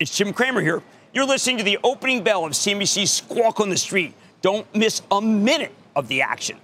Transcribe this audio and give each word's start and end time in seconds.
It's 0.00 0.16
Jim 0.16 0.32
Cramer 0.32 0.60
here. 0.60 0.80
You're 1.12 1.26
listening 1.26 1.58
to 1.58 1.64
the 1.64 1.76
opening 1.82 2.22
bell 2.22 2.44
of 2.44 2.52
CNBC's 2.52 3.10
Squawk 3.10 3.58
on 3.58 3.68
the 3.68 3.76
Street. 3.76 4.14
Don't 4.42 4.64
miss 4.72 5.02
a 5.10 5.20
minute 5.20 5.74
of 5.96 6.06
the 6.06 6.22
action. 6.22 6.56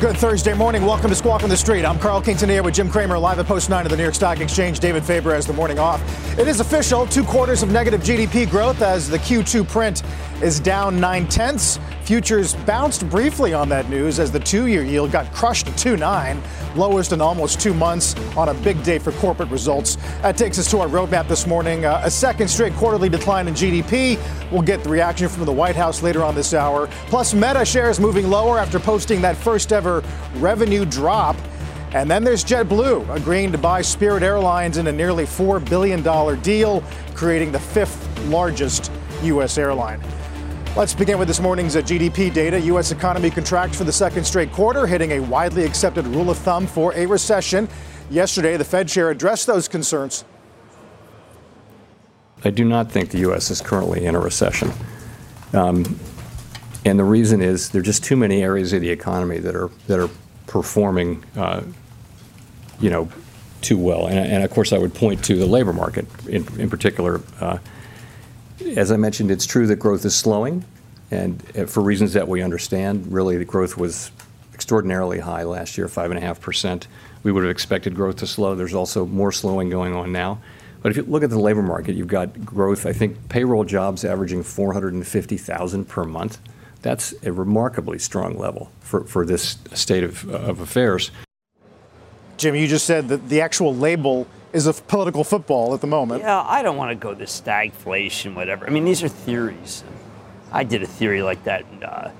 Good 0.00 0.16
Thursday 0.16 0.54
morning. 0.54 0.84
Welcome 0.84 1.10
to 1.10 1.16
Squawk 1.16 1.42
on 1.42 1.48
the 1.48 1.56
Street. 1.56 1.84
I'm 1.84 1.98
Carl 1.98 2.22
Quintanilla 2.22 2.64
with 2.64 2.74
Jim 2.74 2.88
Cramer 2.88 3.18
live 3.18 3.40
at 3.40 3.46
Post 3.46 3.68
9 3.68 3.84
of 3.84 3.90
the 3.90 3.96
New 3.96 4.04
York 4.04 4.14
Stock 4.14 4.38
Exchange. 4.38 4.78
David 4.78 5.04
Faber 5.04 5.34
has 5.34 5.44
the 5.44 5.52
morning 5.52 5.80
off. 5.80 6.00
It 6.38 6.46
is 6.46 6.60
official. 6.60 7.04
Two 7.06 7.24
quarters 7.24 7.64
of 7.64 7.72
negative 7.72 8.00
GDP 8.02 8.48
growth 8.48 8.80
as 8.80 9.08
the 9.08 9.18
Q2 9.18 9.68
print 9.68 10.04
is 10.42 10.60
down 10.60 11.00
nine 11.00 11.26
tenths. 11.26 11.78
Futures 12.02 12.54
bounced 12.54 13.08
briefly 13.10 13.52
on 13.52 13.68
that 13.68 13.88
news 13.90 14.18
as 14.18 14.30
the 14.30 14.40
two 14.40 14.66
year 14.66 14.82
yield 14.82 15.12
got 15.12 15.32
crushed 15.32 15.66
to 15.66 15.72
2.9, 15.96 16.76
lowest 16.76 17.12
in 17.12 17.20
almost 17.20 17.60
two 17.60 17.74
months 17.74 18.14
on 18.36 18.48
a 18.48 18.54
big 18.54 18.82
day 18.82 18.98
for 18.98 19.12
corporate 19.12 19.50
results. 19.50 19.96
That 20.22 20.36
takes 20.36 20.58
us 20.58 20.70
to 20.70 20.78
our 20.78 20.88
roadmap 20.88 21.28
this 21.28 21.46
morning. 21.46 21.84
Uh, 21.84 22.00
a 22.04 22.10
second 22.10 22.48
straight 22.48 22.72
quarterly 22.74 23.08
decline 23.08 23.48
in 23.48 23.54
GDP. 23.54 24.18
We'll 24.50 24.62
get 24.62 24.82
the 24.82 24.88
reaction 24.88 25.28
from 25.28 25.44
the 25.44 25.52
White 25.52 25.76
House 25.76 26.02
later 26.02 26.22
on 26.22 26.34
this 26.34 26.54
hour. 26.54 26.86
Plus, 27.08 27.34
Meta 27.34 27.64
shares 27.64 28.00
moving 28.00 28.30
lower 28.30 28.58
after 28.58 28.78
posting 28.78 29.20
that 29.22 29.36
first 29.36 29.72
ever 29.72 30.02
revenue 30.36 30.84
drop. 30.84 31.36
And 31.92 32.10
then 32.10 32.22
there's 32.22 32.44
JetBlue 32.44 33.14
agreeing 33.16 33.50
to 33.52 33.58
buy 33.58 33.80
Spirit 33.80 34.22
Airlines 34.22 34.76
in 34.76 34.86
a 34.88 34.92
nearly 34.92 35.24
$4 35.24 35.66
billion 35.68 36.02
deal, 36.42 36.82
creating 37.14 37.50
the 37.50 37.58
fifth 37.58 38.06
largest 38.26 38.92
U.S. 39.22 39.56
airline. 39.56 40.00
Let's 40.76 40.94
begin 40.94 41.18
with 41.18 41.26
this 41.26 41.40
morning's 41.40 41.74
uh, 41.74 41.80
GDP 41.80 42.32
data. 42.32 42.60
U.S. 42.60 42.92
economy 42.92 43.30
contracts 43.30 43.76
for 43.76 43.84
the 43.84 43.92
second 43.92 44.24
straight 44.24 44.52
quarter, 44.52 44.86
hitting 44.86 45.12
a 45.12 45.20
widely 45.20 45.64
accepted 45.64 46.06
rule 46.06 46.30
of 46.30 46.38
thumb 46.38 46.68
for 46.68 46.94
a 46.94 47.04
recession. 47.04 47.68
Yesterday, 48.10 48.56
the 48.56 48.64
Fed 48.64 48.86
chair 48.86 49.10
addressed 49.10 49.46
those 49.48 49.66
concerns. 49.66 50.24
I 52.44 52.50
do 52.50 52.64
not 52.64 52.92
think 52.92 53.10
the 53.10 53.18
U.S. 53.20 53.50
is 53.50 53.60
currently 53.60 54.04
in 54.04 54.14
a 54.14 54.20
recession. 54.20 54.70
Um, 55.52 55.98
and 56.84 56.96
the 56.96 57.04
reason 57.04 57.40
is 57.40 57.70
there 57.70 57.80
are 57.80 57.84
just 57.84 58.04
too 58.04 58.16
many 58.16 58.42
areas 58.42 58.72
of 58.72 58.80
the 58.80 58.90
economy 58.90 59.38
that 59.38 59.56
are 59.56 59.70
that 59.88 59.98
are 59.98 60.10
performing, 60.46 61.24
uh, 61.36 61.62
you 62.78 62.90
know, 62.90 63.08
too 63.62 63.78
well. 63.78 64.06
And, 64.06 64.18
and, 64.18 64.44
of 64.44 64.50
course, 64.50 64.72
I 64.72 64.78
would 64.78 64.94
point 64.94 65.24
to 65.24 65.36
the 65.36 65.46
labor 65.46 65.72
market 65.72 66.06
in, 66.28 66.46
in 66.60 66.70
particular. 66.70 67.20
Uh, 67.40 67.58
as 68.76 68.92
I 68.92 68.96
mentioned, 68.96 69.30
it's 69.30 69.46
true 69.46 69.66
that 69.66 69.76
growth 69.76 70.04
is 70.04 70.14
slowing, 70.14 70.64
and 71.10 71.42
uh, 71.56 71.66
for 71.66 71.82
reasons 71.82 72.12
that 72.14 72.28
we 72.28 72.42
understand, 72.42 73.12
really 73.12 73.36
the 73.36 73.44
growth 73.44 73.76
was 73.76 74.10
extraordinarily 74.54 75.20
high 75.20 75.44
last 75.44 75.78
year, 75.78 75.86
5.5%. 75.86 76.86
We 77.22 77.32
would 77.32 77.44
have 77.44 77.50
expected 77.50 77.94
growth 77.94 78.16
to 78.16 78.26
slow. 78.26 78.54
There's 78.54 78.74
also 78.74 79.06
more 79.06 79.32
slowing 79.32 79.70
going 79.70 79.94
on 79.94 80.12
now. 80.12 80.40
But 80.82 80.90
if 80.90 80.96
you 80.96 81.04
look 81.04 81.22
at 81.22 81.30
the 81.30 81.38
labor 81.38 81.62
market, 81.62 81.94
you've 81.94 82.08
got 82.08 82.44
growth, 82.44 82.86
I 82.86 82.92
think 82.92 83.28
payroll 83.28 83.64
jobs 83.64 84.04
averaging 84.04 84.42
450,000 84.42 85.84
per 85.86 86.04
month. 86.04 86.38
That's 86.82 87.14
a 87.24 87.32
remarkably 87.32 87.98
strong 87.98 88.38
level 88.38 88.70
for, 88.80 89.04
for 89.04 89.26
this 89.26 89.58
state 89.74 90.04
of, 90.04 90.28
of 90.28 90.60
affairs. 90.60 91.10
Jim, 92.36 92.54
you 92.54 92.68
just 92.68 92.86
said 92.86 93.08
that 93.08 93.28
the 93.28 93.40
actual 93.40 93.74
label 93.74 94.28
is 94.52 94.66
a 94.66 94.72
political 94.72 95.24
football 95.24 95.74
at 95.74 95.80
the 95.80 95.86
moment. 95.86 96.22
Yeah, 96.22 96.42
I 96.42 96.62
don't 96.62 96.76
want 96.76 96.90
to 96.90 96.94
go 96.94 97.14
to 97.14 97.24
stagflation, 97.24 98.34
whatever. 98.34 98.66
I 98.66 98.70
mean, 98.70 98.84
these 98.84 99.02
are 99.02 99.08
theories. 99.08 99.84
I 100.52 100.64
did 100.64 100.82
a 100.82 100.86
theory 100.86 101.22
like 101.22 101.44
that 101.44 101.66
in, 101.72 101.84
uh, 101.84 102.10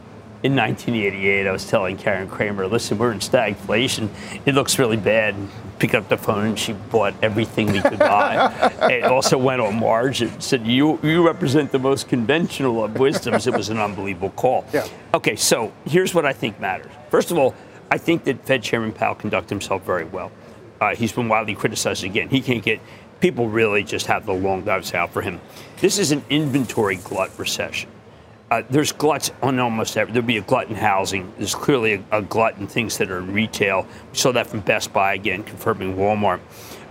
in 0.43 0.55
1988. 0.55 1.47
I 1.47 1.53
was 1.53 1.69
telling 1.69 1.97
Karen 1.97 2.29
Cramer, 2.29 2.67
listen, 2.67 2.99
we're 2.99 3.13
in 3.13 3.21
stagflation. 3.21 4.11
It 4.47 4.55
looks 4.55 4.79
really 4.79 4.97
bad. 4.97 5.35
Picked 5.79 5.95
up 5.95 6.09
the 6.09 6.17
phone 6.17 6.45
and 6.47 6.59
she 6.59 6.73
bought 6.73 7.15
everything 7.23 7.73
we 7.73 7.81
could 7.81 8.01
buy. 8.01 8.71
it 8.91 9.05
also 9.05 9.39
went 9.39 9.61
on 9.61 9.79
margin. 9.79 10.41
Said, 10.41 10.67
you, 10.67 10.99
you 11.03 11.25
represent 11.25 11.71
the 11.71 11.79
most 11.79 12.09
conventional 12.09 12.85
of 12.85 12.99
wisdoms. 12.99 13.47
It 13.47 13.55
was 13.55 13.69
an 13.69 13.79
unbelievable 13.79 14.31
call. 14.31 14.67
Yeah. 14.73 14.87
Okay, 15.15 15.37
so 15.37 15.73
here's 15.87 16.15
what 16.15 16.27
I 16.27 16.33
think 16.33 16.59
matters. 16.61 16.91
First 17.11 17.31
of 17.31 17.39
all, 17.39 17.55
I 17.91 17.97
think 17.97 18.25
that 18.25 18.45
Fed 18.45 18.63
Chairman 18.63 18.93
Powell 18.93 19.15
conducted 19.15 19.51
himself 19.51 19.85
very 19.85 20.05
well. 20.05 20.31
Uh, 20.81 20.95
he's 20.95 21.13
been 21.13 21.29
widely 21.29 21.55
criticized 21.55 22.05
again. 22.05 22.29
He 22.29 22.41
can't 22.41 22.63
get 22.63 22.81
people 23.21 23.49
really 23.49 23.83
just 23.83 24.07
have 24.07 24.27
the 24.27 24.33
long 24.33 24.65
knives 24.65 24.95
out 24.95 25.13
for 25.13 25.23
him. 25.23 25.41
This 25.81 25.99
is 25.99 26.13
an 26.13 26.25
inventory 26.31 26.97
glut 26.97 27.37
recession. 27.39 27.91
Uh, 28.51 28.63
there's 28.71 28.93
gluts 28.93 29.31
on 29.43 29.59
almost 29.59 29.97
every. 29.97 30.13
There'll 30.13 30.27
be 30.27 30.39
a 30.39 30.43
glut 30.43 30.69
in 30.69 30.75
housing. 30.75 31.33
There's 31.37 31.55
clearly 31.55 31.95
a, 31.95 32.19
a, 32.19 32.23
glut 32.23 32.57
in 32.57 32.67
things 32.67 32.97
that 32.97 33.11
are 33.11 33.19
in 33.19 33.33
retail. 33.33 33.87
We 34.11 34.17
saw 34.17 34.33
that 34.33 34.47
from 34.47 34.61
Best 34.61 34.93
Buy 34.93 35.15
again, 35.15 35.43
confirming 35.43 35.97
Walmart. 35.97 36.41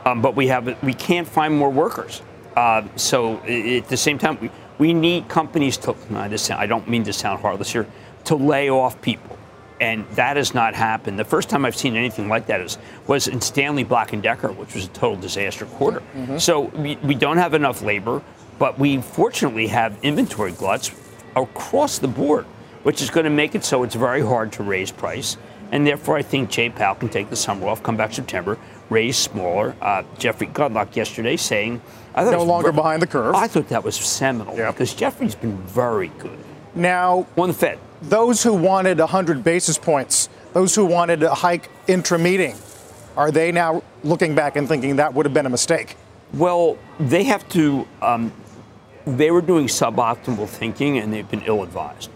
Um, 0.06 0.22
but 0.22 0.36
we 0.36 0.48
have 0.48 0.82
we 0.84 0.94
can't 0.94 1.28
find 1.28 1.58
more 1.58 1.72
workers. 1.72 2.22
Uh, 2.56 2.84
so 2.96 3.38
at 3.38 3.88
the 3.88 3.98
same 3.98 4.20
time, 4.20 4.38
we, 4.40 4.52
we 4.78 4.94
need 4.94 5.28
companies 5.30 5.78
to. 5.78 5.96
I 6.12 6.68
don't 6.68 6.88
mean 6.88 7.04
to 7.06 7.14
sound 7.14 7.42
heartless 7.42 7.72
here. 7.72 7.88
To 8.26 8.36
lay 8.36 8.70
off 8.70 9.02
people 9.02 9.37
and 9.80 10.08
that 10.12 10.38
has 10.38 10.54
not 10.54 10.74
happened. 10.74 11.20
The 11.20 11.26
first 11.26 11.50
time 11.50 11.66
I've 11.66 11.76
seen 11.76 11.96
anything 11.96 12.30
like 12.30 12.48
that 12.48 12.62
is, 12.62 12.78
was 13.06 13.28
in 13.28 13.42
Stanley 13.42 13.84
Black 13.84 14.20
& 14.22 14.22
Decker, 14.22 14.52
which 14.52 14.74
was 14.74 14.86
a 14.86 14.90
total 14.90 15.18
disaster 15.18 15.66
quarter. 15.66 16.00
Mm-hmm. 16.00 16.38
So 16.38 16.62
we, 16.62 16.96
we 16.98 17.16
don't 17.16 17.38
have 17.38 17.54
enough 17.54 17.82
labor, 17.82 18.22
but 18.60 18.80
we 18.80 19.02
fortunately 19.02 19.68
have 19.68 19.98
inventory 20.04 20.52
gluts 20.52 20.92
across 21.36 22.00
the 22.00 22.08
board, 22.08 22.46
which 22.84 23.02
is 23.02 23.10
going 23.10 23.26
to 23.26 23.30
make 23.30 23.56
it 23.56 23.64
so 23.64 23.84
it's 23.84 23.96
very 23.96 24.22
hard 24.22 24.52
to 24.54 24.64
raise 24.64 24.92
price. 24.92 25.38
And 25.72 25.86
therefore, 25.86 26.18
I 26.18 26.22
think 26.22 26.50
Jay 26.50 26.70
Powell 26.70 26.96
can 26.96 27.10
take 27.10 27.30
the 27.30 27.36
summer 27.36 27.68
off, 27.68 27.84
come 27.84 27.98
back 27.98 28.14
September, 28.14 28.58
raise 28.90 29.18
smaller. 29.18 29.76
Uh, 29.82 30.04
Jeffrey 30.18 30.48
Gundlach 30.48 30.96
yesterday 30.96 31.36
saying, 31.36 31.82
I 32.16 32.24
thought 32.24 32.32
no 32.32 32.44
longer 32.44 32.72
very, 32.72 32.82
behind 32.82 33.02
the 33.02 33.08
curve. 33.08 33.36
I 33.36 33.48
thought 33.48 33.68
that 33.70 33.84
was 33.84 33.96
seminal 33.96 34.56
because 34.56 34.94
Jeffrey's 34.96 35.36
been 35.36 35.58
very 35.64 36.08
good. 36.20 36.40
Now, 36.74 37.28
on 37.38 37.50
the 37.50 37.54
Fed, 37.54 37.80
those 38.02 38.44
who 38.44 38.54
wanted 38.54 39.00
100 39.00 39.44
basis 39.44 39.78
points, 39.78 40.30
those 40.54 40.76
who 40.76 40.86
wanted 40.86 41.24
a 41.24 41.34
hike 41.34 41.70
intra 41.88 42.20
meeting, 42.20 42.56
are 43.16 43.32
they 43.32 43.52
now 43.52 43.84
looking 44.04 44.36
back 44.36 44.56
and 44.56 44.68
thinking 44.68 44.98
that 44.98 45.14
would 45.14 45.26
have 45.26 45.34
been 45.34 45.46
a 45.46 45.50
mistake? 45.50 45.96
Well, 46.34 46.78
they 47.00 47.24
have 47.24 47.48
to. 47.50 47.88
Um, 48.02 48.32
they 49.06 49.32
were 49.32 49.42
doing 49.42 49.68
suboptimal 49.68 50.50
thinking 50.50 50.98
and 50.98 51.14
they've 51.14 51.30
been 51.30 51.44
ill 51.44 51.64
advised. 51.64 52.10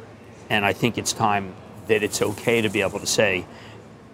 And 0.49 0.65
I 0.65 0.73
think 0.73 0.97
it's 0.97 1.13
time 1.13 1.53
that 1.87 2.03
it's 2.03 2.21
okay 2.21 2.61
to 2.61 2.69
be 2.69 2.81
able 2.81 2.99
to 2.99 3.07
say 3.07 3.45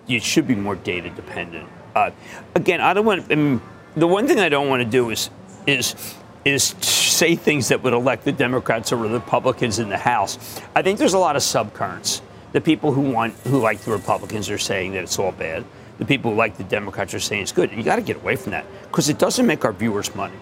it 0.08 0.24
should 0.24 0.48
be 0.48 0.56
more 0.56 0.76
data 0.76 1.10
dependent. 1.10 1.68
Uh, 1.96 2.12
again, 2.56 2.80
I 2.80 2.94
don't 2.94 3.06
want. 3.06 3.32
I 3.32 3.36
mean, 3.36 3.62
the 3.96 4.08
one 4.08 4.28
thing 4.28 4.40
I 4.40 4.50
don't 4.50 4.70
want 4.70 4.84
to 4.84 4.90
do 4.90 5.10
is 5.10 5.30
is 5.66 6.16
is 6.54 6.76
say 6.80 7.36
things 7.36 7.70
that 7.70 7.84
would 7.84 7.94
elect 7.94 8.26
the 8.26 8.32
Democrats 8.32 8.92
or 8.92 9.08
the 9.08 9.16
Republicans 9.16 9.80
in 9.80 9.90
the 9.90 9.98
House. 9.98 10.62
I 10.76 10.82
think 10.82 11.00
there's 11.00 11.14
a 11.14 11.20
lot 11.20 11.36
of 11.36 11.42
subcurrents. 11.42 12.22
The 12.52 12.62
people 12.62 12.94
who 12.94 13.02
want, 13.02 13.34
who 13.46 13.60
like 13.60 13.80
the 13.82 13.92
Republicans 13.92 14.50
are 14.50 14.58
saying 14.58 14.94
that 14.94 15.04
it's 15.04 15.20
all 15.20 15.32
bad. 15.32 15.66
The 15.98 16.06
people 16.06 16.32
who 16.32 16.38
like 16.38 16.58
the 16.58 16.64
Democrats 16.64 17.14
are 17.14 17.20
saying 17.20 17.44
it's 17.44 17.52
good. 17.52 17.72
You 17.72 17.84
got 17.84 17.98
to 17.98 18.02
get 18.02 18.18
away 18.18 18.36
from 18.36 18.52
that 18.52 18.66
because 18.84 19.10
it 19.10 19.18
doesn't 19.18 19.46
make 19.46 19.66
our 19.66 19.74
viewers 19.74 20.14
money. 20.16 20.38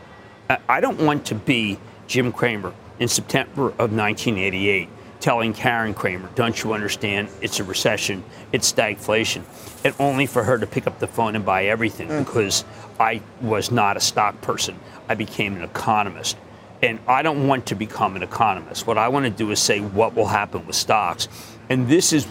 I 0.70 0.80
don't 0.80 1.00
want 1.02 1.26
to 1.28 1.36
be 1.36 1.80
Jim 2.08 2.32
Cramer 2.32 2.74
in 3.00 3.08
September 3.08 3.68
of 3.70 3.92
1988 3.92 4.90
telling 5.26 5.54
Karen 5.54 5.96
Cramer, 5.96 6.30
don't 6.36 6.64
you 6.64 6.74
understand? 6.74 7.30
It's 7.42 7.60
a 7.60 7.64
recession, 7.64 8.24
it's 8.52 8.72
stagflation. 8.72 9.42
And 9.84 9.96
only 9.98 10.28
for 10.28 10.44
her 10.44 10.60
to 10.60 10.68
pick 10.68 10.86
up 10.86 11.00
the 11.00 11.08
phone 11.08 11.36
and 11.36 11.44
buy 11.44 11.66
everything 11.66 12.10
mm. 12.10 12.24
because 12.24 12.64
I 13.00 13.24
was 13.42 13.72
not 13.72 13.98
a 13.98 14.00
stock 14.00 14.40
person. 14.42 14.80
I 15.10 15.16
became 15.16 15.56
an 15.56 15.64
economist. 15.64 16.38
And 16.84 17.00
I 17.08 17.24
don't 17.24 17.48
want 17.48 17.66
to 17.68 17.76
become 17.76 18.16
an 18.16 18.22
economist. 18.22 18.86
What 18.86 19.00
I 19.00 19.08
want 19.08 19.26
to 19.26 19.32
do 19.32 19.50
is 19.50 19.60
say 19.60 19.80
what 19.80 20.14
will 20.14 20.28
happen 20.28 20.64
with 20.68 20.76
stocks. 20.76 21.28
And 21.70 21.88
this 21.88 22.14
is, 22.14 22.28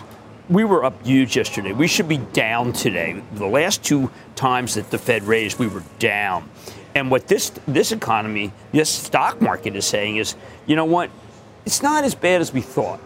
we 0.49 0.63
were 0.63 0.85
up 0.85 1.05
huge 1.05 1.37
yesterday. 1.37 1.73
We 1.73 1.89
should 1.89 2.07
be 2.07 2.19
down 2.19 2.73
today. 2.73 3.21
The 3.33 3.47
last 3.47 3.83
two 3.83 4.09
times 4.37 4.75
that 4.75 4.93
the 4.93 4.99
Fed 4.99 5.25
raised, 5.25 5.59
we 5.59 5.67
were 5.67 5.83
down. 5.99 6.49
And 6.95 7.11
what 7.11 7.27
this 7.27 7.51
this 7.67 7.91
economy, 7.91 8.53
this 8.71 8.89
stock 8.89 9.41
market 9.43 9.75
is 9.75 9.85
saying 9.85 10.19
is, 10.19 10.37
you 10.67 10.77
know 10.77 10.85
what? 10.85 11.11
It's 11.67 11.83
not 11.83 12.05
as 12.05 12.15
bad 12.15 12.41
as 12.41 12.53
we 12.53 12.61
thought. 12.61 13.01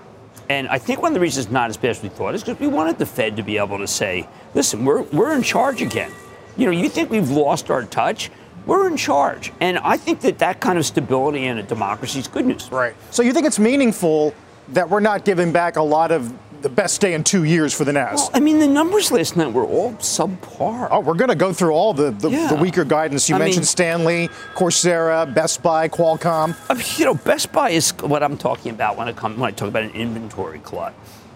And 0.48 0.66
I 0.68 0.78
think 0.78 1.02
one 1.02 1.12
of 1.12 1.14
the 1.14 1.20
reasons 1.20 1.46
it's 1.46 1.52
not 1.52 1.70
as 1.70 1.76
bad 1.76 1.90
as 1.90 2.02
we 2.02 2.08
thought 2.08 2.34
is 2.34 2.42
because 2.42 2.58
we 2.58 2.66
wanted 2.66 2.98
the 2.98 3.06
Fed 3.06 3.36
to 3.36 3.42
be 3.42 3.58
able 3.58 3.78
to 3.78 3.86
say, 3.86 4.26
listen, 4.54 4.84
we're, 4.84 5.02
we're 5.02 5.34
in 5.34 5.42
charge 5.42 5.82
again. 5.82 6.10
You 6.56 6.66
know, 6.66 6.72
you 6.72 6.88
think 6.88 7.10
we've 7.10 7.30
lost 7.30 7.70
our 7.70 7.84
touch? 7.84 8.30
We're 8.66 8.88
in 8.88 8.96
charge. 8.96 9.52
And 9.60 9.78
I 9.78 9.96
think 9.96 10.20
that 10.22 10.38
that 10.38 10.60
kind 10.60 10.78
of 10.78 10.86
stability 10.86 11.46
in 11.46 11.58
a 11.58 11.62
democracy 11.62 12.18
is 12.18 12.28
good 12.28 12.46
news. 12.46 12.70
Right. 12.72 12.94
So 13.10 13.22
you 13.22 13.32
think 13.32 13.46
it's 13.46 13.58
meaningful 13.58 14.34
that 14.68 14.88
we're 14.88 15.00
not 15.00 15.24
giving 15.24 15.52
back 15.52 15.76
a 15.76 15.82
lot 15.82 16.10
of 16.10 16.32
the 16.62 16.68
best 16.68 17.00
day 17.00 17.14
in 17.14 17.24
two 17.24 17.44
years 17.44 17.74
for 17.74 17.84
the 17.84 17.92
Nas. 17.92 18.14
Well, 18.14 18.30
I 18.34 18.40
mean, 18.40 18.58
the 18.58 18.66
numbers 18.66 19.10
last 19.12 19.36
night 19.36 19.52
were 19.52 19.64
all 19.64 19.92
subpar. 19.94 20.88
Oh, 20.90 21.00
we're 21.00 21.14
going 21.14 21.30
to 21.30 21.36
go 21.36 21.52
through 21.52 21.72
all 21.72 21.94
the, 21.94 22.10
the, 22.10 22.30
yeah. 22.30 22.48
the 22.48 22.56
weaker 22.56 22.84
guidance. 22.84 23.28
You 23.28 23.36
I 23.36 23.38
mentioned 23.38 23.60
mean, 23.60 23.66
Stanley, 23.66 24.28
Coursera, 24.54 25.32
Best 25.32 25.62
Buy, 25.62 25.88
Qualcomm. 25.88 26.56
I 26.68 26.74
mean, 26.74 26.84
you 26.96 27.04
know, 27.04 27.14
Best 27.14 27.52
Buy 27.52 27.70
is 27.70 27.90
what 28.00 28.22
I'm 28.22 28.36
talking 28.36 28.72
about 28.72 28.96
when 28.96 29.08
I 29.08 29.12
come 29.12 29.38
when 29.38 29.48
I 29.48 29.52
talk 29.52 29.68
about 29.68 29.82
an 29.84 29.92
inventory 29.92 30.58
glut. 30.58 30.94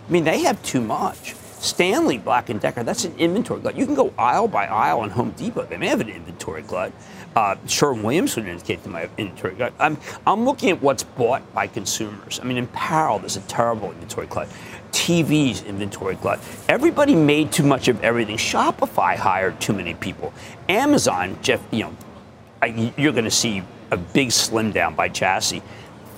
I 0.09 0.13
mean, 0.13 0.25
they 0.25 0.41
have 0.43 0.63
too 0.63 0.81
much. 0.81 1.35
Stanley, 1.63 2.19
Black 2.19 2.51
and 2.51 2.61
Decker, 2.61 2.83
that's 2.83 3.05
an 3.05 3.15
inventory 3.19 3.61
glut. 3.61 3.77
You 3.77 3.87
can 3.87 3.95
go 3.95 4.13
aisle 4.19 4.49
by 4.49 4.67
aisle 4.67 5.01
on 5.01 5.11
Home 5.11 5.31
Depot. 5.31 5.65
They 5.65 5.77
may 5.77 5.87
have 5.87 6.01
an 6.01 6.09
inventory 6.09 6.63
glut. 6.63 6.93
Uh, 7.37 7.55
Sherwin 7.67 8.03
Williams 8.03 8.35
would 8.35 8.49
indicate 8.49 8.83
to 8.83 8.91
my 8.91 9.09
inventory 9.17 9.55
glut. 9.55 9.73
I'm, 9.79 9.97
I'm 10.27 10.45
looking 10.45 10.71
at 10.71 10.83
what's 10.83 11.05
bought 11.05 11.55
by 11.55 11.69
consumers. 11.69 12.41
I 12.41 12.45
mean, 12.45 12.57
in 12.57 12.65
apparel, 12.65 13.21
there's 13.21 13.37
a 13.37 13.43
terrible 13.43 13.93
inventory 13.93 14.27
glut. 14.27 14.49
TVs 14.93 15.67
inventory 15.67 16.15
glut. 16.17 16.41
Everybody 16.69 17.15
made 17.15 17.51
too 17.51 17.65
much 17.65 17.89
of 17.89 18.03
everything. 18.05 18.37
Shopify 18.37 19.17
hired 19.17 19.61
too 19.61 19.73
many 19.73 19.95
people. 19.95 20.33
Amazon, 20.69 21.39
Jeff, 21.43 21.61
you 21.71 21.85
know, 21.85 22.93
you're 22.97 23.13
going 23.13 23.25
to 23.25 23.31
see 23.31 23.63
a 23.91 23.97
big 23.97 24.31
slim 24.31 24.71
down 24.71 24.95
by 24.95 25.09
Jassy. 25.09 25.63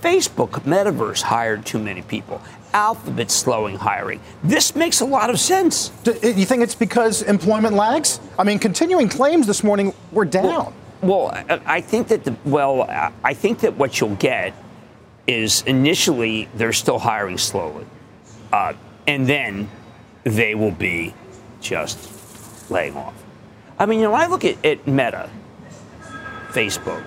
Facebook, 0.01 0.51
Metaverse 0.65 1.23
hired 1.23 1.65
too 1.65 1.79
many 1.79 2.03
people. 2.03 2.41
Alphabet 2.75 3.31
slowing 3.31 3.77
hiring. 3.77 4.21
This 4.43 4.77
makes 4.77 5.01
a 5.01 5.05
lot 5.05 5.31
of 5.31 5.41
sense. 5.41 5.91
Do 6.03 6.13
uh, 6.13 6.27
you 6.27 6.45
think 6.45 6.63
it's 6.63 6.75
because 6.75 7.23
employment 7.23 7.75
lags? 7.75 8.21
I 8.39 8.45
mean, 8.45 8.59
continuing 8.59 9.09
claims 9.09 9.47
this 9.47 9.65
morning 9.65 9.95
were 10.13 10.25
down. 10.25 10.45
Well, 10.45 10.75
well 11.01 11.61
I 11.65 11.81
think 11.81 12.09
that 12.09 12.25
the 12.25 12.37
well, 12.45 12.83
I 13.23 13.33
think 13.33 13.61
that 13.61 13.77
what 13.77 14.01
you'll 14.01 14.17
get 14.17 14.53
is 15.27 15.63
initially 15.63 16.49
they're 16.55 16.73
still 16.73 16.99
hiring 16.99 17.39
slowly. 17.39 17.87
Uh, 18.55 18.73
and 19.09 19.27
then 19.27 19.69
they 20.23 20.55
will 20.55 20.71
be 20.71 21.13
just 21.61 22.71
laying 22.71 22.97
off. 22.97 23.13
I 23.81 23.87
mean, 23.87 23.99
you 23.99 24.05
know, 24.05 24.13
when 24.13 24.21
I 24.21 24.29
look 24.29 24.45
at, 24.45 24.65
at 24.65 24.87
Meta, 24.87 25.29
Facebook, 26.51 27.05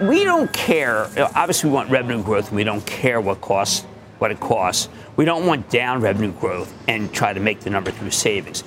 we 0.00 0.24
don't 0.24 0.50
care. 0.54 1.10
Obviously, 1.36 1.68
we 1.68 1.74
want 1.74 1.90
revenue 1.90 2.22
growth, 2.22 2.48
and 2.48 2.56
we 2.56 2.64
don't 2.64 2.84
care 2.86 3.20
what 3.20 3.42
costs 3.42 3.84
what 4.18 4.30
it 4.30 4.40
costs. 4.40 4.88
We 5.16 5.26
don't 5.26 5.46
want 5.46 5.68
down 5.68 6.00
revenue 6.00 6.32
growth 6.32 6.72
and 6.88 7.12
try 7.12 7.34
to 7.34 7.40
make 7.40 7.60
the 7.60 7.68
number 7.68 7.90
through 7.90 8.10
savings. 8.10 8.64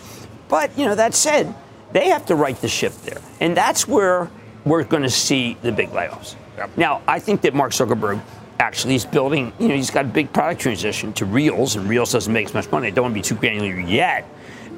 But 0.47 0.77
you 0.77 0.85
know, 0.85 0.93
that 0.93 1.15
said, 1.15 1.55
they 1.91 2.09
have 2.09 2.27
to 2.27 2.35
right 2.35 2.55
the 2.61 2.67
ship 2.67 2.93
there, 3.01 3.19
and 3.39 3.57
that's 3.57 3.87
where 3.87 4.29
we're 4.63 4.83
going 4.83 5.03
to 5.03 5.09
see 5.09 5.57
the 5.63 5.71
big 5.71 5.89
layoffs. 5.89 6.35
Yep. 6.57 6.77
Now, 6.77 7.01
I 7.07 7.17
think 7.17 7.41
that 7.41 7.55
Mark 7.55 7.71
Zuckerberg 7.71 8.21
actually 8.61 8.95
is 8.95 9.05
building, 9.05 9.51
you 9.59 9.67
know, 9.67 9.75
he's 9.75 9.89
got 9.89 10.05
a 10.05 10.07
big 10.07 10.31
product 10.31 10.61
transition 10.61 11.11
to 11.13 11.25
Reels, 11.25 11.75
and 11.75 11.89
Reels 11.89 12.11
doesn't 12.11 12.31
make 12.31 12.45
as 12.45 12.53
much 12.53 12.71
money. 12.71 12.87
I 12.87 12.91
don't 12.91 13.03
want 13.03 13.13
to 13.15 13.19
be 13.19 13.23
too 13.23 13.35
granular 13.35 13.79
yet. 13.79 14.25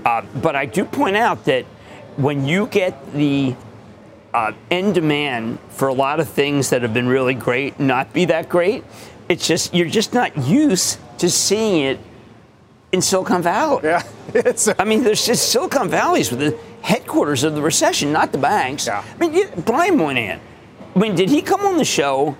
Uh, 0.05 0.21
but 0.41 0.55
I 0.55 0.65
do 0.65 0.85
point 0.85 1.17
out 1.17 1.45
that 1.45 1.65
when 2.17 2.45
you 2.45 2.67
get 2.67 3.13
the 3.13 3.55
uh, 4.33 4.53
end 4.71 4.95
demand 4.95 5.59
for 5.69 5.89
a 5.89 5.93
lot 5.93 6.19
of 6.19 6.29
things 6.29 6.69
that 6.71 6.81
have 6.81 6.93
been 6.93 7.07
really 7.07 7.33
great 7.33 7.79
not 7.79 8.13
be 8.13 8.25
that 8.25 8.49
great, 8.49 8.83
it's 9.29 9.47
just, 9.47 9.73
you're 9.73 9.89
just 9.89 10.13
not 10.13 10.35
used 10.37 10.99
to 11.19 11.29
seeing 11.29 11.83
it 11.83 11.99
in 12.91 13.01
Silicon 13.01 13.41
Valley. 13.41 13.81
Yeah. 13.83 14.03
It's 14.33 14.67
a- 14.67 14.81
I 14.81 14.85
mean, 14.85 15.03
there's 15.03 15.25
just 15.25 15.51
Silicon 15.51 15.89
Valley's 15.89 16.31
with 16.31 16.39
the 16.39 16.57
headquarters 16.81 17.43
of 17.43 17.53
the 17.53 17.61
recession, 17.61 18.11
not 18.11 18.31
the 18.31 18.37
banks. 18.39 18.87
Yeah. 18.87 19.03
I 19.19 19.27
mean, 19.27 19.47
Brian 19.63 19.95
Moynihan, 19.97 20.39
I 20.95 20.99
mean, 20.99 21.13
did 21.13 21.29
he 21.29 21.41
come 21.41 21.61
on 21.61 21.77
the 21.77 21.85
show 21.85 22.35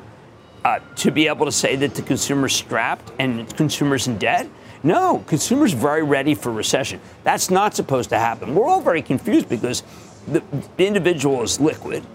uh, 0.64 0.80
to 0.96 1.12
be 1.12 1.28
able 1.28 1.46
to 1.46 1.52
say 1.52 1.76
that 1.76 1.96
the 1.96 2.02
consumer's 2.02 2.56
strapped 2.56 3.12
and 3.20 3.56
consumers 3.56 4.08
in 4.08 4.18
debt. 4.18 4.48
No, 4.84 5.24
consumers 5.28 5.74
very 5.74 6.04
ready 6.04 6.36
for 6.36 6.52
recession. 6.52 7.00
That's 7.24 7.50
not 7.50 7.76
supposed 7.76 8.10
to 8.10 8.20
happen. 8.20 8.54
We're 8.54 8.68
all 8.68 8.82
very 8.82 9.02
confused 9.02 9.48
because 9.50 9.84
the, 10.28 10.44
the 10.78 10.86
individual 10.86 11.42
is 11.42 11.60
liquid. 11.60 12.06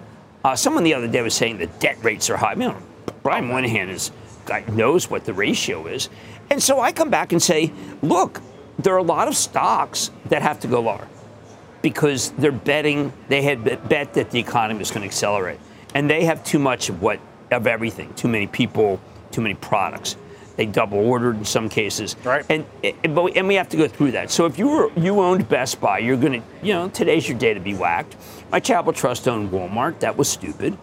Uh, 0.45 0.55
someone 0.55 0.85
the 0.85 0.95
other 0.95 1.09
day 1.09 1.23
was 1.23 1.35
saying 1.35 1.59
that 1.59 1.81
debt 1.81 1.99
rates 2.03 2.31
are 2.31 2.37
high. 2.37 2.53
I 2.53 2.55
mean, 2.55 2.75
Brian 3.23 3.47
Moynihan 3.47 3.89
is 3.89 4.12
guy 4.45 4.65
knows 4.69 5.11
what 5.11 5.25
the 5.25 5.33
ratio 5.35 5.87
is, 5.87 6.09
and 6.50 6.62
so 6.62 6.81
I 6.81 6.93
come 6.93 7.11
back 7.11 7.33
and 7.33 7.43
say, 7.43 7.73
look, 8.03 8.41
there 8.79 8.95
are 8.95 8.99
a 8.99 9.03
lot 9.03 9.29
of 9.29 9.37
stocks 9.37 10.11
that 10.27 10.41
have 10.41 10.61
to 10.61 10.69
go 10.69 10.81
lower 10.81 11.06
because 11.83 12.31
they're 12.33 12.53
betting 12.53 13.12
they 13.29 13.43
had 13.43 13.89
bet 13.89 14.15
that 14.15 14.31
the 14.31 14.39
economy 14.39 14.79
was 14.79 14.91
going 14.91 15.03
to 15.03 15.06
accelerate, 15.06 15.59
and 15.95 16.09
they 16.09 16.25
have 16.25 16.45
too 16.45 16.59
much 16.59 16.89
of 16.89 17.03
what 17.03 17.19
of 17.50 17.67
everything. 17.67 18.12
Too 18.15 18.29
many 18.29 18.47
people, 18.47 19.00
too 19.31 19.41
many 19.41 19.55
products. 19.55 20.17
They 20.56 20.67
double 20.67 20.99
ordered 20.99 21.37
in 21.37 21.45
some 21.45 21.69
cases, 21.69 22.17
right? 22.25 22.45
And 22.50 22.67
but 23.15 23.37
and 23.37 23.47
we 23.47 23.55
have 23.55 23.69
to 23.69 23.77
go 23.77 23.87
through 23.87 24.11
that. 24.12 24.29
So 24.29 24.45
if 24.45 24.59
you 24.59 24.67
were 24.67 24.91
you 24.97 25.21
owned 25.21 25.49
Best 25.49 25.81
Buy, 25.81 26.00
you're 26.00 26.17
to 26.17 26.43
you 26.62 26.73
know 26.73 26.89
today's 26.89 27.29
your 27.29 27.39
day 27.39 27.55
to 27.55 27.61
be 27.61 27.75
whacked. 27.75 28.17
My 28.50 28.59
Chapel 28.59 28.93
Trust 28.93 29.29
owned 29.29 29.50
Walmart. 29.50 30.00
That 30.00 30.17
was 30.17 30.29
stupid. 30.29 30.77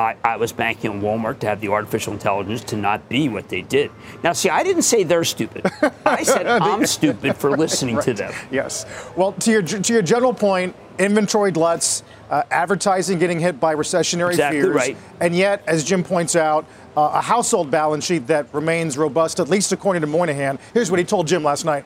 I, 0.00 0.16
I, 0.24 0.36
was 0.36 0.50
banking 0.52 0.90
on 0.90 1.02
Walmart 1.02 1.40
to 1.40 1.46
have 1.46 1.60
the 1.60 1.68
artificial 1.68 2.12
intelligence 2.12 2.64
to 2.64 2.76
not 2.76 3.08
be 3.08 3.28
what 3.28 3.48
they 3.50 3.60
did. 3.60 3.90
Now, 4.22 4.32
see, 4.32 4.48
I 4.48 4.62
didn't 4.62 4.82
say 4.82 5.02
they're 5.04 5.24
stupid. 5.24 5.70
I 6.06 6.22
said 6.22 6.46
I'm 6.46 6.86
stupid 6.86 7.36
for 7.36 7.56
listening 7.56 7.96
right. 7.96 8.04
to 8.06 8.14
them. 8.14 8.32
Yes. 8.50 8.86
Well, 9.14 9.32
to 9.32 9.50
your 9.50 9.62
to 9.62 9.92
your 9.92 10.02
general 10.02 10.32
point, 10.32 10.74
inventory 10.98 11.52
gluts, 11.52 12.02
uh, 12.30 12.44
advertising 12.50 13.18
getting 13.18 13.40
hit 13.40 13.60
by 13.60 13.74
recessionary 13.74 14.30
exactly 14.30 14.62
fears, 14.62 14.74
right. 14.74 14.96
and 15.20 15.34
yet, 15.34 15.62
as 15.66 15.84
Jim 15.84 16.04
points 16.04 16.36
out, 16.36 16.64
uh, 16.96 17.10
a 17.14 17.20
household 17.20 17.70
balance 17.70 18.04
sheet 18.04 18.26
that 18.28 18.52
remains 18.54 18.96
robust, 18.96 19.40
at 19.40 19.48
least 19.48 19.72
according 19.72 20.00
to 20.00 20.06
Moynihan. 20.06 20.58
Here's 20.72 20.90
what 20.90 20.98
he 20.98 21.04
told 21.04 21.26
Jim 21.26 21.42
last 21.42 21.64
night. 21.64 21.84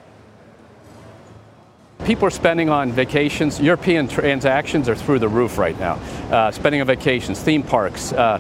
People 2.05 2.27
are 2.27 2.31
spending 2.31 2.69
on 2.69 2.93
vacations. 2.93 3.59
European 3.61 4.07
transactions 4.07 4.89
are 4.91 4.95
through 4.95 5.19
the 5.19 5.29
roof 5.29 5.57
right 5.57 5.79
now. 5.81 5.95
Uh, 6.31 6.51
spending 6.51 6.83
on 6.83 6.87
vacations, 6.87 7.41
theme 7.41 7.63
parks, 7.63 8.13
uh, 8.13 8.39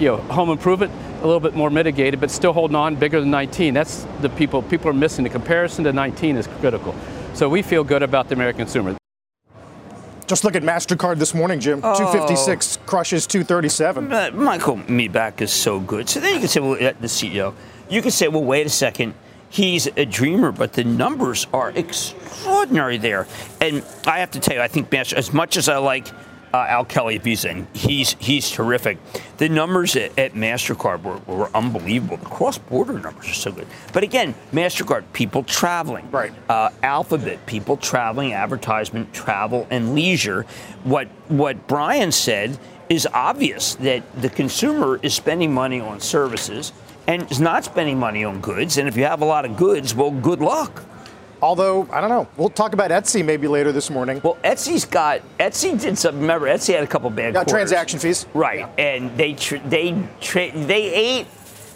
you 0.00 0.08
know, 0.08 0.16
home 0.16 0.50
improvement 0.50 0.92
a 1.22 1.26
little 1.26 1.40
bit 1.40 1.54
more 1.54 1.70
mitigated, 1.70 2.20
but 2.20 2.30
still 2.30 2.52
holding 2.52 2.74
on 2.74 2.96
bigger 2.96 3.20
than 3.20 3.30
19. 3.30 3.72
That's 3.72 4.06
the 4.20 4.28
people 4.28 4.62
people 4.62 4.90
are 4.90 4.94
missing. 4.94 5.22
The 5.22 5.30
comparison 5.30 5.84
to 5.84 5.92
19 5.92 6.36
is 6.36 6.46
critical. 6.60 6.94
So 7.34 7.48
we 7.48 7.62
feel 7.62 7.84
good 7.84 8.02
about 8.02 8.28
the 8.28 8.34
American 8.34 8.58
consumer. 8.58 8.96
Just 10.26 10.42
look 10.42 10.56
at 10.56 10.62
MasterCard 10.62 11.18
this 11.18 11.34
morning, 11.34 11.60
Jim. 11.60 11.80
Oh. 11.82 11.98
256 11.98 12.78
crushes 12.86 13.26
237. 13.26 14.10
Uh, 14.12 14.30
Michael 14.32 14.76
Miebach 14.78 15.40
is 15.42 15.52
so 15.52 15.78
good. 15.78 16.08
So 16.08 16.20
then 16.20 16.34
you 16.34 16.38
can 16.40 16.48
say, 16.48 16.60
well, 16.60 16.72
uh, 16.74 16.92
the 16.98 17.08
CEO, 17.08 17.54
you 17.90 18.00
can 18.00 18.10
say, 18.10 18.28
well, 18.28 18.42
wait 18.42 18.66
a 18.66 18.70
second. 18.70 19.14
He's 19.50 19.86
a 19.86 20.04
dreamer, 20.06 20.50
but 20.50 20.72
the 20.72 20.82
numbers 20.82 21.46
are 21.52 21.70
extraordinary 21.70 22.96
there. 22.96 23.26
And 23.60 23.84
I 24.06 24.18
have 24.18 24.30
to 24.32 24.40
tell 24.40 24.56
you, 24.56 24.62
I 24.62 24.68
think 24.68 24.90
Master, 24.90 25.16
as 25.16 25.32
much 25.32 25.56
as 25.56 25.68
I 25.68 25.76
like 25.76 26.08
uh, 26.54 26.66
Al 26.68 26.84
Kelly 26.84 27.16
at 27.16 27.22
Visa, 27.24 27.50
and 27.50 27.66
he's 27.72 28.14
he's 28.20 28.48
terrific. 28.48 28.98
The 29.38 29.48
numbers 29.48 29.96
at, 29.96 30.16
at 30.16 30.34
Mastercard 30.34 31.02
were, 31.02 31.18
were, 31.26 31.50
unbelievable. 31.52 32.16
The 32.16 32.26
cross-border 32.26 33.00
numbers 33.00 33.28
are 33.28 33.34
so 33.34 33.50
good. 33.50 33.66
But 33.92 34.04
again, 34.04 34.36
Mastercard, 34.52 35.02
people 35.12 35.42
traveling, 35.42 36.08
right? 36.12 36.32
Uh, 36.48 36.70
Alphabet, 36.84 37.44
people 37.46 37.76
traveling, 37.76 38.34
advertisement, 38.34 39.12
travel, 39.12 39.66
and 39.68 39.96
leisure. 39.96 40.46
What 40.84 41.08
what 41.26 41.66
Brian 41.66 42.12
said 42.12 42.56
is 42.88 43.08
obvious 43.12 43.74
that 43.76 44.04
the 44.22 44.30
consumer 44.30 45.00
is 45.02 45.12
spending 45.12 45.52
money 45.52 45.80
on 45.80 45.98
services 45.98 46.72
and 47.08 47.28
is 47.32 47.40
not 47.40 47.64
spending 47.64 47.98
money 47.98 48.22
on 48.22 48.40
goods. 48.40 48.78
And 48.78 48.86
if 48.86 48.96
you 48.96 49.04
have 49.06 49.22
a 49.22 49.24
lot 49.24 49.44
of 49.44 49.56
goods, 49.56 49.92
well, 49.92 50.12
good 50.12 50.40
luck. 50.40 50.84
Although 51.42 51.88
I 51.92 52.00
don't 52.00 52.10
know, 52.10 52.28
we'll 52.36 52.48
talk 52.48 52.72
about 52.72 52.90
Etsy 52.90 53.24
maybe 53.24 53.48
later 53.48 53.72
this 53.72 53.90
morning. 53.90 54.20
Well, 54.24 54.38
Etsy's 54.44 54.84
got 54.84 55.20
Etsy 55.38 55.78
did 55.80 55.98
some. 55.98 56.20
Remember, 56.20 56.46
Etsy 56.46 56.74
had 56.74 56.82
a 56.82 56.86
couple 56.86 57.10
bad. 57.10 57.34
Got 57.34 57.48
transaction 57.48 57.98
fees, 57.98 58.26
right? 58.34 58.60
Yeah. 58.60 58.68
And 58.78 59.16
they 59.16 59.34
tra- 59.34 59.60
they 59.60 60.06
tra- 60.20 60.52
they 60.52 60.94
ate, 60.94 61.26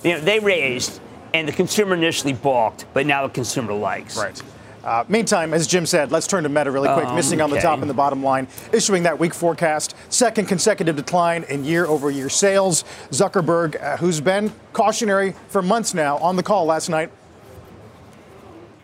you 0.03 0.13
know, 0.13 0.21
they 0.21 0.41
raised, 0.41 1.01
and 1.35 1.47
the 1.47 1.53
consumer 1.53 1.95
initially 1.95 2.33
balked, 2.33 2.87
but 2.95 3.07
now 3.07 3.27
the 3.27 3.33
consumer 3.33 3.73
likes. 3.73 4.17
Right. 4.17 4.43
Uh, 4.85 5.05
meantime, 5.09 5.53
as 5.53 5.67
Jim 5.67 5.85
said, 5.85 6.11
let's 6.11 6.27
turn 6.27 6.45
to 6.45 6.49
Meta 6.49 6.71
really 6.71 6.89
quick. 6.89 7.05
Um, 7.07 7.17
Missing 7.17 7.43
on 7.43 7.51
the 7.51 7.61
top 7.61 7.81
and 7.81 7.91
the 7.91 7.95
bottom 7.95 8.23
line, 8.23 8.49
issuing 8.73 9.03
that 9.03 9.19
weak 9.19 9.35
forecast, 9.35 9.95
second 10.09 10.47
consecutive 10.47 10.97
decline 10.97 11.45
in 11.51 11.65
year-over-year 11.65 12.31
sales. 12.31 12.85
Zuckerberg, 13.11 13.83
uh, 13.83 13.97
who's 13.99 14.21
been 14.21 14.51
cautionary 14.73 15.35
for 15.49 15.61
months 15.61 15.93
now, 15.93 16.17
on 16.19 16.37
the 16.37 16.43
call 16.43 16.65
last 16.65 16.89
night 16.89 17.11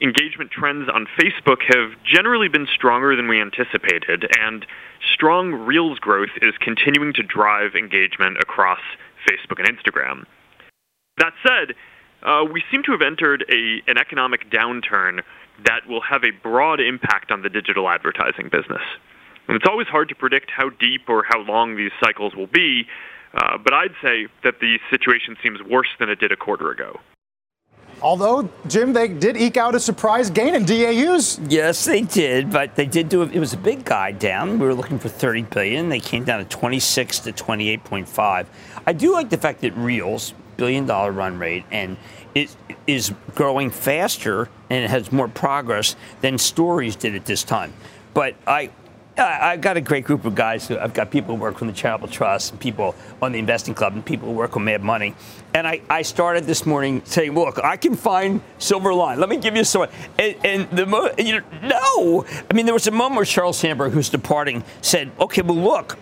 engagement 0.05 0.51
trends 0.51 0.89
on 0.93 1.07
Facebook 1.19 1.63
have 1.75 1.91
generally 2.05 2.49
been 2.49 2.67
stronger 2.73 3.17
than 3.17 3.27
we 3.27 3.41
anticipated, 3.41 4.29
and 4.39 4.67
strong 5.13 5.53
Reels 5.53 5.99
growth 5.99 6.37
is 6.43 6.53
continuing 6.61 7.13
to 7.15 7.23
drive 7.23 7.75
engagement 7.75 8.37
across 8.39 8.81
Facebook 9.27 9.59
and 9.59 9.67
Instagram. 9.67 10.25
That 11.17 11.33
said, 11.43 11.75
uh, 12.23 12.45
we 12.45 12.63
seem 12.71 12.83
to 12.85 12.93
have 12.93 13.03
entered 13.03 13.45
a, 13.51 13.83
an 13.91 13.99
economic 13.99 14.51
downturn 14.51 15.23
that 15.65 15.87
will 15.89 16.03
have 16.03 16.23
a 16.25 16.31
broad 16.43 16.81
impact 16.81 17.31
on 17.31 17.43
the 17.43 17.49
digital 17.49 17.89
advertising 17.89 18.51
business. 18.51 18.83
And 19.49 19.57
it's 19.57 19.67
always 19.69 19.87
hard 19.89 20.09
to 20.09 20.15
predict 20.15 20.51
how 20.51 20.71
deep 20.71 21.09
or 21.09 21.25
how 21.29 21.41
long 21.41 21.77
these 21.77 21.93
cycles 22.03 22.35
will 22.35 22.47
be, 22.47 22.85
uh, 23.35 23.59
but 23.59 23.73
I'd 23.73 23.95
say 24.03 24.27
that 24.43 24.61
the 24.61 24.79
situation 24.91 25.37
seems 25.43 25.63
worse 25.63 25.89
than 25.99 26.09
it 26.09 26.19
did 26.19 26.33
a 26.33 26.37
quarter 26.37 26.71
ago. 26.71 27.01
Although, 28.05 28.51
Jim, 28.67 28.93
they 28.93 29.09
did 29.09 29.35
eke 29.35 29.57
out 29.57 29.75
a 29.75 29.81
surprise 29.81 30.29
gain 30.29 30.55
in 30.55 30.67
DAUs. 30.67 31.41
Yes, 31.49 31.87
they 31.87 32.03
did, 32.03 32.51
but 32.51 32.77
they 32.77 32.85
did 32.85 33.09
do 33.09 33.23
it. 33.23 33.33
It 33.33 33.41
was 33.41 33.55
a 33.55 33.57
big 33.57 33.83
guide 33.87 34.19
down. 34.19 34.59
We 34.59 34.67
were 34.67 34.75
looking 34.75 34.99
for 34.99 35.09
30 35.09 35.45
billion. 35.45 35.89
They 35.89 36.01
came 36.01 36.23
down 36.23 36.41
to 36.41 36.45
26 36.45 37.21
to 37.21 37.33
28.5. 37.33 38.47
I 38.87 38.93
do 38.93 39.11
like 39.11 39.31
the 39.31 39.39
fact 39.39 39.63
that 39.63 39.75
Reels, 39.75 40.35
billion 40.59 40.85
dollar 40.85 41.13
run 41.13 41.39
rate, 41.39 41.65
and 41.71 41.97
it 42.35 42.55
is 42.87 43.11
growing 43.35 43.71
faster 43.71 44.51
and 44.69 44.85
it 44.85 44.91
has 44.91 45.11
more 45.11 45.29
progress 45.29 45.97
than 46.21 46.37
Stories 46.37 46.97
did 46.97 47.15
at 47.15 47.25
this 47.25 47.43
time. 47.43 47.73
But 48.13 48.35
I 48.47 48.71
I've 49.16 49.61
got 49.61 49.76
a 49.76 49.80
great 49.80 50.04
group 50.04 50.25
of 50.25 50.35
guys. 50.35 50.71
I've 50.71 50.92
got 50.92 51.11
people 51.11 51.37
who 51.37 51.40
work 51.40 51.59
from 51.59 51.68
the 51.68 51.73
Charitable 51.73 52.09
Trust, 52.09 52.50
and 52.50 52.61
people 52.61 52.94
on 53.23 53.33
the 53.33 53.38
Investing 53.38 53.75
Club, 53.75 53.94
and 53.94 54.04
people 54.04 54.28
who 54.28 54.35
work 54.35 54.56
on 54.56 54.64
Mad 54.64 54.83
Money. 54.83 55.14
And 55.54 55.68
I, 55.68 55.83
I 55.88 56.02
started 56.02 56.44
this 56.44 56.66
morning 56.66 57.02
saying, 57.04 57.33
"Look, 57.33 57.62
I 57.62 57.76
can 57.76 57.94
find 57.94 58.40
silver 58.59 58.92
line. 58.92 59.21
Let 59.21 59.28
me 59.28 59.37
give 59.37 59.54
you 59.54 59.64
some." 59.64 59.87
And, 60.18 60.37
and 60.44 60.71
the 60.71 60.87
mo- 60.87 61.12
you 61.16 61.40
know, 61.40 61.44
no, 61.62 62.26
I 62.50 62.54
mean 62.54 62.66
there 62.66 62.75
was 62.75 62.88
a 62.88 62.90
moment 62.90 63.16
where 63.16 63.25
Sheryl 63.25 63.54
Sandberg, 63.54 63.92
who's 63.92 64.09
departing, 64.09 64.64
said, 64.80 65.12
"Okay, 65.21 65.42
well 65.42 65.56
look." 65.56 65.99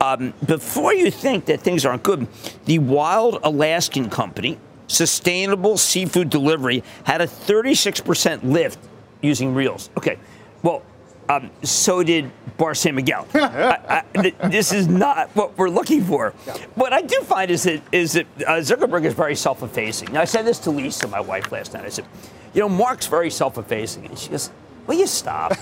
Um, 0.00 0.34
before 0.44 0.94
you 0.94 1.10
think 1.10 1.46
that 1.46 1.60
things 1.60 1.86
aren't 1.86 2.02
good, 2.02 2.26
the 2.66 2.78
Wild 2.78 3.38
Alaskan 3.42 4.10
Company, 4.10 4.58
sustainable 4.88 5.78
seafood 5.78 6.28
delivery, 6.28 6.84
had 7.04 7.22
a 7.22 7.26
36% 7.26 8.44
lift 8.44 8.78
using 9.22 9.54
reels. 9.54 9.88
Okay, 9.96 10.18
well, 10.62 10.82
um, 11.28 11.50
so 11.62 12.02
did 12.02 12.30
Bar 12.56 12.74
San 12.74 12.94
Miguel. 12.94 13.26
I, 13.34 14.02
I, 14.14 14.48
this 14.48 14.72
is 14.72 14.88
not 14.88 15.28
what 15.30 15.56
we're 15.58 15.68
looking 15.68 16.04
for. 16.04 16.34
Yeah. 16.46 16.54
What 16.74 16.92
I 16.92 17.02
do 17.02 17.20
find 17.22 17.50
is 17.50 17.64
that 17.64 17.82
is 17.92 18.12
that 18.12 18.26
uh, 18.46 18.52
Zuckerberg 18.58 19.04
is 19.04 19.14
very 19.14 19.36
self-effacing. 19.36 20.12
Now, 20.12 20.20
I 20.20 20.24
said 20.24 20.46
this 20.46 20.58
to 20.60 20.70
Lisa, 20.70 21.08
my 21.08 21.20
wife, 21.20 21.52
last 21.52 21.74
night. 21.74 21.84
I 21.84 21.88
said, 21.88 22.06
you 22.54 22.60
know, 22.60 22.68
Mark's 22.68 23.06
very 23.06 23.30
self-effacing, 23.30 24.06
and 24.06 24.18
she 24.18 24.30
goes, 24.30 24.50
"Will 24.86 24.96
you 24.96 25.06
stop?" 25.06 25.52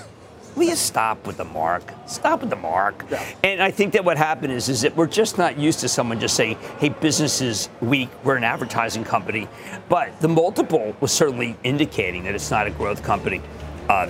Will 0.55 0.63
you 0.63 0.75
stop 0.77 1.27
with 1.27 1.35
the 1.35 1.43
mark? 1.43 1.83
Stop 2.05 2.39
with 2.39 2.49
the 2.49 2.55
mark. 2.55 3.05
Yeah. 3.11 3.25
And 3.43 3.61
I 3.61 3.71
think 3.71 3.91
that 3.91 4.05
what 4.05 4.15
happened 4.15 4.53
is, 4.53 4.69
is 4.69 4.81
that 4.81 4.95
we're 4.95 5.05
just 5.05 5.37
not 5.37 5.59
used 5.59 5.81
to 5.81 5.89
someone 5.89 6.17
just 6.17 6.33
saying, 6.33 6.57
hey, 6.79 6.87
business 6.87 7.41
is 7.41 7.67
weak, 7.81 8.09
we're 8.23 8.37
an 8.37 8.45
advertising 8.45 9.03
company. 9.03 9.49
But 9.89 10.17
the 10.21 10.29
multiple 10.29 10.95
was 11.01 11.11
certainly 11.11 11.57
indicating 11.65 12.23
that 12.23 12.35
it's 12.35 12.51
not 12.51 12.67
a 12.67 12.71
growth 12.71 13.03
company. 13.03 13.41
Uh, 13.89 14.07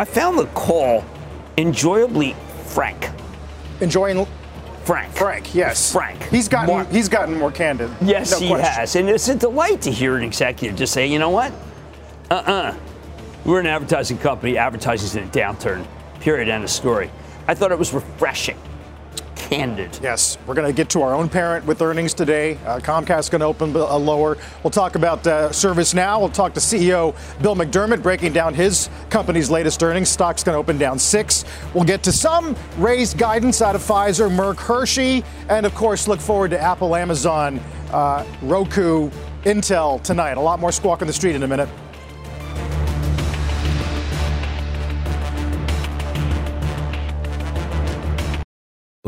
I 0.00 0.04
found 0.06 0.38
the 0.38 0.46
call 0.46 1.04
enjoyably 1.58 2.34
frank. 2.68 3.10
Enjoying 3.82 4.26
Frank. 4.84 5.12
Frank, 5.12 5.54
yes. 5.54 5.92
Frank. 5.92 6.22
He's 6.22 6.48
gotten 6.48 6.68
more, 6.68 6.84
he's 6.84 7.10
gotten 7.10 7.36
more 7.36 7.52
candid. 7.52 7.90
Yes, 8.00 8.30
no 8.30 8.38
he 8.38 8.48
question. 8.48 8.64
has. 8.64 8.96
And 8.96 9.10
it's 9.10 9.28
a 9.28 9.34
delight 9.34 9.82
to 9.82 9.90
hear 9.90 10.16
an 10.16 10.22
executive 10.22 10.78
just 10.78 10.94
say, 10.94 11.06
you 11.06 11.18
know 11.18 11.28
what? 11.28 11.52
Uh-uh. 12.30 12.74
We're 13.44 13.60
an 13.60 13.66
advertising 13.66 14.16
company. 14.16 14.56
Advertising's 14.56 15.16
in 15.16 15.24
a 15.24 15.30
downturn. 15.32 15.86
Period. 16.20 16.48
End 16.48 16.64
of 16.64 16.70
story. 16.70 17.10
I 17.46 17.52
thought 17.52 17.70
it 17.70 17.78
was 17.78 17.92
refreshing 17.92 18.56
candid. 19.50 19.98
Yes, 20.00 20.38
we're 20.46 20.54
going 20.54 20.68
to 20.68 20.72
get 20.72 20.88
to 20.90 21.02
our 21.02 21.12
own 21.12 21.28
parent 21.28 21.66
with 21.66 21.82
earnings 21.82 22.14
today. 22.14 22.56
Uh, 22.64 22.78
Comcast 22.78 23.32
going 23.32 23.40
to 23.40 23.46
open 23.46 23.74
a 23.74 23.96
lower. 23.96 24.38
We'll 24.62 24.70
talk 24.70 24.94
about 24.94 25.26
uh, 25.26 25.48
ServiceNow. 25.48 26.20
We'll 26.20 26.28
talk 26.28 26.54
to 26.54 26.60
CEO 26.60 27.16
Bill 27.42 27.56
McDermott 27.56 28.00
breaking 28.00 28.32
down 28.32 28.54
his 28.54 28.88
company's 29.10 29.50
latest 29.50 29.82
earnings. 29.82 30.08
Stock's 30.08 30.44
going 30.44 30.54
to 30.54 30.58
open 30.60 30.78
down 30.78 31.00
six. 31.00 31.44
We'll 31.74 31.84
get 31.84 32.04
to 32.04 32.12
some 32.12 32.54
raised 32.78 33.18
guidance 33.18 33.60
out 33.60 33.74
of 33.74 33.82
Pfizer, 33.82 34.30
Merck, 34.30 34.56
Hershey, 34.56 35.24
and 35.48 35.66
of 35.66 35.74
course, 35.74 36.06
look 36.06 36.20
forward 36.20 36.52
to 36.52 36.60
Apple, 36.60 36.94
Amazon, 36.94 37.60
uh, 37.92 38.24
Roku, 38.42 39.10
Intel 39.42 40.00
tonight. 40.02 40.36
A 40.36 40.40
lot 40.40 40.60
more 40.60 40.70
squawk 40.70 41.00
on 41.02 41.08
the 41.08 41.12
street 41.12 41.34
in 41.34 41.42
a 41.42 41.48
minute. 41.48 41.68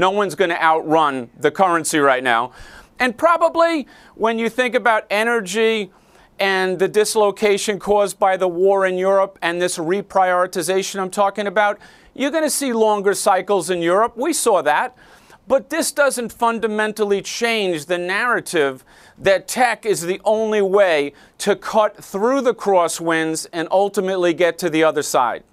No 0.00 0.10
one's 0.10 0.34
going 0.34 0.48
to 0.48 0.62
outrun 0.62 1.28
the 1.38 1.50
currency 1.50 1.98
right 1.98 2.24
now. 2.24 2.52
And 2.98 3.18
probably 3.18 3.86
when 4.14 4.38
you 4.38 4.48
think 4.48 4.74
about 4.74 5.04
energy 5.10 5.92
and 6.38 6.78
the 6.78 6.88
dislocation 6.88 7.78
caused 7.78 8.18
by 8.18 8.38
the 8.38 8.48
war 8.48 8.86
in 8.86 8.96
Europe 8.96 9.38
and 9.42 9.60
this 9.60 9.76
reprioritization 9.76 11.00
I'm 11.00 11.10
talking 11.10 11.46
about, 11.46 11.78
you're 12.14 12.30
going 12.30 12.44
to 12.44 12.50
see 12.50 12.72
longer 12.72 13.12
cycles 13.12 13.68
in 13.68 13.82
Europe. 13.82 14.16
We 14.16 14.32
saw 14.32 14.62
that. 14.62 14.96
But 15.46 15.68
this 15.68 15.92
doesn't 15.92 16.32
fundamentally 16.32 17.20
change 17.20 17.84
the 17.84 17.98
narrative 17.98 18.86
that 19.18 19.48
tech 19.48 19.84
is 19.84 20.00
the 20.00 20.18
only 20.24 20.62
way 20.62 21.12
to 21.38 21.54
cut 21.54 22.02
through 22.02 22.40
the 22.40 22.54
crosswinds 22.54 23.46
and 23.52 23.68
ultimately 23.70 24.32
get 24.32 24.56
to 24.60 24.70
the 24.70 24.82
other 24.82 25.02
side. 25.02 25.44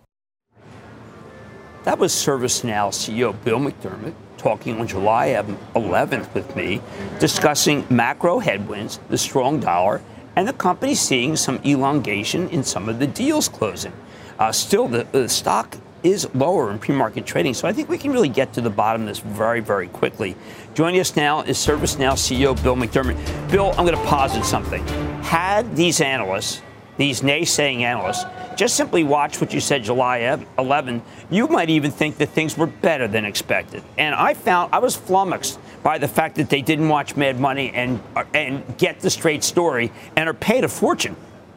That 1.83 1.99
was 1.99 2.13
ServiceNow 2.13 2.91
CEO 2.93 3.35
Bill 3.43 3.59
McDermott 3.59 4.13
talking 4.37 4.79
on 4.79 4.87
July 4.87 5.29
11th 5.75 6.33
with 6.33 6.55
me, 6.55 6.81
discussing 7.19 7.85
macro 7.89 8.39
headwinds, 8.39 8.99
the 9.09 9.17
strong 9.17 9.59
dollar, 9.59 10.01
and 10.35 10.47
the 10.47 10.53
company 10.53 10.93
seeing 10.93 11.35
some 11.35 11.59
elongation 11.65 12.47
in 12.49 12.63
some 12.63 12.87
of 12.87 12.99
the 12.99 13.07
deals 13.07 13.47
closing. 13.49 13.93
Uh, 14.37 14.51
still, 14.51 14.87
the, 14.87 15.03
the 15.11 15.27
stock 15.27 15.75
is 16.03 16.33
lower 16.35 16.69
in 16.71 16.77
pre-market 16.77 17.25
trading, 17.25 17.53
so 17.53 17.67
I 17.67 17.73
think 17.73 17.89
we 17.89 17.97
can 17.97 18.11
really 18.11 18.29
get 18.29 18.53
to 18.53 18.61
the 18.61 18.69
bottom 18.69 19.01
of 19.01 19.07
this 19.07 19.19
very, 19.19 19.59
very 19.59 19.87
quickly. 19.87 20.35
Joining 20.75 20.99
us 20.99 21.15
now 21.15 21.41
is 21.41 21.57
ServiceNow 21.57 22.13
CEO 22.13 22.61
Bill 22.61 22.75
McDermott. 22.75 23.17
Bill, 23.51 23.73
I'm 23.77 23.85
going 23.85 23.97
to 23.97 24.05
posit 24.05 24.45
something. 24.45 24.85
Had 25.23 25.75
these 25.75 26.01
analysts, 26.01 26.61
these 26.97 27.21
naysaying 27.21 27.81
analysts, 27.81 28.25
just 28.55 28.75
simply 28.75 29.03
watch 29.03 29.39
what 29.39 29.53
you 29.53 29.59
said 29.59 29.83
July 29.83 30.39
11, 30.57 31.01
you 31.29 31.47
might 31.47 31.69
even 31.69 31.91
think 31.91 32.17
that 32.17 32.29
things 32.29 32.57
were 32.57 32.67
better 32.67 33.07
than 33.07 33.23
expected. 33.23 33.83
And 33.97 34.15
I 34.15 34.33
found 34.33 34.73
I 34.73 34.79
was 34.79 34.95
flummoxed 34.95 35.59
by 35.83 35.97
the 35.97 36.07
fact 36.07 36.35
that 36.35 36.49
they 36.49 36.61
didn't 36.61 36.89
watch 36.89 37.15
Mad 37.15 37.39
Money 37.39 37.71
and 37.73 38.01
and 38.33 38.77
get 38.77 38.99
the 38.99 39.09
straight 39.09 39.43
story 39.43 39.91
and 40.15 40.27
are 40.27 40.33
paid 40.33 40.63
a 40.63 40.67
fortune 40.67 41.15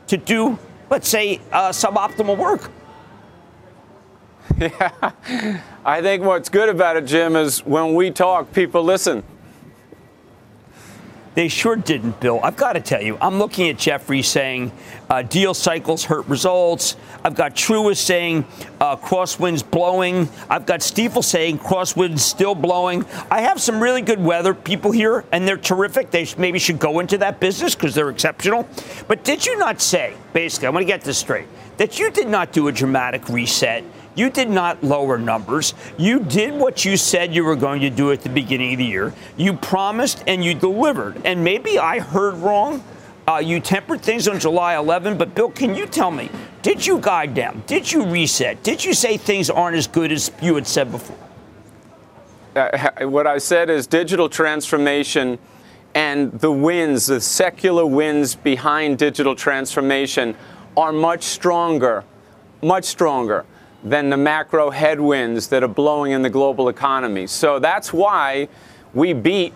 to 0.08 0.16
do, 0.16 0.58
let's 0.90 1.08
say, 1.08 1.40
uh, 1.52 1.70
suboptimal 1.70 2.36
work. 2.36 2.70
Yeah, 4.58 5.12
I 5.86 6.02
think 6.02 6.22
what's 6.22 6.50
good 6.50 6.68
about 6.68 6.96
it, 6.96 7.06
Jim, 7.06 7.34
is 7.34 7.64
when 7.64 7.94
we 7.94 8.10
talk, 8.10 8.52
people 8.52 8.82
listen. 8.82 9.22
They 11.34 11.46
sure 11.46 11.76
didn't, 11.76 12.18
Bill. 12.18 12.40
I've 12.42 12.56
got 12.56 12.72
to 12.72 12.80
tell 12.80 13.00
you, 13.00 13.16
I'm 13.20 13.38
looking 13.38 13.68
at 13.68 13.78
Jefferies 13.78 14.26
saying 14.26 14.72
uh, 15.08 15.22
deal 15.22 15.54
cycles 15.54 16.04
hurt 16.04 16.26
results. 16.26 16.96
I've 17.24 17.36
got 17.36 17.54
Truist 17.54 17.98
saying 17.98 18.44
uh, 18.80 18.96
crosswinds 18.96 19.68
blowing. 19.68 20.28
I've 20.48 20.66
got 20.66 20.80
Stifel 20.80 21.22
saying 21.22 21.60
crosswinds 21.60 22.18
still 22.18 22.56
blowing. 22.56 23.04
I 23.30 23.42
have 23.42 23.60
some 23.60 23.80
really 23.80 24.02
good 24.02 24.18
weather 24.18 24.54
people 24.54 24.90
here, 24.90 25.24
and 25.30 25.46
they're 25.46 25.56
terrific. 25.56 26.10
They 26.10 26.26
maybe 26.36 26.58
should 26.58 26.80
go 26.80 26.98
into 26.98 27.18
that 27.18 27.38
business 27.38 27.76
because 27.76 27.94
they're 27.94 28.10
exceptional. 28.10 28.68
But 29.06 29.22
did 29.22 29.46
you 29.46 29.56
not 29.56 29.80
say, 29.80 30.14
basically, 30.32 30.66
I 30.66 30.70
want 30.70 30.82
to 30.82 30.92
get 30.92 31.02
this 31.02 31.18
straight, 31.18 31.46
that 31.76 32.00
you 32.00 32.10
did 32.10 32.26
not 32.26 32.52
do 32.52 32.66
a 32.66 32.72
dramatic 32.72 33.28
reset? 33.28 33.84
You 34.14 34.30
did 34.30 34.50
not 34.50 34.82
lower 34.82 35.18
numbers. 35.18 35.74
You 35.96 36.20
did 36.20 36.54
what 36.54 36.84
you 36.84 36.96
said 36.96 37.34
you 37.34 37.44
were 37.44 37.56
going 37.56 37.80
to 37.82 37.90
do 37.90 38.10
at 38.12 38.22
the 38.22 38.28
beginning 38.28 38.74
of 38.74 38.78
the 38.78 38.84
year. 38.84 39.14
You 39.36 39.54
promised 39.54 40.24
and 40.26 40.44
you 40.44 40.54
delivered. 40.54 41.22
And 41.24 41.44
maybe 41.44 41.78
I 41.78 42.00
heard 42.00 42.34
wrong. 42.36 42.82
Uh, 43.28 43.38
you 43.38 43.60
tempered 43.60 44.00
things 44.00 44.26
on 44.26 44.40
July 44.40 44.76
11, 44.76 45.16
but 45.16 45.34
Bill, 45.34 45.50
can 45.50 45.74
you 45.74 45.86
tell 45.86 46.10
me, 46.10 46.28
did 46.62 46.84
you 46.84 46.98
guide 46.98 47.34
down? 47.34 47.62
Did 47.66 47.90
you 47.90 48.04
reset? 48.04 48.62
Did 48.62 48.84
you 48.84 48.92
say 48.92 49.16
things 49.16 49.48
aren't 49.48 49.76
as 49.76 49.86
good 49.86 50.10
as 50.10 50.32
you 50.42 50.56
had 50.56 50.66
said 50.66 50.90
before? 50.90 51.16
Uh, 52.56 53.06
what 53.06 53.28
I 53.28 53.38
said 53.38 53.70
is 53.70 53.86
digital 53.86 54.28
transformation 54.28 55.38
and 55.94 56.32
the 56.40 56.50
winds, 56.50 57.06
the 57.06 57.20
secular 57.20 57.86
winds 57.86 58.34
behind 58.34 58.98
digital 58.98 59.34
transformation 59.34 60.36
are 60.76 60.92
much 60.92 61.22
stronger, 61.22 62.04
much 62.62 62.84
stronger 62.84 63.44
than 63.82 64.10
the 64.10 64.16
macro 64.16 64.70
headwinds 64.70 65.48
that 65.48 65.62
are 65.62 65.68
blowing 65.68 66.12
in 66.12 66.22
the 66.22 66.30
global 66.30 66.68
economy. 66.68 67.26
So 67.26 67.58
that's 67.58 67.92
why 67.92 68.48
we 68.92 69.12
beat 69.12 69.54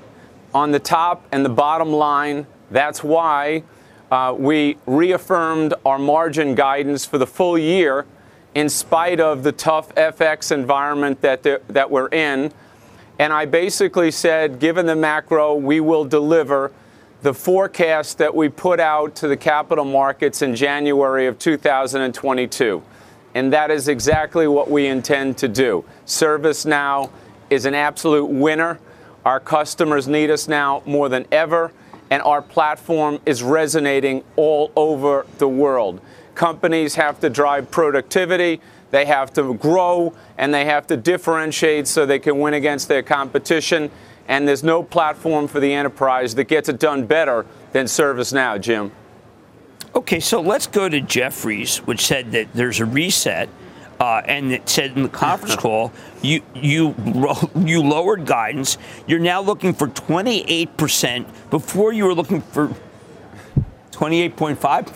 on 0.54 0.70
the 0.70 0.78
top 0.78 1.26
and 1.32 1.44
the 1.44 1.50
bottom 1.50 1.92
line. 1.92 2.46
That's 2.70 3.04
why 3.04 3.64
uh, 4.10 4.34
we 4.36 4.78
reaffirmed 4.86 5.74
our 5.84 5.98
margin 5.98 6.54
guidance 6.54 7.04
for 7.04 7.18
the 7.18 7.26
full 7.26 7.58
year 7.58 8.06
in 8.54 8.68
spite 8.68 9.20
of 9.20 9.42
the 9.42 9.52
tough 9.52 9.94
FX 9.96 10.52
environment 10.52 11.20
that, 11.22 11.42
that 11.42 11.90
we're 11.90 12.08
in. 12.08 12.52
And 13.18 13.32
I 13.32 13.44
basically 13.44 14.10
said, 14.10 14.58
given 14.58 14.86
the 14.86 14.96
macro, 14.96 15.54
we 15.54 15.80
will 15.80 16.04
deliver 16.04 16.72
the 17.22 17.34
forecast 17.34 18.18
that 18.18 18.34
we 18.34 18.48
put 18.48 18.78
out 18.78 19.14
to 19.16 19.28
the 19.28 19.36
capital 19.36 19.84
markets 19.84 20.42
in 20.42 20.54
January 20.54 21.26
of 21.26 21.38
2022 21.38 22.82
and 23.34 23.52
that 23.52 23.70
is 23.70 23.88
exactly 23.88 24.46
what 24.46 24.70
we 24.70 24.86
intend 24.86 25.36
to 25.38 25.48
do. 25.48 25.84
ServiceNow 26.06 27.10
is 27.50 27.66
an 27.66 27.74
absolute 27.74 28.26
winner. 28.26 28.78
Our 29.24 29.40
customers 29.40 30.06
need 30.06 30.30
us 30.30 30.48
now 30.48 30.82
more 30.86 31.08
than 31.08 31.26
ever, 31.32 31.72
and 32.10 32.22
our 32.22 32.42
platform 32.42 33.18
is 33.26 33.42
resonating 33.42 34.22
all 34.36 34.72
over 34.76 35.26
the 35.38 35.48
world. 35.48 36.00
Companies 36.34 36.94
have 36.94 37.20
to 37.20 37.30
drive 37.30 37.70
productivity, 37.70 38.60
they 38.90 39.06
have 39.06 39.32
to 39.34 39.54
grow, 39.54 40.14
and 40.38 40.54
they 40.54 40.64
have 40.66 40.86
to 40.88 40.96
differentiate 40.96 41.88
so 41.88 42.06
they 42.06 42.18
can 42.18 42.38
win 42.38 42.54
against 42.54 42.86
their 42.88 43.02
competition. 43.02 43.90
And 44.28 44.46
there's 44.46 44.62
no 44.62 44.82
platform 44.82 45.48
for 45.48 45.60
the 45.60 45.72
enterprise 45.72 46.34
that 46.36 46.44
gets 46.44 46.68
it 46.68 46.78
done 46.78 47.06
better 47.06 47.44
than 47.72 47.86
ServiceNow, 47.86 48.60
Jim. 48.60 48.92
Okay, 49.96 50.18
so 50.18 50.40
let's 50.40 50.66
go 50.66 50.88
to 50.88 51.00
Jefferies, 51.00 51.78
which 51.78 52.04
said 52.04 52.32
that 52.32 52.52
there's 52.52 52.80
a 52.80 52.84
reset. 52.84 53.48
Uh, 54.00 54.20
and 54.26 54.52
it 54.52 54.68
said 54.68 54.90
in 54.96 55.04
the 55.04 55.08
conference 55.08 55.54
call, 55.64 55.92
you 56.20 56.42
you 56.54 56.94
you 57.56 57.80
lowered 57.80 58.26
guidance. 58.26 58.76
You're 59.06 59.20
now 59.20 59.40
looking 59.40 59.72
for 59.72 59.86
28 59.86 60.76
percent. 60.76 61.28
Before 61.50 61.92
you 61.92 62.04
were 62.04 62.14
looking 62.14 62.40
for 62.40 62.74
28.5 63.92 64.92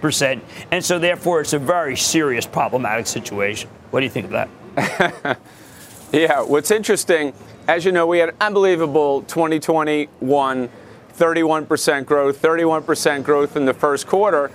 percent, 0.00 0.42
and 0.70 0.82
so 0.82 0.98
therefore 0.98 1.42
it's 1.42 1.52
a 1.52 1.58
very 1.58 1.94
serious, 1.94 2.46
problematic 2.46 3.06
situation. 3.06 3.68
What 3.90 4.00
do 4.00 4.04
you 4.04 4.10
think 4.10 4.32
of 4.32 4.48
that? 4.76 5.38
yeah, 6.12 6.40
what's 6.40 6.70
interesting, 6.70 7.34
as 7.66 7.84
you 7.84 7.92
know, 7.92 8.06
we 8.06 8.18
had 8.18 8.30
an 8.30 8.36
unbelievable 8.40 9.22
2021 9.22 10.70
31% 11.18 12.06
growth, 12.06 12.40
31% 12.40 13.24
growth 13.24 13.56
in 13.56 13.64
the 13.64 13.74
first 13.74 14.06
quarter. 14.06 14.50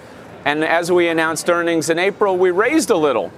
And 0.46 0.64
as 0.64 0.92
we 0.92 1.08
announced 1.08 1.50
earnings 1.50 1.90
in 1.90 2.00
April, 2.00 2.38
we 2.38 2.52
raised 2.52 2.90
a 2.90 2.98
little. 2.98 3.32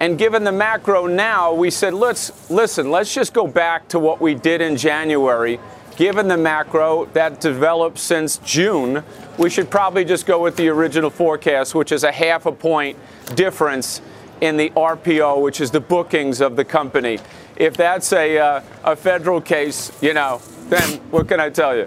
And 0.00 0.16
given 0.16 0.44
the 0.44 0.52
macro 0.52 1.06
now, 1.06 1.52
we 1.52 1.70
said, 1.70 1.92
let's 1.92 2.50
listen, 2.50 2.90
let's 2.90 3.12
just 3.12 3.34
go 3.34 3.46
back 3.46 3.88
to 3.88 3.98
what 3.98 4.20
we 4.20 4.34
did 4.34 4.62
in 4.62 4.76
January. 4.76 5.60
Given 5.96 6.28
the 6.28 6.38
macro 6.38 7.04
that 7.12 7.40
developed 7.40 7.98
since 7.98 8.38
June, 8.38 9.04
we 9.36 9.50
should 9.50 9.70
probably 9.70 10.06
just 10.06 10.24
go 10.24 10.42
with 10.42 10.56
the 10.56 10.68
original 10.68 11.10
forecast, 11.10 11.74
which 11.74 11.92
is 11.92 12.04
a 12.04 12.12
half 12.12 12.46
a 12.46 12.52
point 12.52 12.96
difference 13.34 14.00
in 14.40 14.56
the 14.56 14.70
RPO, 14.70 15.42
which 15.42 15.60
is 15.60 15.70
the 15.70 15.80
bookings 15.80 16.40
of 16.40 16.56
the 16.56 16.64
company. 16.64 17.18
If 17.56 17.76
that's 17.76 18.12
a, 18.14 18.38
uh, 18.38 18.62
a 18.84 18.96
federal 18.96 19.42
case, 19.42 19.92
you 20.00 20.14
know, 20.14 20.40
then 20.70 20.98
what 21.10 21.28
can 21.28 21.40
I 21.40 21.50
tell 21.50 21.76
you? 21.76 21.86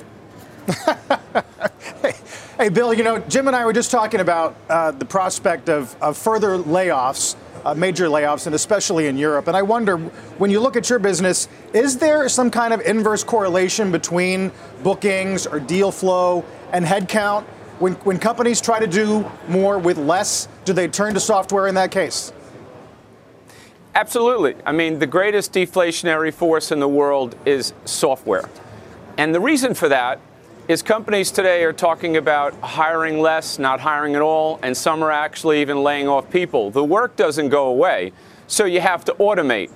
hey, 2.57 2.69
Bill, 2.69 2.93
you 2.93 3.03
know, 3.03 3.19
Jim 3.19 3.47
and 3.47 3.55
I 3.55 3.65
were 3.65 3.73
just 3.73 3.91
talking 3.91 4.19
about 4.19 4.55
uh, 4.69 4.91
the 4.91 5.05
prospect 5.05 5.69
of, 5.69 5.95
of 6.01 6.17
further 6.17 6.57
layoffs, 6.57 7.35
uh, 7.65 7.73
major 7.73 8.07
layoffs, 8.07 8.45
and 8.45 8.55
especially 8.55 9.07
in 9.07 9.17
Europe. 9.17 9.47
And 9.47 9.57
I 9.57 9.61
wonder, 9.61 9.97
when 10.37 10.51
you 10.51 10.59
look 10.59 10.75
at 10.75 10.89
your 10.89 10.99
business, 10.99 11.47
is 11.73 11.97
there 11.97 12.27
some 12.29 12.49
kind 12.51 12.73
of 12.73 12.81
inverse 12.81 13.23
correlation 13.23 13.91
between 13.91 14.51
bookings 14.83 15.45
or 15.45 15.59
deal 15.59 15.91
flow 15.91 16.45
and 16.71 16.85
headcount? 16.85 17.43
When, 17.79 17.93
when 17.95 18.19
companies 18.19 18.61
try 18.61 18.79
to 18.79 18.87
do 18.87 19.29
more 19.47 19.77
with 19.77 19.97
less, 19.97 20.47
do 20.63 20.73
they 20.73 20.87
turn 20.87 21.13
to 21.15 21.19
software 21.19 21.67
in 21.67 21.75
that 21.75 21.91
case? 21.91 22.31
Absolutely. 23.95 24.55
I 24.65 24.71
mean, 24.71 24.99
the 24.99 25.07
greatest 25.07 25.53
deflationary 25.53 26.33
force 26.33 26.71
in 26.71 26.79
the 26.79 26.87
world 26.87 27.35
is 27.45 27.73
software. 27.85 28.49
And 29.17 29.35
the 29.35 29.39
reason 29.39 29.73
for 29.75 29.89
that 29.89 30.19
is 30.67 30.81
companies 30.81 31.29
today 31.29 31.65
are 31.65 31.73
talking 31.73 32.15
about 32.15 32.53
hiring 32.61 33.19
less, 33.19 33.59
not 33.59 33.81
hiring 33.81 34.15
at 34.15 34.21
all, 34.21 34.59
and 34.63 34.75
some 34.75 35.03
are 35.03 35.11
actually 35.11 35.59
even 35.59 35.83
laying 35.83 36.07
off 36.07 36.29
people. 36.31 36.71
The 36.71 36.83
work 36.83 37.17
doesn't 37.17 37.49
go 37.49 37.67
away, 37.67 38.13
so 38.47 38.63
you 38.63 38.79
have 38.79 39.03
to 39.05 39.13
automate. 39.15 39.71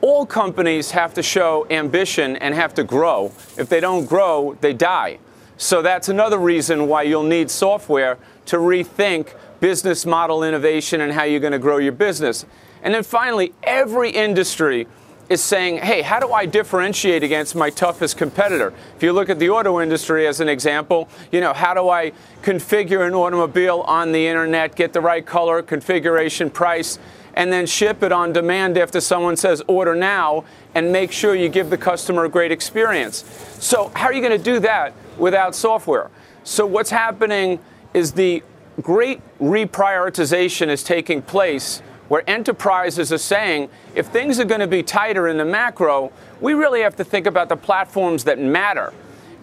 All 0.00 0.24
companies 0.24 0.92
have 0.92 1.14
to 1.14 1.22
show 1.22 1.66
ambition 1.68 2.36
and 2.36 2.54
have 2.54 2.74
to 2.74 2.84
grow. 2.84 3.32
If 3.58 3.68
they 3.68 3.80
don't 3.80 4.06
grow, 4.06 4.56
they 4.60 4.72
die. 4.72 5.18
So 5.56 5.82
that's 5.82 6.08
another 6.08 6.38
reason 6.38 6.86
why 6.86 7.02
you'll 7.02 7.24
need 7.24 7.50
software 7.50 8.16
to 8.46 8.56
rethink 8.56 9.34
business 9.58 10.06
model 10.06 10.44
innovation 10.44 11.00
and 11.00 11.12
how 11.12 11.24
you're 11.24 11.40
going 11.40 11.52
to 11.52 11.58
grow 11.58 11.78
your 11.78 11.92
business. 11.92 12.46
And 12.84 12.94
then 12.94 13.02
finally, 13.02 13.52
every 13.64 14.10
industry 14.10 14.86
is 15.30 15.40
saying, 15.40 15.78
hey, 15.78 16.02
how 16.02 16.18
do 16.18 16.32
I 16.32 16.44
differentiate 16.44 17.22
against 17.22 17.54
my 17.54 17.70
toughest 17.70 18.16
competitor? 18.16 18.74
If 18.96 19.02
you 19.04 19.12
look 19.12 19.30
at 19.30 19.38
the 19.38 19.48
auto 19.48 19.80
industry 19.80 20.26
as 20.26 20.40
an 20.40 20.48
example, 20.48 21.08
you 21.30 21.40
know, 21.40 21.52
how 21.52 21.72
do 21.72 21.88
I 21.88 22.10
configure 22.42 23.06
an 23.06 23.14
automobile 23.14 23.82
on 23.82 24.10
the 24.10 24.26
internet, 24.26 24.74
get 24.74 24.92
the 24.92 25.00
right 25.00 25.24
color, 25.24 25.62
configuration, 25.62 26.50
price, 26.50 26.98
and 27.34 27.52
then 27.52 27.64
ship 27.64 28.02
it 28.02 28.10
on 28.10 28.32
demand 28.32 28.76
after 28.76 29.00
someone 29.00 29.36
says 29.36 29.62
order 29.68 29.94
now 29.94 30.44
and 30.74 30.90
make 30.90 31.12
sure 31.12 31.36
you 31.36 31.48
give 31.48 31.70
the 31.70 31.78
customer 31.78 32.24
a 32.24 32.28
great 32.28 32.50
experience. 32.50 33.24
So, 33.60 33.92
how 33.94 34.06
are 34.06 34.12
you 34.12 34.20
going 34.20 34.36
to 34.36 34.44
do 34.44 34.58
that 34.58 34.92
without 35.16 35.54
software? 35.54 36.10
So, 36.42 36.66
what's 36.66 36.90
happening 36.90 37.60
is 37.94 38.12
the 38.12 38.42
great 38.82 39.20
reprioritization 39.38 40.68
is 40.68 40.82
taking 40.82 41.22
place 41.22 41.82
where 42.10 42.28
enterprises 42.28 43.12
are 43.12 43.18
saying 43.18 43.68
if 43.94 44.08
things 44.08 44.40
are 44.40 44.44
going 44.44 44.60
to 44.60 44.66
be 44.66 44.82
tighter 44.82 45.28
in 45.28 45.38
the 45.38 45.44
macro, 45.44 46.12
we 46.40 46.54
really 46.54 46.80
have 46.80 46.96
to 46.96 47.04
think 47.04 47.24
about 47.24 47.48
the 47.48 47.56
platforms 47.56 48.24
that 48.24 48.36
matter. 48.36 48.92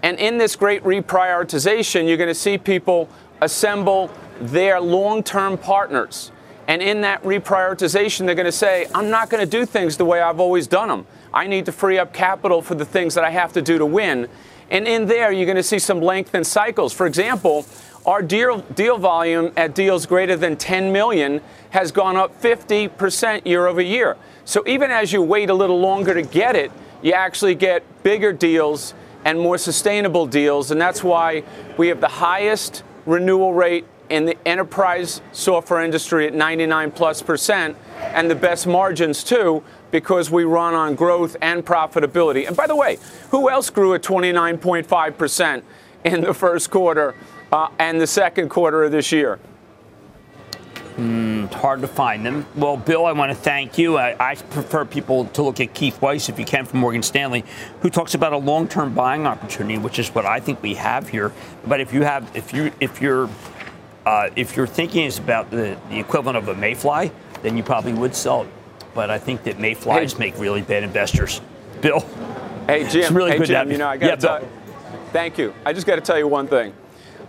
And 0.04 0.20
in 0.20 0.38
this 0.38 0.58
great 0.58 0.84
reprioritization, 0.84 2.10
you're 2.10 2.18
going 2.18 2.28
to 2.28 2.36
see 2.36 2.58
people 2.58 3.08
assemble 3.40 4.12
their 4.42 4.82
long 4.82 5.24
term 5.24 5.58
partners. 5.58 6.34
And 6.68 6.82
in 6.82 7.00
that 7.02 7.24
reprioritization, 7.24 8.26
they're 8.26 8.36
going 8.36 8.46
to 8.46 8.52
say, 8.52 8.88
I'm 8.94 9.10
not 9.10 9.30
going 9.30 9.42
to 9.42 9.50
do 9.50 9.66
things 9.66 9.96
the 9.96 10.04
way 10.04 10.20
I've 10.20 10.42
always 10.42 10.68
done 10.68 10.90
them. 10.90 11.08
I 11.34 11.48
need 11.48 11.68
to 11.68 11.72
free 11.72 11.98
up 11.98 12.12
capital 12.12 12.62
for 12.62 12.76
the 12.76 12.84
things 12.84 13.16
that 13.16 13.24
I 13.24 13.30
have 13.30 13.54
to 13.54 13.62
do 13.62 13.78
to 13.78 13.86
win. 13.86 14.28
And 14.70 14.86
in 14.86 15.06
there, 15.06 15.32
you're 15.32 15.46
going 15.46 15.56
to 15.56 15.64
see 15.64 15.80
some 15.80 16.02
lengthened 16.02 16.46
cycles. 16.46 16.92
For 16.92 17.08
example, 17.08 17.66
our 18.08 18.22
deal, 18.22 18.60
deal 18.60 18.98
volume 18.98 19.52
at 19.58 19.76
deals 19.76 20.06
greater 20.06 20.38
than 20.38 20.56
10 20.56 20.94
million 20.94 21.42
has 21.72 21.92
gone 21.92 22.16
up 22.16 22.42
50% 22.42 23.46
year 23.46 23.68
over 23.68 23.82
year. 23.82 24.16
So 24.46 24.64
even 24.66 24.90
as 24.90 25.12
you 25.12 25.22
wait 25.22 25.50
a 25.50 25.54
little 25.54 25.80
longer 25.80 26.14
to 26.14 26.22
get 26.22 26.56
it, 26.56 26.72
you 27.02 27.12
actually 27.12 27.54
get 27.54 27.84
bigger 28.04 28.32
deals 28.32 28.94
and 29.26 29.38
more 29.38 29.58
sustainable 29.58 30.26
deals. 30.26 30.72
And 30.72 30.80
that's 30.80 31.04
why 31.04 31.44
we 31.76 31.90
have 31.90 32.00
the 32.00 32.08
highest 32.08 32.84
renewal 33.06 33.54
rate 33.54 33.86
in 34.10 34.26
the 34.26 34.38
enterprise 34.48 35.22
software 35.34 35.84
industry 35.84 36.28
at 36.28 36.34
99 36.34 36.92
plus 36.92 37.22
percent 37.22 37.76
and 38.00 38.32
the 38.32 38.36
best 38.36 38.66
margins 38.66 39.22
too 39.22 39.62
because 39.92 40.32
we 40.32 40.46
run 40.46 40.74
on 40.74 40.96
growth 40.96 41.36
and 41.42 41.66
profitability. 41.66 42.48
And 42.48 42.56
by 42.56 42.68
the 42.68 42.76
way, 42.76 43.00
who 43.32 43.50
else 43.50 43.70
grew 43.70 43.94
at 43.96 44.02
29.5 44.02 45.18
percent 45.18 45.66
in 46.06 46.22
the 46.22 46.34
first 46.34 46.72
quarter 46.72 47.16
uh, 47.52 47.70
and 47.80 48.00
the 48.00 48.08
second 48.08 48.50
quarter 48.50 48.84
of 48.84 48.92
this 48.92 49.12
year? 49.12 49.40
Mm, 50.98 51.54
hard 51.54 51.82
to 51.82 51.88
find 51.88 52.26
them. 52.26 52.48
Well, 52.56 52.76
Bill, 52.76 53.06
I 53.06 53.12
want 53.12 53.32
to 53.32 53.38
thank 53.38 53.78
you. 53.78 53.98
I, 53.98 54.16
I, 54.20 54.34
prefer 54.34 54.84
people 54.84 55.26
to 55.26 55.44
look 55.44 55.60
at 55.60 55.76
Keith 55.76 56.02
Weiss, 56.02 56.28
if 56.28 56.40
you 56.40 56.46
can, 56.46 56.66
from 56.66 56.80
Morgan 56.80 57.04
Stanley, 57.04 57.46
who 57.82 57.92
talks 57.92 58.16
about 58.16 58.34
a 58.34 58.38
long-term 58.38 58.96
buying 58.96 59.28
opportunity, 59.28 59.78
which 59.78 60.00
is 60.00 60.10
what 60.10 60.26
I 60.26 60.40
think 60.40 60.64
we 60.64 60.74
have 60.74 61.08
here. 61.08 61.32
But 61.68 61.82
if 61.82 61.94
you 61.94 62.02
have, 62.02 62.36
if 62.36 62.52
you, 62.52 62.72
if 62.80 63.00
you're, 63.00 63.30
uh, 64.08 64.32
if 64.36 64.58
your 64.58 64.66
thinking 64.66 65.06
is 65.06 65.20
about 65.20 65.52
the, 65.52 65.78
the 65.90 66.00
equivalent 66.00 66.36
of 66.36 66.48
a 66.48 66.56
mayfly, 66.56 67.12
then 67.44 67.56
you 67.56 67.62
probably 67.62 67.94
would 67.94 68.16
sell 68.16 68.42
it. 68.42 68.50
But 68.96 69.12
I 69.12 69.20
think 69.20 69.44
that 69.44 69.60
mayflies 69.60 70.14
hey. 70.14 70.20
make 70.20 70.40
really 70.40 70.64
bad 70.64 70.82
investors. 70.82 71.42
Bill. 71.80 72.00
Hey 72.66 72.90
Jim. 72.90 73.16
really 73.16 73.32
hey 73.32 73.38
good 73.38 73.48
Jim. 73.48 73.72
You 73.72 73.78
know, 73.78 73.88
I 73.88 73.98
got 73.98 74.20
to 74.20 74.28
yeah, 74.28 74.40
tell. 74.40 74.50
Thank 75.14 75.38
you. 75.38 75.54
I 75.64 75.74
just 75.74 75.86
got 75.86 75.96
to 75.96 76.02
tell 76.02 76.18
you 76.18 76.28
one 76.28 76.48
thing. 76.48 76.74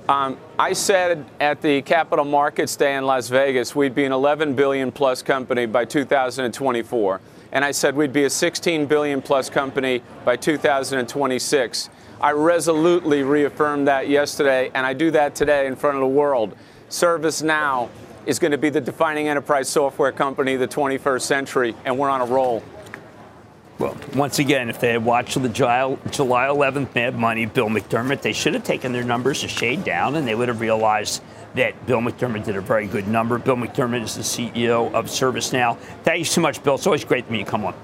Um, 0.08 0.38
I 0.58 0.72
said 0.72 1.26
at 1.38 1.60
the 1.60 1.82
Capital 1.82 2.24
Markets 2.24 2.76
Day 2.76 2.96
in 2.96 3.04
Las 3.04 3.28
Vegas 3.28 3.76
we'd 3.76 3.94
be 3.94 4.06
an 4.06 4.12
11 4.12 4.54
billion 4.54 4.90
plus 4.90 5.20
company 5.20 5.66
by 5.66 5.84
2024, 5.84 7.20
and 7.52 7.62
I 7.62 7.72
said 7.72 7.94
we'd 7.94 8.14
be 8.14 8.24
a 8.24 8.30
16 8.30 8.86
billion 8.86 9.20
plus 9.20 9.50
company 9.50 10.02
by 10.24 10.36
2026. 10.36 11.90
I 12.22 12.30
resolutely 12.32 13.22
reaffirmed 13.22 13.86
that 13.88 14.08
yesterday, 14.08 14.70
and 14.72 14.86
I 14.86 14.94
do 14.94 15.10
that 15.10 15.34
today 15.34 15.66
in 15.66 15.76
front 15.76 15.96
of 15.96 16.00
the 16.00 16.06
world. 16.06 16.56
ServiceNow 16.88 17.90
is 18.24 18.38
going 18.38 18.52
to 18.52 18.58
be 18.58 18.70
the 18.70 18.80
defining 18.80 19.28
enterprise 19.28 19.68
software 19.68 20.10
company 20.10 20.54
of 20.54 20.60
the 20.60 20.68
21st 20.68 21.20
century, 21.20 21.76
and 21.84 21.98
we're 21.98 22.08
on 22.08 22.22
a 22.22 22.26
roll. 22.26 22.62
Well, 23.78 23.96
once 24.16 24.40
again, 24.40 24.68
if 24.68 24.80
they 24.80 24.90
had 24.90 25.04
watched 25.04 25.40
the 25.40 25.48
July, 25.48 25.96
11th 26.10 26.92
Mad 26.96 27.16
Money, 27.16 27.46
Bill 27.46 27.68
McDermott, 27.68 28.22
they 28.22 28.32
should 28.32 28.54
have 28.54 28.64
taken 28.64 28.92
their 28.92 29.04
numbers 29.04 29.44
a 29.44 29.48
shade 29.48 29.84
down 29.84 30.16
and 30.16 30.26
they 30.26 30.34
would 30.34 30.48
have 30.48 30.60
realized 30.60 31.22
that 31.54 31.86
Bill 31.86 32.00
McDermott 32.00 32.44
did 32.44 32.56
a 32.56 32.60
very 32.60 32.88
good 32.88 33.06
number. 33.06 33.38
Bill 33.38 33.54
McDermott 33.54 34.02
is 34.02 34.16
the 34.16 34.22
CEO 34.22 34.92
of 34.92 35.06
ServiceNow. 35.06 35.78
Thank 36.02 36.18
you 36.18 36.24
so 36.24 36.40
much, 36.40 36.62
Bill. 36.64 36.74
It's 36.74 36.86
always 36.86 37.04
great 37.04 37.24
when 37.28 37.38
you 37.38 37.44
come 37.46 37.64
on. 37.64 37.74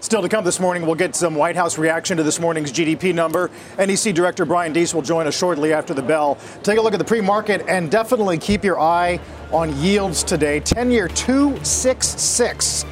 Still 0.00 0.20
to 0.20 0.28
come 0.28 0.44
this 0.44 0.60
morning, 0.60 0.84
we'll 0.84 0.94
get 0.94 1.16
some 1.16 1.34
White 1.34 1.56
House 1.56 1.78
reaction 1.78 2.18
to 2.18 2.22
this 2.22 2.38
morning's 2.38 2.70
GDP 2.70 3.14
number. 3.14 3.50
NEC 3.78 4.14
Director 4.14 4.44
Brian 4.44 4.74
Deese 4.74 4.92
will 4.92 5.00
join 5.00 5.26
us 5.26 5.34
shortly 5.34 5.72
after 5.72 5.94
the 5.94 6.02
bell. 6.02 6.36
Take 6.62 6.76
a 6.76 6.82
look 6.82 6.92
at 6.92 6.98
the 6.98 7.04
pre 7.04 7.22
market 7.22 7.64
and 7.66 7.90
definitely 7.90 8.36
keep 8.36 8.62
your 8.62 8.78
eye 8.78 9.18
on 9.50 9.74
yields 9.78 10.22
today. 10.22 10.60
10 10.60 10.90
year 10.90 11.08
266 11.08 12.84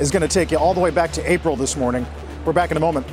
is 0.00 0.10
going 0.10 0.22
to 0.22 0.28
take 0.28 0.50
you 0.50 0.58
all 0.58 0.74
the 0.74 0.80
way 0.80 0.90
back 0.90 1.12
to 1.12 1.30
April 1.30 1.56
this 1.56 1.76
morning. 1.76 2.06
We're 2.44 2.52
back 2.52 2.70
in 2.70 2.76
a 2.76 2.80
moment. 2.80 3.06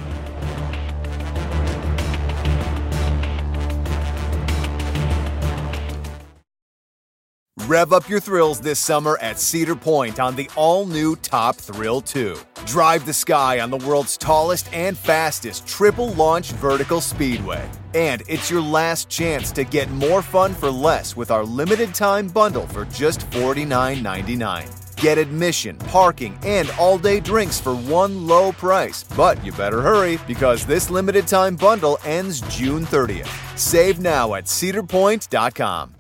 Rev 7.66 7.94
up 7.94 8.10
your 8.10 8.20
thrills 8.20 8.60
this 8.60 8.78
summer 8.78 9.18
at 9.22 9.40
Cedar 9.40 9.76
Point 9.76 10.20
on 10.20 10.36
the 10.36 10.50
all 10.56 10.86
new 10.86 11.16
Top 11.16 11.56
Thrill 11.56 12.02
2. 12.02 12.36
Drive 12.66 13.06
the 13.06 13.14
sky 13.14 13.62
on 13.62 13.72
the 13.72 13.78
world's 13.78 14.18
tallest 14.18 14.72
and 14.74 14.98
fastest 14.98 15.66
triple 15.66 16.14
launch 16.14 16.52
vertical 16.52 17.02
speedway. 17.02 17.68
And 17.96 18.22
it's 18.28 18.52
your 18.52 18.62
last 18.62 19.10
chance 19.10 19.52
to 19.54 19.64
get 19.64 19.90
more 19.90 20.22
fun 20.22 20.54
for 20.54 20.70
less 20.70 21.16
with 21.16 21.32
our 21.32 21.46
limited 21.46 21.96
time 21.96 22.28
bundle 22.28 22.68
for 22.68 22.86
just 22.86 23.22
$49.99. 23.32 24.83
Get 25.04 25.18
admission, 25.18 25.76
parking, 25.80 26.40
and 26.44 26.72
all 26.80 26.98
day 26.98 27.20
drinks 27.20 27.60
for 27.60 27.76
one 27.76 28.26
low 28.26 28.54
price. 28.54 29.04
But 29.18 29.44
you 29.44 29.52
better 29.52 29.82
hurry 29.82 30.18
because 30.26 30.66
this 30.66 30.90
limited 30.90 31.28
time 31.28 31.58
bundle 31.58 32.00
ends 32.06 32.40
June 32.44 32.86
30th. 32.86 33.28
Save 33.60 34.00
now 34.00 34.34
at 34.36 34.46
cedarpoint.com. 34.46 35.96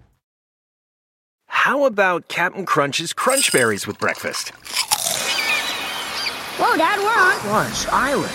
How 1.48 1.84
about 1.84 2.30
Captain 2.30 2.66
Crunch's 2.66 3.12
Crunch 3.12 3.52
Berries 3.52 3.86
with 3.86 4.00
breakfast? 4.00 4.52
Whoa, 6.58 6.78
Dad, 6.78 6.98
we're 7.00 7.08
on 7.10 7.40
Crunch 7.42 7.86
Island. 7.90 8.32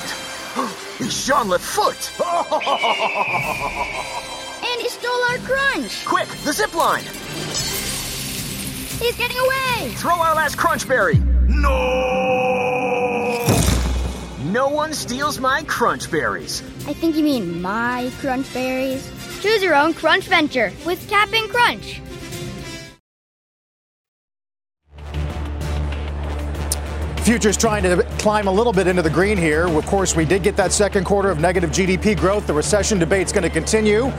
it's 1.01 1.27
Jean 1.27 1.47
Lafoote. 1.47 2.13
and 4.71 4.83
he 4.83 4.89
stole 4.91 5.23
our 5.31 5.39
crunch. 5.39 6.05
Quick, 6.05 6.29
the 6.45 6.53
zip 6.53 6.75
line. 6.75 7.05
He's 8.99 9.17
getting 9.17 9.39
away! 9.39 9.93
Throw 9.95 10.21
our 10.21 10.35
last 10.35 10.57
Crunchberry! 10.57 11.25
No! 11.49 12.19
No 14.51 14.69
one 14.69 14.93
steals 14.93 15.39
my 15.39 15.63
Crunch 15.65 16.11
Berries. 16.11 16.63
I 16.89 16.95
think 16.95 17.15
you 17.15 17.23
mean 17.23 17.63
my 17.63 18.11
Crunch 18.19 18.53
Berries. 18.53 19.09
Choose 19.41 19.63
your 19.63 19.77
own 19.77 19.95
Crunch 19.95 20.25
venture 20.25 20.73
with 20.85 21.09
Cap'n 21.09 21.47
Crunch. 21.49 22.01
Futures 27.23 27.57
trying 27.57 27.85
to 27.85 28.03
climb 28.19 28.49
a 28.49 28.53
little 28.53 28.73
bit 28.73 28.89
into 28.89 29.03
the 29.03 29.11
green 29.11 29.37
here. 29.37 29.69
Of 29.69 29.87
course, 29.87 30.17
we 30.17 30.25
did 30.25 30.43
get 30.43 30.57
that 30.57 30.73
second 30.73 31.05
quarter 31.05 31.31
of 31.31 31.39
negative 31.39 31.71
GDP 31.71 32.19
growth. 32.19 32.49
The 32.49 32.55
recession 32.55 32.99
debate's 32.99 33.31
going 33.31 33.45
to 33.45 33.51
continue. 33.51 34.11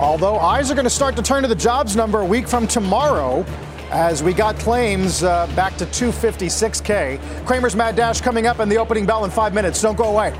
Although 0.00 0.38
eyes 0.38 0.72
are 0.72 0.74
going 0.74 0.84
to 0.84 0.90
start 0.90 1.14
to 1.16 1.22
turn 1.22 1.42
to 1.42 1.48
the 1.48 1.54
jobs 1.54 1.94
number 1.94 2.18
a 2.18 2.24
week 2.24 2.48
from 2.48 2.66
tomorrow 2.66 3.46
as 3.94 4.24
we 4.24 4.34
got 4.34 4.56
claims 4.56 5.22
uh, 5.22 5.46
back 5.54 5.76
to 5.76 5.86
256K. 5.86 7.46
Cramer's 7.46 7.76
Mad 7.76 7.94
Dash 7.94 8.20
coming 8.20 8.44
up 8.46 8.58
in 8.58 8.68
the 8.68 8.76
opening 8.76 9.06
bell 9.06 9.24
in 9.24 9.30
five 9.30 9.54
minutes. 9.54 9.80
Don't 9.80 9.96
go 9.96 10.12
away. 10.12 10.36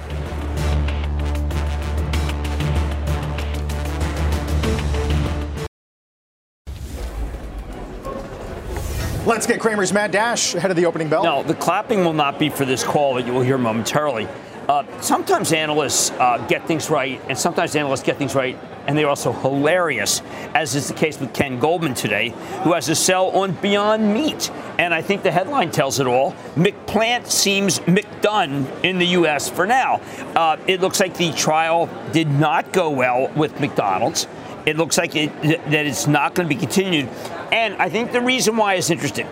Let's 9.25 9.47
get 9.47 9.61
Cramer's 9.61 9.93
Mad 9.93 10.11
Dash 10.11 10.57
ahead 10.57 10.73
of 10.73 10.77
the 10.77 10.85
opening 10.85 11.09
bell. 11.09 11.23
No, 11.23 11.43
the 11.45 11.55
clapping 11.55 12.05
will 12.05 12.13
not 12.13 12.41
be 12.41 12.51
for 12.51 12.65
this 12.65 12.83
call 12.83 13.15
that 13.15 13.25
you 13.25 13.33
will 13.33 13.41
hear 13.41 13.57
momentarily. 13.57 14.29
Uh, 14.69 14.85
sometimes 15.03 15.53
analysts 15.53 16.11
uh, 16.13 16.39
get 16.49 16.67
things 16.67 16.89
right, 16.89 17.21
and 17.29 17.37
sometimes 17.37 17.77
analysts 17.77 18.03
get 18.03 18.17
things 18.17 18.35
right, 18.35 18.59
and 18.87 18.97
they're 18.97 19.09
also 19.09 19.33
hilarious, 19.33 20.23
as 20.55 20.75
is 20.75 20.89
the 20.89 20.95
case 20.95 21.21
with 21.21 21.35
Ken 21.35 21.59
Goldman 21.59 21.93
today, 21.93 22.31
who 22.63 22.73
has 22.73 22.89
a 22.89 22.95
sell 22.95 23.29
on 23.31 23.53
Beyond 23.53 24.15
Meat. 24.15 24.51
And 24.79 24.95
I 24.95 25.03
think 25.03 25.23
the 25.23 25.31
headline 25.31 25.71
tells 25.71 26.01
it 26.01 26.07
all. 26.07 26.33
McPlant 26.57 27.27
seems 27.27 27.79
McDone 27.81 28.83
in 28.83 28.99
the 28.99 29.07
U.S. 29.09 29.51
for 29.51 29.67
now. 29.67 30.01
Uh, 30.35 30.57
it 30.67 30.81
looks 30.81 30.99
like 30.99 31.17
the 31.17 31.33
trial 31.33 31.89
did 32.13 32.29
not 32.29 32.73
go 32.73 32.91
well 32.91 33.31
with 33.37 33.61
McDonald's. 33.61 34.27
It 34.65 34.79
looks 34.79 34.97
like 34.97 35.15
it, 35.15 35.31
that 35.43 35.87
it's 35.87 36.07
not 36.07 36.35
going 36.35 36.49
to 36.49 36.55
be 36.55 36.59
continued. 36.59 37.09
And 37.53 37.75
I 37.75 37.91
think 37.91 38.13
the 38.13 38.23
reason 38.23 38.57
why 38.57 38.75
is 38.75 38.91
interesting. 38.91 39.29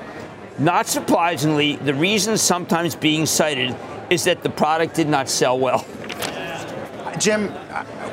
Not 0.58 0.86
surprisingly, 0.86 1.76
the 1.76 1.94
reason 1.94 2.36
sometimes 2.36 2.94
being 2.94 3.24
cited 3.24 3.74
is 4.12 4.24
that 4.24 4.42
the 4.42 4.50
product 4.50 4.94
did 4.94 5.08
not 5.08 5.28
sell 5.28 5.58
well. 5.58 5.86
Jim, 7.18 7.50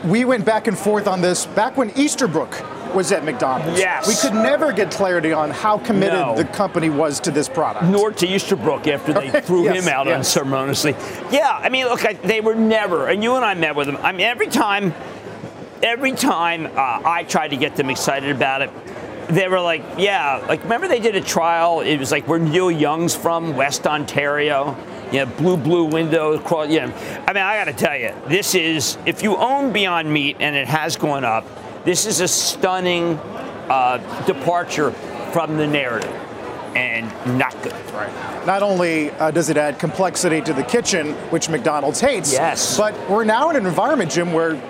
we 0.05 0.23
went 0.23 0.45
back 0.45 0.67
and 0.67 0.77
forth 0.77 1.07
on 1.07 1.21
this 1.21 1.45
back 1.47 1.75
when 1.75 1.89
Easterbrook 1.97 2.95
was 2.95 3.11
at 3.11 3.23
McDonald's. 3.25 3.79
Yes. 3.79 4.07
We 4.07 4.15
could 4.15 4.33
never 4.35 4.71
get 4.71 4.91
clarity 4.91 5.31
on 5.33 5.49
how 5.51 5.77
committed 5.77 6.13
No. 6.19 6.35
the 6.35 6.45
company 6.45 6.89
was 6.89 7.19
to 7.21 7.31
this 7.31 7.49
product. 7.49 7.85
Nor 7.85 8.11
to 8.13 8.27
Easterbrook 8.27 8.87
after 8.87 9.13
they 9.13 9.29
threw 9.41 9.65
Yes, 9.65 9.83
him 9.83 9.93
out 9.93 10.07
yes. 10.07 10.15
unceremoniously. 10.17 10.95
Yeah, 11.31 11.49
I 11.61 11.69
mean, 11.69 11.85
look, 11.85 12.05
I, 12.05 12.13
they 12.13 12.39
were 12.41 12.55
never, 12.55 13.07
and 13.07 13.21
you 13.23 13.35
and 13.35 13.43
I 13.45 13.53
met 13.55 13.75
with 13.75 13.87
them. 13.87 13.97
I 13.97 14.11
mean, 14.11 14.21
every 14.21 14.47
time, 14.47 14.93
every 15.83 16.13
time 16.13 16.65
uh, 16.67 17.01
I 17.05 17.25
tried 17.27 17.49
to 17.49 17.57
get 17.57 17.75
them 17.75 17.89
excited 17.89 18.33
about 18.35 18.61
it, 18.61 18.71
they 19.29 19.47
were 19.47 19.61
like, 19.61 19.83
yeah, 19.97 20.43
like 20.47 20.63
remember 20.63 20.87
they 20.87 20.99
did 20.99 21.15
a 21.15 21.21
trial. 21.21 21.81
It 21.81 21.97
was 21.97 22.11
like 22.11 22.27
where 22.27 22.39
Neil 22.39 22.71
Young's 22.71 23.15
from, 23.15 23.55
West 23.55 23.85
Ontario. 23.87 24.75
You 25.11 25.25
know, 25.25 25.31
blue, 25.37 25.57
blue 25.57 25.85
window 25.85 26.33
across. 26.33 26.69
You 26.69 26.81
know, 26.81 26.93
I 27.27 27.33
mean, 27.33 27.43
I 27.43 27.57
got 27.57 27.65
to 27.65 27.73
tell 27.73 27.97
you, 27.97 28.13
this 28.27 28.53
is 28.53 28.97
if 29.05 29.23
you 29.23 29.35
own 29.37 29.71
Beyond 29.71 30.11
Meat 30.11 30.37
and 30.39 30.55
it 30.55 30.67
has 30.67 30.97
gone 30.97 31.23
up, 31.23 31.45
this 31.83 32.05
is 32.05 32.19
a 32.19 32.27
stunning 32.27 33.17
uh, 33.69 33.97
departure 34.25 34.91
from 35.31 35.57
the 35.57 35.65
narrative, 35.65 36.13
and 36.75 37.07
not 37.39 37.53
good. 37.63 37.73
Right. 37.91 38.45
Not 38.45 38.61
only 38.61 39.09
uh, 39.11 39.31
does 39.31 39.49
it 39.49 39.57
add 39.57 39.79
complexity 39.79 40.41
to 40.41 40.53
the 40.53 40.63
kitchen, 40.63 41.13
which 41.31 41.49
McDonald's 41.49 41.99
hates, 41.99 42.31
Yes. 42.31 42.77
but 42.77 42.93
we're 43.09 43.23
now 43.23 43.49
in 43.49 43.55
an 43.55 43.65
environment, 43.65 44.11
Jim, 44.11 44.31
where 44.31 44.61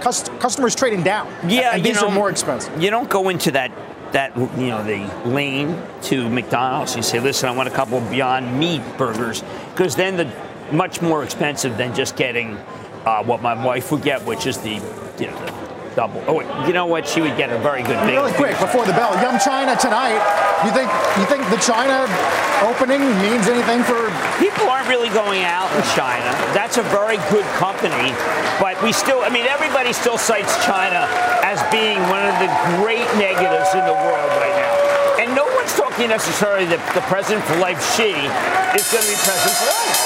cus- 0.00 0.28
customers 0.38 0.74
trading 0.74 1.02
down. 1.02 1.26
Yeah, 1.48 1.74
and 1.74 1.82
these 1.84 2.00
know, 2.00 2.08
are 2.08 2.14
more 2.14 2.28
expensive. 2.30 2.80
You 2.82 2.90
don't 2.90 3.08
go 3.08 3.28
into 3.30 3.50
that 3.52 3.70
that 4.12 4.36
you 4.36 4.68
know 4.68 4.82
the 4.82 5.28
lane 5.28 5.80
to 6.02 6.28
McDonald's. 6.28 6.96
You 6.96 7.02
say, 7.02 7.20
listen, 7.20 7.48
I 7.48 7.52
want 7.52 7.68
a 7.68 7.72
couple 7.72 7.98
of 7.98 8.10
Beyond 8.10 8.58
Meat 8.58 8.82
burgers, 8.96 9.42
because 9.72 9.96
then 9.96 10.16
the 10.16 10.32
much 10.72 11.00
more 11.00 11.24
expensive 11.24 11.76
than 11.76 11.94
just 11.94 12.16
getting 12.16 12.56
uh, 13.04 13.22
what 13.24 13.42
my 13.42 13.64
wife 13.64 13.90
would 13.90 14.02
get, 14.02 14.24
which 14.24 14.46
is 14.46 14.58
the 14.58 14.74
you 15.18 15.26
know 15.26 15.46
the 15.46 15.57
double. 15.98 16.22
Oh, 16.30 16.38
wait, 16.38 16.46
you 16.62 16.70
know 16.70 16.86
what? 16.86 17.10
She 17.10 17.18
would 17.18 17.34
get 17.34 17.50
a 17.50 17.58
very 17.58 17.82
good 17.82 17.98
big. 18.06 18.14
Really 18.14 18.30
quick 18.38 18.54
before 18.62 18.86
the 18.86 18.94
bell, 18.94 19.18
Yum 19.18 19.34
China 19.42 19.74
tonight. 19.74 20.22
You 20.62 20.70
think 20.70 20.86
you 21.18 21.26
think 21.26 21.42
the 21.50 21.58
China 21.58 22.06
opening 22.62 23.02
means 23.18 23.50
anything 23.50 23.82
for? 23.82 23.98
People 24.38 24.70
aren't 24.70 24.86
really 24.86 25.10
going 25.10 25.42
out 25.42 25.66
in 25.74 25.82
China. 25.98 26.30
That's 26.54 26.78
a 26.78 26.86
very 26.94 27.18
good 27.34 27.42
company, 27.58 28.14
but 28.62 28.78
we 28.78 28.94
still. 28.94 29.26
I 29.26 29.30
mean, 29.34 29.50
everybody 29.50 29.90
still 29.90 30.14
cites 30.14 30.54
China 30.62 31.02
as 31.42 31.58
being 31.74 31.98
one 32.06 32.22
of 32.22 32.38
the 32.38 32.46
great 32.78 33.10
negatives 33.18 33.74
in 33.74 33.82
the 33.82 33.98
world 33.98 34.30
right 34.38 34.54
now. 34.54 35.26
And 35.26 35.34
no 35.34 35.50
one's 35.58 35.74
talking 35.74 36.14
necessarily 36.14 36.70
that 36.70 36.78
the 36.94 37.02
president 37.10 37.42
for 37.50 37.58
life, 37.58 37.82
Xi, 37.98 38.14
is 38.14 38.86
going 38.94 39.02
to 39.02 39.10
be 39.10 39.18
president 39.18 39.56
for 39.58 39.66
life. 39.66 39.98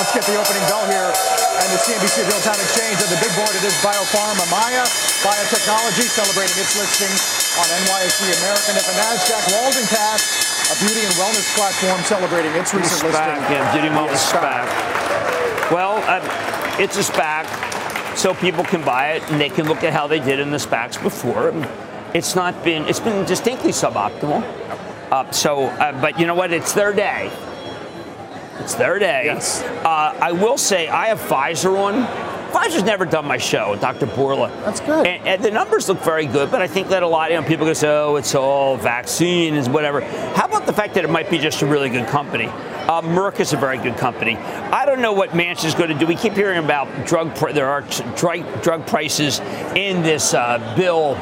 Let's 0.00 0.16
get 0.16 0.24
the 0.24 0.40
opening 0.40 0.64
bell 0.64 0.88
here 0.88 1.39
and 1.60 1.70
the 1.76 1.80
CNBC 1.80 2.24
Real 2.24 2.40
Time 2.40 2.56
Exchange. 2.56 2.96
On 3.04 3.10
the 3.12 3.20
big 3.20 3.32
board, 3.36 3.52
it 3.52 3.64
is 3.64 3.74
Biopharma 3.84 4.44
MAIA 4.48 4.84
Biotechnology 5.20 6.08
celebrating 6.08 6.56
its 6.56 6.72
listing 6.72 7.12
on 7.60 7.66
NYSE 7.84 8.32
American. 8.40 8.80
At 8.80 8.86
the 8.88 8.96
NASDAQ, 8.96 9.42
Waldencast, 9.52 10.24
a 10.72 10.76
beauty 10.80 11.04
and 11.04 11.14
wellness 11.20 11.48
platform 11.56 12.00
celebrating 12.08 12.52
its 12.56 12.72
recent 12.72 13.12
SPAC, 13.12 13.36
listing. 13.36 13.52
yeah, 13.52 13.72
beauty 13.72 13.88
and 13.88 13.96
wellness 13.96 14.24
SPAC. 14.32 14.64
Well, 15.70 16.02
uh, 16.08 16.76
it's 16.80 16.96
a 16.96 17.02
SPAC, 17.02 18.16
so 18.16 18.32
people 18.34 18.64
can 18.64 18.82
buy 18.82 19.12
it 19.12 19.30
and 19.30 19.40
they 19.40 19.50
can 19.50 19.66
look 19.66 19.84
at 19.84 19.92
how 19.92 20.06
they 20.06 20.20
did 20.20 20.40
in 20.40 20.50
the 20.50 20.58
SPACs 20.58 21.00
before. 21.02 21.52
It's 22.14 22.34
not 22.34 22.64
been, 22.64 22.88
it's 22.88 23.00
been 23.00 23.24
distinctly 23.26 23.70
suboptimal. 23.72 24.42
Uh, 25.12 25.30
so, 25.30 25.64
uh, 25.66 26.00
but 26.00 26.18
you 26.18 26.26
know 26.26 26.34
what? 26.34 26.52
It's 26.52 26.72
their 26.72 26.92
day. 26.92 27.30
It's 28.60 28.74
their 28.74 28.98
day. 28.98 29.22
Yes. 29.24 29.62
Uh, 29.62 30.16
I 30.20 30.32
will 30.32 30.58
say 30.58 30.88
I 30.88 31.06
have 31.06 31.20
Pfizer 31.20 31.76
on. 31.76 32.06
Pfizer's 32.52 32.82
never 32.82 33.04
done 33.04 33.26
my 33.26 33.38
show, 33.38 33.76
Dr. 33.76 34.06
Bourla. 34.06 34.48
That's 34.64 34.80
good. 34.80 35.06
And, 35.06 35.26
and 35.26 35.42
the 35.42 35.50
numbers 35.50 35.88
look 35.88 36.00
very 36.00 36.26
good, 36.26 36.50
but 36.50 36.60
I 36.60 36.66
think 36.66 36.88
that 36.88 37.02
a 37.02 37.06
lot, 37.06 37.30
you 37.30 37.40
know, 37.40 37.46
people 37.46 37.64
go 37.64 37.72
say, 37.72 37.88
oh, 37.88 38.16
it's 38.16 38.34
all 38.34 38.76
vaccine 38.76 39.54
and 39.54 39.72
whatever. 39.72 40.00
How 40.00 40.46
about 40.46 40.66
the 40.66 40.72
fact 40.72 40.94
that 40.94 41.04
it 41.04 41.10
might 41.10 41.30
be 41.30 41.38
just 41.38 41.62
a 41.62 41.66
really 41.66 41.88
good 41.88 42.08
company? 42.08 42.46
Uh, 42.46 43.02
Merck 43.02 43.38
is 43.38 43.52
a 43.52 43.56
very 43.56 43.78
good 43.78 43.96
company. 43.96 44.36
I 44.36 44.84
don't 44.84 45.00
know 45.00 45.12
what 45.12 45.30
Manchin 45.30 45.66
is 45.66 45.74
going 45.74 45.90
to 45.90 45.94
do. 45.94 46.06
We 46.06 46.16
keep 46.16 46.32
hearing 46.32 46.58
about 46.62 47.06
drug. 47.06 47.34
Pr- 47.36 47.52
there 47.52 47.68
are 47.68 47.82
drug, 48.16 48.62
drug 48.62 48.84
prices 48.86 49.38
in 49.76 50.02
this 50.02 50.34
uh, 50.34 50.74
bill. 50.76 51.14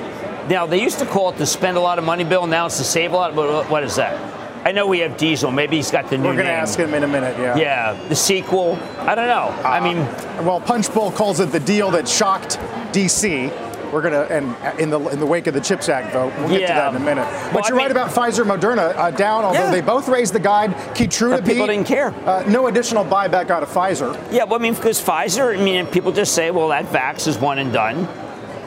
Now 0.48 0.64
they 0.64 0.81
used 0.81 0.98
to 1.01 1.07
call 1.07 1.29
it 1.29 1.37
the 1.37 1.44
spend 1.44 1.77
a 1.77 1.81
lot 1.81 1.98
of 1.98 2.05
money 2.05 2.24
bill. 2.24 2.46
Now 2.46 2.66
it's 2.66 2.79
the 2.79 2.85
save 2.85 3.12
a 3.12 3.16
lot. 3.16 3.37
But 3.37 3.68
what 3.68 3.83
is 3.83 3.96
that? 3.96 4.38
I 4.64 4.72
know 4.72 4.86
we 4.86 4.98
have 5.00 5.16
diesel. 5.16 5.50
Maybe 5.50 5.76
he's 5.76 5.90
got 5.90 6.10
the 6.10 6.18
new 6.18 6.24
We're 6.24 6.34
going 6.34 6.46
to 6.46 6.52
ask 6.52 6.78
him 6.78 6.92
in 6.94 7.04
a 7.04 7.08
minute. 7.08 7.38
Yeah. 7.38 7.56
Yeah, 7.56 8.08
the 8.08 8.14
sequel. 8.16 8.78
I 8.98 9.14
don't 9.14 9.28
know. 9.28 9.48
I 9.64 9.80
mean, 9.80 9.98
Well, 10.44 10.60
Punchbowl 10.60 11.12
calls 11.12 11.40
it 11.40 11.46
the 11.52 11.60
deal 11.60 11.90
that 11.92 12.06
shocked 12.08 12.58
DC. 12.92 13.50
We're 13.92 14.02
gonna 14.02 14.24
and 14.24 14.54
in 14.78 14.90
the 14.90 15.00
in 15.08 15.18
the 15.18 15.24
wake 15.24 15.46
of 15.46 15.54
the 15.54 15.62
Chips 15.62 15.88
Act 15.88 16.12
vote, 16.12 16.30
we'll 16.40 16.50
get 16.50 16.66
to 16.66 16.74
that 16.74 16.94
in 16.94 17.00
a 17.00 17.04
minute. 17.04 17.24
But 17.54 17.64
I 17.64 17.68
you're 17.68 17.76
mean- 17.78 17.84
right 17.86 17.90
about 17.90 18.10
Pfizer, 18.10 18.44
Moderna 18.44 18.94
uh, 18.94 19.10
down. 19.12 19.44
Although 19.46 19.60
Yeah. 19.60 19.70
they 19.70 19.80
both 19.80 20.08
raised 20.08 20.34
the 20.34 20.38
guide, 20.40 20.74
Keytruda 20.94 21.38
people 21.42 21.66
beat. 21.66 21.72
didn't 21.72 21.86
care. 21.86 22.08
Uh, 22.28 22.44
no 22.46 22.66
additional 22.66 23.02
buyback 23.02 23.48
out 23.48 23.62
of 23.62 23.70
Pfizer. 23.70 24.12
Yeah, 24.30 24.44
well, 24.44 24.56
I 24.60 24.62
mean, 24.62 24.74
because 24.74 25.02
Pfizer, 25.02 25.58
I 25.58 25.62
mean, 25.64 25.86
people 25.86 26.12
just 26.12 26.34
say, 26.34 26.50
well, 26.50 26.68
that 26.68 26.84
vax 26.92 27.26
is 27.26 27.38
one 27.38 27.56
and 27.58 27.72
done. 27.72 28.06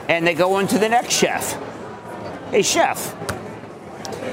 And 0.09 0.25
they 0.25 0.33
go 0.33 0.55
on 0.55 0.65
to 0.69 0.79
the 0.79 0.89
next 0.89 1.13
chef. 1.13 1.53
Hey, 2.49 2.63
chef. 2.63 3.15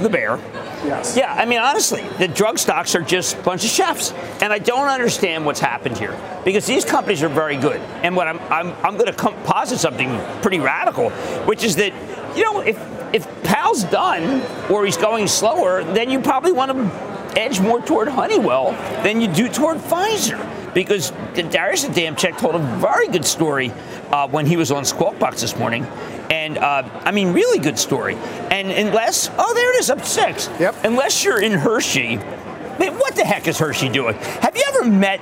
The 0.00 0.08
bear. 0.08 0.38
Yes. 0.84 1.16
Yeah, 1.16 1.32
I 1.32 1.44
mean, 1.44 1.58
honestly, 1.60 2.02
the 2.18 2.28
drug 2.28 2.58
stocks 2.58 2.94
are 2.94 3.02
just 3.02 3.36
a 3.36 3.42
bunch 3.42 3.64
of 3.64 3.70
chefs. 3.70 4.12
And 4.40 4.52
I 4.52 4.58
don't 4.58 4.88
understand 4.88 5.44
what's 5.44 5.60
happened 5.60 5.98
here 5.98 6.18
because 6.44 6.66
these 6.66 6.84
companies 6.84 7.22
are 7.22 7.28
very 7.28 7.56
good. 7.56 7.80
And 8.02 8.16
what 8.16 8.28
I'm, 8.28 8.38
I'm, 8.50 8.72
I'm 8.84 8.96
going 8.96 9.12
to 9.12 9.32
posit 9.44 9.78
something 9.78 10.18
pretty 10.42 10.60
radical, 10.60 11.10
which 11.46 11.64
is 11.64 11.76
that, 11.76 11.92
you 12.36 12.44
know, 12.44 12.60
if, 12.60 12.78
if 13.12 13.42
Powell's 13.42 13.84
done 13.84 14.42
or 14.70 14.84
he's 14.84 14.96
going 14.96 15.26
slower, 15.26 15.82
then 15.82 16.10
you 16.10 16.20
probably 16.20 16.52
want 16.52 16.72
to 16.72 17.40
edge 17.40 17.60
more 17.60 17.80
toward 17.80 18.08
Honeywell 18.08 18.72
than 19.02 19.20
you 19.20 19.28
do 19.28 19.48
toward 19.48 19.78
Pfizer. 19.78 20.44
Because 20.74 21.10
Darius 21.34 21.86
Adamczyk 21.86 22.38
told 22.38 22.54
a 22.54 22.58
very 22.58 23.08
good 23.08 23.24
story 23.24 23.72
uh, 24.10 24.28
when 24.28 24.46
he 24.46 24.56
was 24.56 24.70
on 24.70 24.84
Squawk 24.84 25.18
Box 25.18 25.40
this 25.40 25.56
morning. 25.56 25.86
And 26.30 26.58
uh, 26.58 26.88
I 27.04 27.10
mean, 27.10 27.32
really 27.32 27.58
good 27.58 27.78
story. 27.78 28.14
And 28.50 28.70
unless, 28.70 29.30
oh, 29.38 29.54
there 29.54 29.74
it 29.74 29.80
is, 29.80 29.90
up 29.90 30.04
six. 30.04 30.48
Yep. 30.60 30.76
Unless 30.84 31.24
you're 31.24 31.42
in 31.42 31.52
Hershey, 31.52 32.16
what 32.16 33.14
the 33.16 33.24
heck 33.24 33.48
is 33.48 33.58
Hershey 33.58 33.88
doing? 33.88 34.14
Have 34.14 34.56
you 34.56 34.64
ever 34.68 34.84
met 34.84 35.20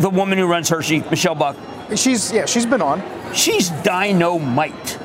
the 0.00 0.10
woman 0.10 0.38
who 0.38 0.46
runs 0.46 0.68
Hershey, 0.68 1.00
Michelle 1.10 1.34
Buck? 1.34 1.56
She's 1.94 2.32
yeah, 2.32 2.46
she's 2.46 2.66
been 2.66 2.82
on. 2.82 3.02
She's 3.32 3.70
dynamite. 3.82 4.98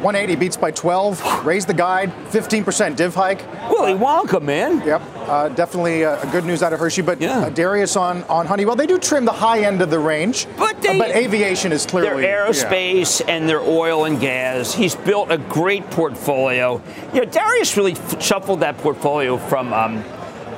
180 0.00 0.36
beats 0.38 0.56
by 0.56 0.70
12. 0.70 1.44
Raised 1.46 1.68
the 1.68 1.74
guide. 1.74 2.12
15% 2.30 2.96
div 2.96 3.14
hike. 3.14 3.40
Willy 3.70 3.94
Wonka, 3.94 4.42
man. 4.42 4.82
Yep, 4.86 5.02
uh, 5.26 5.48
definitely 5.50 6.04
uh, 6.04 6.22
good 6.30 6.44
news 6.44 6.62
out 6.62 6.72
of 6.72 6.78
Hershey. 6.80 7.02
But 7.02 7.20
Yeah. 7.20 7.38
uh, 7.40 7.48
Darius 7.50 7.96
on, 7.96 8.22
on 8.24 8.46
Honeywell, 8.46 8.76
they 8.76 8.86
do 8.86 8.98
trim 8.98 9.24
the 9.24 9.32
high 9.32 9.60
end 9.60 9.80
of 9.82 9.90
the 9.90 9.98
range. 9.98 10.46
But 10.58 10.80
they- 10.82 10.96
Uh, 10.96 10.98
but 10.98 11.10
aviation 11.16 11.72
is 11.72 11.86
clearly 11.86 12.22
Their 12.22 12.46
yeah. 12.46 12.48
aerospace 12.50 13.22
and 13.26 13.48
their 13.48 13.60
oil 13.60 14.04
and 14.04 14.20
gas. 14.20 14.74
He's 14.74 14.94
built 14.94 15.30
a 15.30 15.38
great 15.38 15.88
portfolio. 15.90 16.80
You 17.14 17.20
know, 17.22 17.26
Darius 17.30 17.76
really 17.76 17.92
f- 17.92 18.22
shuffled 18.22 18.60
that 18.60 18.76
portfolio 18.78 19.36
from, 19.38 19.72
um, 19.72 20.04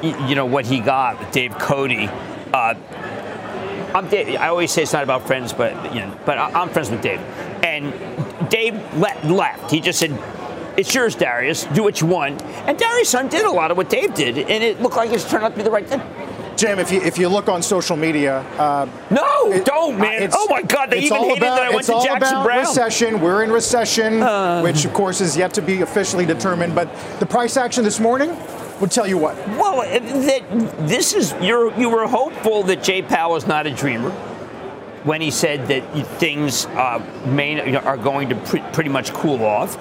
y- 0.02 0.14
you 0.28 0.34
know, 0.34 0.46
what 0.46 0.66
he 0.66 0.80
got 0.80 1.18
with 1.20 1.30
Dave 1.30 1.56
Cote. 1.58 1.92
Uh, 2.52 2.74
I'm 3.94 4.06
Dave, 4.08 4.36
I 4.38 4.48
always 4.48 4.70
say 4.70 4.82
it's 4.82 4.92
not 4.92 5.02
about 5.02 5.26
friends, 5.26 5.52
but 5.52 5.94
you 5.94 6.00
know, 6.00 6.12
but 6.26 6.36
I- 6.38 6.50
I'm 6.60 6.68
friends 6.68 6.90
with 6.90 7.00
Dave. 7.00 7.20
And 7.62 7.92
Dave 8.50 8.74
le- 8.94 9.32
left. 9.32 9.70
He 9.70 9.80
just 9.80 9.98
said, 9.98 10.16
"It's 10.76 10.94
yours, 10.94 11.14
Darius. 11.14 11.64
Do 11.74 11.82
what 11.82 12.00
you 12.00 12.06
want." 12.06 12.42
And 12.66 12.78
Darius 12.78 13.08
son 13.10 13.28
did 13.28 13.44
a 13.44 13.50
lot 13.50 13.70
of 13.70 13.76
what 13.76 13.88
Dave 13.90 14.14
did, 14.14 14.38
and 14.38 14.62
it 14.64 14.80
looked 14.82 14.96
like 14.96 15.10
it's 15.12 15.28
turned 15.28 15.44
out 15.44 15.50
to 15.52 15.56
be 15.56 15.62
the 15.62 15.70
right 15.70 15.86
thing. 15.86 16.02
Jim, 16.56 16.80
if 16.80 16.90
you 16.90 17.00
if 17.02 17.18
you 17.18 17.28
look 17.28 17.48
on 17.48 17.62
social 17.62 17.96
media, 17.96 18.44
uh, 18.58 18.86
No, 19.10 19.52
it- 19.52 19.64
don't, 19.64 19.94
uh, 19.94 19.98
man. 19.98 20.14
it's- 20.24 20.34
oh 20.36 20.48
my 20.50 20.62
God, 20.62 20.90
they 20.90 20.98
even 20.98 21.16
hated 21.18 21.38
about, 21.38 21.56
that 21.56 21.66
I 21.66 21.70
went 21.70 21.86
to 21.86 21.92
Jackson 21.92 22.08
Browne. 22.08 22.18
it's 22.18 22.32
all 22.32 22.34
about 22.40 22.44
Brown. 22.44 22.58
recession. 22.60 23.20
We're 23.20 23.44
in 23.44 23.52
recession, 23.52 24.20
which 24.64 24.84
of 24.84 24.92
course 24.92 25.20
is 25.20 25.36
yet 25.36 25.54
to 25.54 25.62
be 25.62 25.82
officially 25.82 26.26
determined. 26.26 26.74
But 26.74 26.88
the 27.20 27.26
price 27.26 27.56
action 27.56 27.84
this 27.84 28.00
morning 28.00 28.36
would 28.80 28.90
tell 28.90 29.06
you 29.06 29.18
what. 29.18 29.36
Well, 29.56 29.80
uh, 29.82 29.84
that 30.00 30.42
this 30.88 31.12
is 31.12 31.32
you're 31.40 31.72
you 31.78 31.88
were 31.90 32.08
hopeful 32.08 32.64
that 32.64 32.82
Jay 32.82 33.02
Powell 33.02 33.36
is 33.36 33.46
not 33.46 33.68
a 33.68 33.70
dreamer 33.70 34.12
when 35.08 35.22
he 35.22 35.30
said 35.30 35.66
that 35.68 35.82
things 36.18 36.66
uh, 36.66 37.02
may 37.24 37.74
are 37.76 37.96
going 37.96 38.28
to 38.28 38.34
pre- 38.34 38.60
pretty 38.74 38.90
much 38.90 39.10
cool 39.14 39.42
off. 39.42 39.78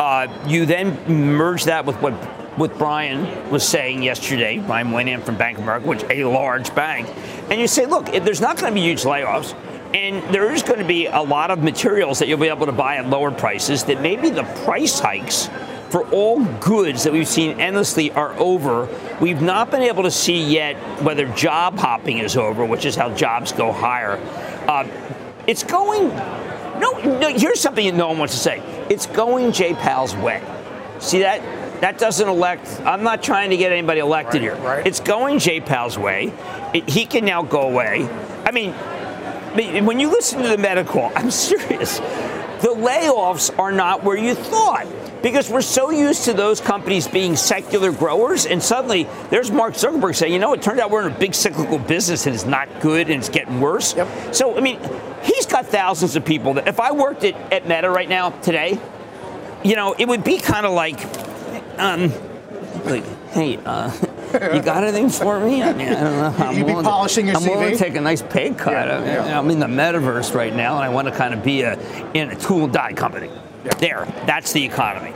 Uh, 0.00 0.26
you 0.46 0.64
then 0.64 0.96
merge 1.36 1.64
that 1.64 1.84
with 1.84 1.96
what 1.96 2.14
what 2.56 2.76
Brian 2.78 3.50
was 3.50 3.66
saying 3.66 4.02
yesterday. 4.02 4.58
Brian 4.58 4.86
Moynihan 4.86 5.20
from 5.20 5.36
Bank 5.36 5.58
of 5.58 5.64
America, 5.64 5.86
which 5.86 6.02
a 6.04 6.24
large 6.24 6.74
bank, 6.74 7.06
and 7.50 7.60
you 7.60 7.66
say, 7.66 7.84
look, 7.84 8.06
there's 8.06 8.40
not 8.40 8.58
going 8.58 8.72
to 8.72 8.74
be 8.74 8.80
huge 8.80 9.02
layoffs. 9.02 9.54
And 9.94 10.22
there 10.34 10.50
is 10.50 10.62
going 10.62 10.78
to 10.78 10.86
be 10.86 11.06
a 11.06 11.20
lot 11.20 11.50
of 11.50 11.62
materials 11.62 12.18
that 12.20 12.28
you'll 12.28 12.38
be 12.38 12.48
able 12.48 12.64
to 12.64 12.72
buy 12.72 12.96
at 12.96 13.06
lower 13.10 13.30
prices. 13.30 13.84
That 13.84 14.00
maybe 14.00 14.30
the 14.30 14.44
price 14.64 14.98
hikes 14.98 15.50
for 15.92 16.08
all 16.08 16.42
goods 16.60 17.04
that 17.04 17.12
we've 17.12 17.28
seen 17.28 17.60
endlessly 17.60 18.10
are 18.12 18.32
over. 18.38 18.88
We've 19.20 19.42
not 19.42 19.70
been 19.70 19.82
able 19.82 20.04
to 20.04 20.10
see 20.10 20.42
yet 20.42 20.74
whether 21.02 21.26
job 21.34 21.78
hopping 21.78 22.16
is 22.18 22.34
over, 22.34 22.64
which 22.64 22.86
is 22.86 22.96
how 22.96 23.14
jobs 23.14 23.52
go 23.52 23.70
higher. 23.72 24.12
Uh, 24.66 24.88
it's 25.46 25.62
going. 25.62 26.08
No, 26.08 26.92
no, 27.18 27.28
here's 27.28 27.60
something 27.60 27.84
that 27.86 27.94
no 27.94 28.08
one 28.08 28.18
wants 28.18 28.32
to 28.34 28.40
say. 28.40 28.62
It's 28.88 29.04
going 29.04 29.52
Jay 29.52 29.74
Powell's 29.74 30.16
way. 30.16 30.42
See 30.98 31.18
that? 31.18 31.42
That 31.82 31.98
doesn't 31.98 32.26
elect. 32.26 32.80
I'm 32.86 33.02
not 33.02 33.22
trying 33.22 33.50
to 33.50 33.58
get 33.58 33.70
anybody 33.70 34.00
elected 34.00 34.40
Right, 34.42 34.56
here. 34.56 34.66
right. 34.66 34.86
It's 34.86 35.00
going 35.00 35.40
Jay 35.40 35.60
Powell's 35.60 35.98
way. 35.98 36.32
It, 36.72 36.88
he 36.88 37.04
can 37.04 37.26
now 37.26 37.42
go 37.42 37.60
away. 37.62 38.08
I 38.46 38.50
mean, 38.50 38.72
when 39.84 40.00
you 40.00 40.08
listen 40.08 40.40
to 40.42 40.48
the 40.48 40.56
medical, 40.56 41.12
I'm 41.14 41.30
serious. 41.50 41.98
The 41.98 42.68
layoffs 42.74 43.56
are 43.58 43.72
not 43.72 44.04
where 44.04 44.16
you 44.16 44.34
thought 44.34 44.86
because 45.22 45.48
we're 45.48 45.62
so 45.62 45.90
used 45.90 46.24
to 46.24 46.32
those 46.32 46.60
companies 46.60 47.06
being 47.08 47.36
secular 47.36 47.92
growers, 47.92 48.46
and 48.46 48.62
suddenly 48.62 49.06
there's 49.30 49.50
Mark 49.50 49.74
Zuckerberg 49.74 50.16
saying, 50.16 50.32
you 50.32 50.38
know, 50.38 50.52
it 50.52 50.62
turned 50.62 50.80
out 50.80 50.90
we're 50.90 51.06
in 51.06 51.12
a 51.12 51.18
big 51.18 51.34
cyclical 51.34 51.78
business 51.78 52.26
and 52.26 52.34
it's 52.34 52.44
not 52.44 52.68
good 52.80 53.08
and 53.08 53.20
it's 53.20 53.28
getting 53.28 53.60
worse. 53.60 53.94
Yep. 53.94 54.34
So, 54.34 54.56
I 54.56 54.60
mean, 54.60 54.80
he's 55.22 55.46
got 55.46 55.66
thousands 55.66 56.16
of 56.16 56.24
people 56.24 56.54
that 56.54 56.68
if 56.68 56.80
I 56.80 56.92
worked 56.92 57.24
at, 57.24 57.34
at 57.52 57.68
Meta 57.68 57.88
right 57.90 58.08
now, 58.08 58.30
today, 58.30 58.78
you 59.62 59.76
know, 59.76 59.94
it 59.96 60.08
would 60.08 60.24
be 60.24 60.38
kind 60.38 60.66
of 60.66 60.72
like, 60.72 60.98
um, 61.78 62.12
like, 62.84 63.04
hey, 63.30 63.58
uh, 63.64 63.92
you 64.32 64.62
got 64.62 64.82
anything 64.82 65.08
for 65.10 65.38
me? 65.38 65.62
I 65.62 65.72
mean, 65.72 65.88
I 65.88 66.00
don't 66.02 66.38
know. 66.38 66.44
I'm 66.44 66.56
You'd 66.56 66.66
be 66.66 66.72
willing 66.72 66.84
to- 66.84 67.22
your 67.22 67.36
I'm 67.36 67.44
willing 67.44 67.72
to 67.72 67.78
take 67.78 67.94
a 67.96 68.00
nice 68.00 68.22
pay 68.22 68.50
cut. 68.50 68.72
Yeah, 68.72 68.96
I 68.96 68.98
mean, 68.98 69.06
yeah. 69.06 69.38
I'm 69.38 69.50
in 69.50 69.58
the 69.60 69.66
metaverse 69.66 70.34
right 70.34 70.54
now, 70.54 70.76
and 70.76 70.84
I 70.84 70.88
want 70.88 71.08
to 71.08 71.14
kind 71.14 71.34
of 71.34 71.44
be 71.44 71.62
a 71.62 71.78
in 72.12 72.30
a 72.30 72.36
tool 72.36 72.64
and 72.64 72.72
die 72.72 72.92
company. 72.94 73.30
Yeah. 73.64 73.74
There, 73.74 74.04
that's 74.26 74.52
the 74.52 74.64
economy. 74.64 75.12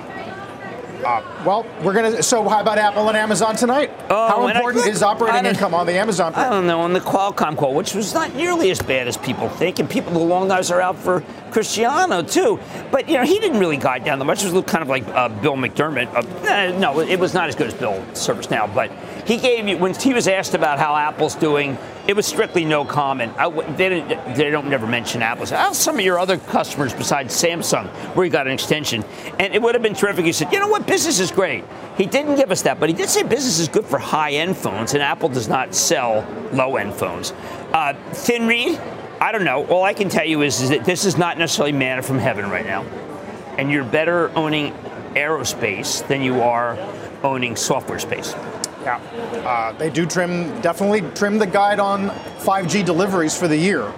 Uh, 1.05 1.23
well, 1.45 1.67
we're 1.83 1.93
gonna. 1.93 2.23
So 2.23 2.49
how 2.49 2.61
about 2.61 2.79
Apple 2.79 3.09
and 3.09 3.17
Amazon 3.17 3.55
tonight? 3.55 3.91
Oh, 4.09 4.29
how 4.29 4.47
and 4.47 4.57
I- 4.57 4.61
important 4.61 4.87
is 4.87 5.03
operating 5.03 5.45
income 5.45 5.75
on 5.75 5.87
the 5.87 5.93
Amazon? 5.93 6.35
I 6.35 6.49
don't 6.49 6.67
know 6.67 6.81
on 6.81 6.93
the 6.95 7.01
Qualcomm 7.01 7.57
call, 7.57 7.75
which 7.75 7.95
was 7.95 8.15
not 8.15 8.35
nearly 8.35 8.71
as 8.71 8.81
bad 8.81 9.07
as 9.07 9.17
people 9.17 9.49
think, 9.49 9.79
and 9.79 9.89
people 9.89 10.13
the 10.13 10.19
long 10.19 10.49
knives 10.49 10.71
are 10.71 10.81
out 10.81 10.97
for 10.99 11.23
Cristiano 11.57 12.21
too. 12.21 12.61
But 12.93 13.09
you 13.09 13.17
know, 13.17 13.25
he 13.25 13.39
didn't 13.39 13.59
really 13.59 13.79
guide 13.79 14.05
down 14.05 14.19
the 14.19 14.27
much. 14.27 14.45
It 14.45 14.53
was 14.53 14.65
kind 14.67 14.83
of 14.83 14.91
like 14.91 15.09
uh, 15.09 15.31
Bill 15.31 15.57
McDermott. 15.57 16.13
Uh, 16.15 16.79
no, 16.79 17.01
it 17.01 17.19
was 17.19 17.33
not 17.33 17.49
as 17.49 17.55
good 17.55 17.69
as 17.69 17.73
Bill 17.73 17.95
ServiceNow, 18.13 18.75
but 18.75 18.91
he 19.27 19.39
gave 19.39 19.67
you 19.67 19.79
when 19.79 19.95
he 19.95 20.13
was 20.13 20.29
asked 20.29 20.53
about 20.53 20.79
how 20.79 20.95
Apple's 20.95 21.35
doing. 21.35 21.79
It 22.07 22.15
was 22.15 22.27
strictly 22.27 22.67
no 22.67 22.85
comment. 22.85 23.33
I, 23.39 23.49
they, 23.73 23.89
didn't, 23.89 24.37
they 24.37 24.51
don't 24.51 24.69
never 24.69 24.87
mention 24.87 25.23
Apple. 25.23 25.47
How 25.47 25.73
some 25.73 25.99
of 25.99 26.05
your 26.05 26.19
other 26.19 26.37
customers 26.37 26.93
besides 26.93 27.35
Samsung, 27.35 27.89
where 28.15 28.27
you 28.27 28.31
got 28.31 28.47
an 28.47 28.53
extension, 28.53 29.03
and 29.41 29.55
it 29.55 29.63
would 29.63 29.75
have 29.75 29.83
been 29.83 29.95
terrific. 29.95 30.27
He 30.27 30.33
said, 30.33 30.53
you 30.53 30.61
know 30.61 30.69
what, 30.69 30.87
business 30.87 31.19
is 31.21 31.31
great. 31.31 31.65
He 31.97 32.05
didn't 32.05 32.37
give 32.37 32.53
us 32.53 32.63
that, 32.63 32.79
but 32.79 32.91
he 32.91 32.95
did 32.95 33.09
say 33.09 33.23
business 33.23 33.59
is 33.59 33.67
good 33.67 33.87
for 33.87 33.99
high-end 33.99 34.57
phones, 34.59 34.93
and 34.93 35.03
Apple 35.03 35.31
does 35.31 35.49
not 35.49 35.75
sell 35.75 36.25
low-end 36.53 36.95
phones. 36.95 37.33
Uh, 37.73 37.95
thin 38.13 38.47
read, 38.47 38.79
I 39.21 39.33
don't 39.33 39.45
know. 39.45 39.67
All 39.67 39.83
I 39.83 39.95
can 39.95 40.09
tell 40.09 40.27
you 40.27 40.43
is, 40.43 40.61
is 40.61 40.69
that 40.71 40.85
this 40.85 41.05
is 41.05 41.17
not 41.17 41.39
necessarily 41.39 41.73
manna 41.73 42.03
from 42.03 42.19
heaven 42.19 42.51
right 42.51 42.67
now, 42.67 42.83
and 43.59 43.71
you're 43.71 43.85
better 43.85 44.31
owning 44.37 44.73
aerospace 45.15 46.07
than 46.07 46.23
you 46.23 46.43
are 46.43 46.79
owning 47.23 47.57
software 47.57 47.99
space. 47.99 48.35
Yeah, 48.83 48.99
uh, 49.45 49.73
they 49.73 49.91
do 49.91 50.07
trim, 50.07 50.61
definitely 50.61 51.01
trim 51.15 51.39
the 51.39 51.47
guide 51.47 51.81
on 51.81 52.11
5G 52.11 52.85
deliveries 52.85 53.37
for 53.37 53.49
the 53.49 53.57
year. 53.57 53.93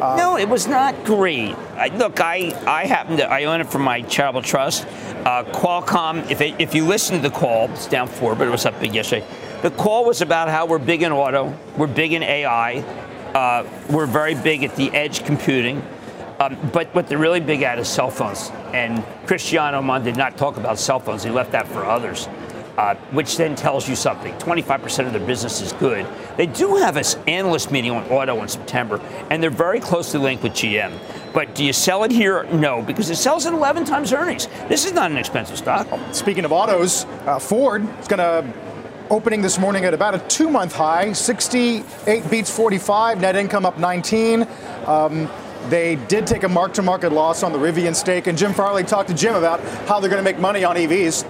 Uh, 0.00 0.14
no, 0.18 0.36
it 0.36 0.48
was 0.48 0.66
not 0.66 1.04
great. 1.04 1.54
I, 1.76 1.88
look, 1.88 2.20
I, 2.20 2.52
I 2.66 2.84
happen 2.84 3.16
to 3.16 3.30
I 3.30 3.44
own 3.44 3.62
it 3.62 3.70
from 3.70 3.80
my 3.82 4.02
charitable 4.02 4.42
trust. 4.42 4.86
Uh, 5.24 5.44
Qualcomm, 5.44 6.30
if 6.30 6.42
it, 6.42 6.54
if 6.58 6.74
you 6.74 6.84
listen 6.84 7.16
to 7.16 7.22
the 7.22 7.34
call, 7.34 7.70
it's 7.70 7.86
down 7.86 8.08
four, 8.08 8.34
but 8.34 8.46
it 8.46 8.50
was 8.50 8.66
up 8.66 8.78
big 8.78 8.94
yesterday. 8.94 9.26
The 9.62 9.70
call 9.70 10.04
was 10.04 10.20
about 10.20 10.48
how 10.48 10.66
we're 10.66 10.78
big 10.78 11.02
in 11.02 11.12
auto, 11.12 11.56
we're 11.78 11.86
big 11.86 12.12
in 12.12 12.22
AI, 12.22 12.84
uh, 13.36 13.66
we're 13.90 14.06
very 14.06 14.34
big 14.34 14.64
at 14.64 14.74
the 14.76 14.90
edge 14.92 15.24
computing. 15.24 15.82
Um, 16.40 16.56
but 16.72 16.94
what 16.94 17.06
they're 17.06 17.18
really 17.18 17.40
big 17.40 17.62
at 17.62 17.78
is 17.78 17.86
cell 17.86 18.10
phones. 18.10 18.50
And 18.72 19.04
Cristiano 19.26 19.78
Amon 19.78 20.02
did 20.04 20.16
not 20.16 20.38
talk 20.38 20.56
about 20.56 20.78
cell 20.78 21.00
phones. 21.00 21.22
He 21.22 21.30
left 21.30 21.52
that 21.52 21.68
for 21.68 21.84
others 21.84 22.28
uh, 22.76 22.94
which 23.12 23.36
then 23.36 23.56
tells 23.56 23.88
you 23.88 23.96
something. 23.96 24.32
25% 24.34 25.06
of 25.06 25.12
their 25.12 25.26
business 25.26 25.60
is 25.60 25.72
good. 25.74 26.06
They 26.36 26.46
do 26.46 26.76
have 26.76 26.96
an 26.96 27.04
analyst 27.26 27.70
meeting 27.70 27.90
on 27.92 28.04
auto 28.10 28.40
in 28.42 28.48
September, 28.48 29.00
and 29.30 29.42
they're 29.42 29.50
very 29.50 29.80
closely 29.80 30.20
linked 30.20 30.42
with 30.42 30.52
GM. 30.52 30.92
But 31.32 31.54
do 31.54 31.64
you 31.64 31.72
sell 31.72 32.04
it 32.04 32.10
here? 32.10 32.44
No, 32.44 32.82
because 32.82 33.10
it 33.10 33.16
sells 33.16 33.46
at 33.46 33.52
11 33.52 33.84
times 33.84 34.12
earnings. 34.12 34.48
This 34.68 34.84
is 34.84 34.92
not 34.92 35.10
an 35.10 35.16
expensive 35.16 35.58
stock. 35.58 35.86
Speaking 36.12 36.44
of 36.44 36.52
autos, 36.52 37.04
uh, 37.26 37.38
Ford 37.38 37.86
is 38.00 38.08
going 38.08 38.18
to 38.18 38.52
opening 39.10 39.40
this 39.40 39.58
morning 39.58 39.84
at 39.84 39.94
about 39.94 40.14
a 40.14 40.18
two 40.28 40.50
month 40.50 40.74
high 40.74 41.12
68 41.12 42.30
beats 42.30 42.50
45 42.50 43.20
net 43.20 43.36
income 43.36 43.64
up 43.64 43.78
19 43.78 44.46
um, 44.86 45.30
they 45.68 45.96
did 46.08 46.26
take 46.26 46.42
a 46.42 46.48
mark 46.48 46.72
to 46.74 46.82
market 46.82 47.12
loss 47.12 47.42
on 47.42 47.52
the 47.52 47.58
rivian 47.58 47.94
stake 47.94 48.26
and 48.26 48.36
jim 48.36 48.52
farley 48.52 48.82
talked 48.82 49.08
to 49.08 49.14
jim 49.14 49.34
about 49.34 49.60
how 49.88 50.00
they're 50.00 50.10
going 50.10 50.22
to 50.22 50.28
make 50.28 50.40
money 50.40 50.64
on 50.64 50.76
evs 50.76 51.24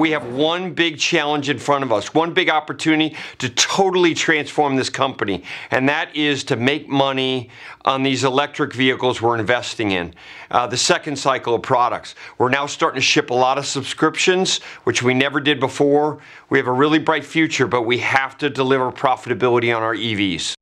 we 0.00 0.12
have 0.12 0.24
one 0.32 0.72
big 0.72 0.98
challenge 0.98 1.50
in 1.50 1.58
front 1.58 1.84
of 1.84 1.92
us, 1.92 2.14
one 2.14 2.32
big 2.32 2.48
opportunity 2.48 3.14
to 3.36 3.50
totally 3.50 4.14
transform 4.14 4.74
this 4.74 4.88
company, 4.88 5.44
and 5.70 5.86
that 5.90 6.16
is 6.16 6.42
to 6.44 6.56
make 6.56 6.88
money 6.88 7.50
on 7.84 8.02
these 8.02 8.24
electric 8.24 8.72
vehicles 8.72 9.20
we're 9.20 9.38
investing 9.38 9.90
in. 9.90 10.14
Uh, 10.50 10.66
the 10.66 10.76
second 10.76 11.16
cycle 11.16 11.54
of 11.54 11.60
products. 11.60 12.14
We're 12.38 12.48
now 12.48 12.64
starting 12.64 12.96
to 12.96 13.06
ship 13.06 13.28
a 13.28 13.34
lot 13.34 13.58
of 13.58 13.66
subscriptions, 13.66 14.60
which 14.84 15.02
we 15.02 15.12
never 15.12 15.38
did 15.38 15.60
before. 15.60 16.18
We 16.48 16.56
have 16.56 16.66
a 16.66 16.72
really 16.72 16.98
bright 16.98 17.24
future, 17.24 17.66
but 17.66 17.82
we 17.82 17.98
have 17.98 18.38
to 18.38 18.48
deliver 18.48 18.90
profitability 18.90 19.76
on 19.76 19.82
our 19.82 19.94
EVs. 19.94 20.54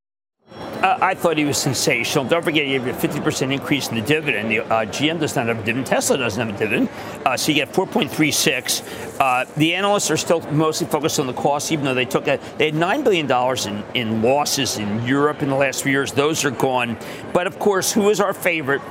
Uh, 0.81 0.97
I 1.01 1.13
thought 1.13 1.37
he 1.37 1.43
was 1.43 1.57
sensational. 1.57 2.23
Don't 2.23 2.43
forget, 2.43 2.65
he 2.65 2.73
had 2.73 2.87
a 2.87 2.93
50% 2.93 3.53
increase 3.53 3.89
in 3.89 3.95
the 3.95 4.01
dividend. 4.01 4.49
The, 4.49 4.59
uh, 4.61 4.85
GM 4.85 5.19
does 5.19 5.35
not 5.35 5.47
have 5.47 5.59
a 5.59 5.63
dividend. 5.63 5.87
Tesla 5.87 6.17
doesn't 6.17 6.47
have 6.47 6.55
a 6.55 6.57
dividend. 6.57 6.89
Uh, 7.25 7.35
so 7.35 7.51
you 7.51 7.55
get 7.55 7.73
4.36. 7.73 9.19
Uh, 9.19 9.45
the 9.57 9.75
analysts 9.75 10.09
are 10.09 10.15
still 10.15 10.39
mostly 10.51 10.87
focused 10.87 11.19
on 11.19 11.27
the 11.27 11.33
costs, 11.33 11.73
even 11.73 11.83
though 11.83 11.93
they 11.93 12.05
took 12.05 12.27
a, 12.27 12.39
they 12.57 12.71
had 12.71 12.75
$9 12.75 13.03
billion 13.03 13.29
in, 13.67 13.83
in 13.93 14.21
losses 14.21 14.77
in 14.77 15.05
Europe 15.05 15.41
in 15.41 15.49
the 15.49 15.55
last 15.55 15.83
few 15.83 15.91
years. 15.91 16.13
Those 16.13 16.45
are 16.45 16.51
gone. 16.51 16.97
But 17.33 17.45
of 17.45 17.59
course, 17.59 17.91
who 17.91 18.09
is 18.09 18.21
our 18.21 18.33
favorite? 18.33 18.81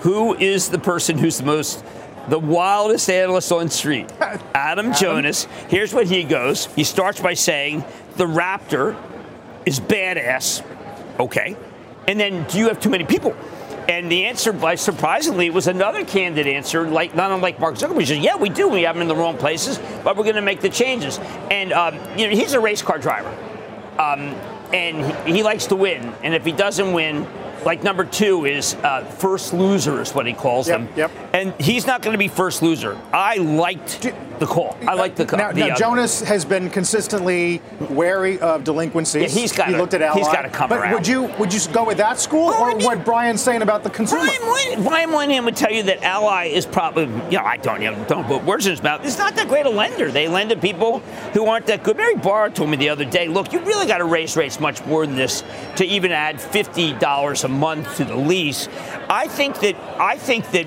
Who 0.00 0.34
is 0.34 0.68
the 0.68 0.80
person 0.80 1.16
who's 1.16 1.38
the 1.38 1.46
most 1.46 1.84
the 2.28 2.38
wildest 2.38 3.10
analyst 3.10 3.52
on 3.52 3.66
the 3.66 3.70
street, 3.70 4.10
Adam, 4.20 4.40
Adam, 4.54 4.92
Jonas. 4.94 5.46
Here's 5.68 5.92
what 5.92 6.06
he 6.06 6.24
goes. 6.24 6.66
He 6.74 6.82
starts 6.82 7.20
by 7.20 7.34
saying 7.34 7.84
the 8.16 8.24
Raptor 8.24 8.96
is 9.66 9.78
badass. 9.78 10.62
Okay. 11.18 11.56
And 12.06 12.18
then 12.18 12.44
do 12.48 12.58
you 12.58 12.68
have 12.68 12.80
too 12.80 12.90
many 12.90 13.04
people? 13.04 13.36
And 13.88 14.10
the 14.10 14.24
answer, 14.24 14.52
by 14.52 14.76
surprisingly, 14.76 15.50
was 15.50 15.66
another 15.66 16.04
candid 16.04 16.46
answer, 16.46 16.88
like 16.88 17.14
not 17.14 17.30
unlike 17.30 17.60
Mark 17.60 17.74
Zuckerberg. 17.74 18.06
Said, 18.06 18.22
"Yeah, 18.22 18.36
we 18.36 18.48
do. 18.48 18.68
We 18.68 18.82
have 18.82 18.94
them 18.94 19.02
in 19.02 19.08
the 19.08 19.16
wrong 19.16 19.36
places, 19.36 19.78
but 20.02 20.16
we're 20.16 20.24
going 20.24 20.36
to 20.36 20.42
make 20.42 20.60
the 20.60 20.70
changes." 20.70 21.18
And 21.50 21.72
um, 21.72 21.98
you 22.16 22.26
know, 22.26 22.34
he's 22.34 22.54
a 22.54 22.60
race 22.60 22.80
car 22.80 22.98
driver, 22.98 23.28
um, 23.98 24.34
and 24.72 25.04
he, 25.26 25.34
he 25.34 25.42
likes 25.42 25.66
to 25.66 25.76
win. 25.76 26.14
And 26.22 26.34
if 26.34 26.46
he 26.46 26.52
doesn't 26.52 26.94
win, 26.94 27.26
like 27.64 27.82
number 27.82 28.04
two 28.04 28.44
is 28.44 28.74
uh, 28.76 29.04
first 29.04 29.52
loser 29.52 30.00
is 30.00 30.14
what 30.14 30.26
he 30.26 30.32
calls 30.32 30.68
yep, 30.68 30.80
them. 30.80 30.88
Yep. 30.96 31.10
And 31.32 31.60
he's 31.60 31.86
not 31.86 32.02
going 32.02 32.14
to 32.14 32.18
be 32.18 32.28
first 32.28 32.62
loser. 32.62 32.98
I 33.12 33.36
liked 33.36 34.02
the 34.38 34.46
call. 34.46 34.76
I 34.86 34.94
like 34.94 35.16
the 35.16 35.24
call. 35.24 35.38
Now, 35.38 35.52
the, 35.52 35.60
now 35.60 35.74
uh, 35.74 35.76
Jonas 35.76 36.20
has 36.22 36.44
been 36.44 36.70
consistently 36.70 37.62
wary 37.90 38.38
of 38.40 38.64
delinquencies. 38.64 39.34
Yeah, 39.34 39.40
he's 39.40 39.52
got. 39.52 39.68
He 39.68 39.74
a, 39.74 39.78
looked 39.78 39.94
at 39.94 40.02
Ally. 40.02 40.18
He's 40.18 40.28
got 40.28 40.42
to 40.42 40.48
come 40.48 40.68
but 40.68 40.80
around. 40.80 40.94
would 40.94 41.06
you 41.06 41.24
would 41.38 41.52
you 41.52 41.60
go 41.72 41.84
with 41.84 41.98
that 41.98 42.18
school 42.18 42.46
well, 42.46 42.62
or 42.62 42.70
I 42.70 42.74
mean, 42.74 42.84
what 42.84 43.04
Brian's 43.04 43.42
saying 43.42 43.62
about 43.62 43.82
the 43.84 43.90
consumer? 43.90 44.24
Brian, 44.24 44.82
Brian 44.82 45.10
Moynihan 45.10 45.44
would 45.44 45.56
tell 45.56 45.72
you 45.72 45.84
that 45.84 46.02
Ally 46.02 46.46
is 46.46 46.66
probably. 46.66 47.04
You 47.04 47.38
know, 47.38 47.44
I 47.44 47.56
don't. 47.56 47.80
You 47.80 47.92
know, 47.92 48.04
don't 48.06 48.26
put 48.26 48.44
words 48.44 48.66
in 48.66 48.70
his 48.70 48.82
mouth. 48.82 49.04
It's 49.04 49.18
not 49.18 49.34
that 49.36 49.48
great 49.48 49.66
a 49.66 49.70
lender. 49.70 50.10
They 50.10 50.28
lend 50.28 50.50
to 50.50 50.56
people 50.56 51.00
who 51.32 51.46
aren't 51.46 51.66
that 51.66 51.82
good. 51.82 51.96
Mary 51.96 52.16
Barra 52.16 52.50
told 52.50 52.70
me 52.70 52.76
the 52.76 52.88
other 52.88 53.04
day. 53.04 53.28
Look, 53.28 53.52
you 53.52 53.60
really 53.60 53.86
got 53.86 53.98
to 53.98 54.04
raise 54.04 54.36
rates 54.36 54.60
much 54.60 54.84
more 54.86 55.06
than 55.06 55.16
this 55.16 55.42
to 55.76 55.84
even 55.84 56.12
add 56.12 56.40
fifty 56.40 56.92
dollars 56.94 57.44
a 57.44 57.48
month 57.58 57.96
to 57.96 58.04
the 58.04 58.16
lease. 58.16 58.68
I 59.08 59.28
think 59.28 59.60
that. 59.60 59.76
I 60.00 60.16
think 60.18 60.50
that 60.50 60.66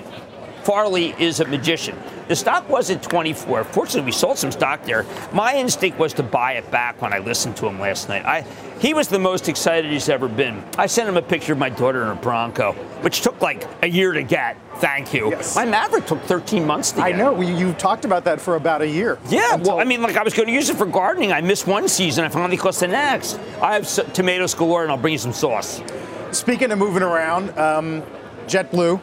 Farley 0.63 1.15
is 1.17 1.39
a 1.39 1.45
magician. 1.45 1.97
The 2.27 2.35
stock 2.35 2.67
was 2.67 2.89
at 2.91 3.01
24. 3.01 3.63
Fortunately, 3.63 4.01
we 4.01 4.11
sold 4.11 4.37
some 4.37 4.51
stock 4.51 4.83
there. 4.83 5.05
My 5.31 5.55
instinct 5.55 5.97
was 5.97 6.11
to 6.15 6.23
buy 6.23 6.53
it 6.53 6.69
back 6.71 7.01
when 7.01 7.13
I 7.13 7.19
listened 7.19 7.55
to 7.57 7.67
him 7.67 7.79
last 7.79 8.09
night. 8.09 8.25
I, 8.25 8.41
he 8.81 8.93
was 8.93 9.07
the 9.07 9.17
most 9.17 9.47
excited 9.47 9.89
he's 9.89 10.09
ever 10.09 10.27
been. 10.27 10.61
I 10.77 10.87
sent 10.87 11.07
him 11.07 11.15
a 11.15 11.21
picture 11.21 11.53
of 11.53 11.59
my 11.59 11.69
daughter 11.69 12.03
in 12.03 12.09
a 12.09 12.15
Bronco, 12.15 12.73
which 13.01 13.21
took 13.21 13.41
like 13.41 13.65
a 13.81 13.87
year 13.87 14.11
to 14.11 14.23
get. 14.23 14.57
Thank 14.79 15.13
you. 15.13 15.29
Yes. 15.29 15.55
My 15.55 15.63
Maverick 15.63 16.05
took 16.05 16.21
13 16.23 16.65
months 16.65 16.91
to 16.91 16.97
get. 16.97 17.05
I 17.05 17.11
know. 17.13 17.39
You 17.39 17.71
talked 17.73 18.03
about 18.03 18.25
that 18.25 18.41
for 18.41 18.55
about 18.55 18.81
a 18.81 18.87
year. 18.89 19.17
Yeah. 19.29 19.53
Until- 19.53 19.75
well, 19.75 19.79
I 19.79 19.85
mean, 19.85 20.01
like 20.01 20.17
I 20.17 20.23
was 20.23 20.33
going 20.33 20.47
to 20.47 20.53
use 20.53 20.69
it 20.69 20.75
for 20.75 20.85
gardening. 20.85 21.31
I 21.31 21.39
missed 21.39 21.65
one 21.65 21.87
season. 21.87 22.25
I 22.25 22.29
finally 22.29 22.57
caught 22.57 22.75
the 22.75 22.89
next. 22.89 23.39
I 23.61 23.75
have 23.75 24.13
tomatoes 24.13 24.53
galore, 24.53 24.83
and 24.83 24.91
I'll 24.91 24.97
bring 24.97 25.13
you 25.13 25.17
some 25.17 25.31
sauce. 25.33 25.81
Speaking 26.31 26.71
of 26.71 26.77
moving 26.79 27.03
around, 27.03 27.57
um, 27.57 28.03
JetBlue 28.47 29.01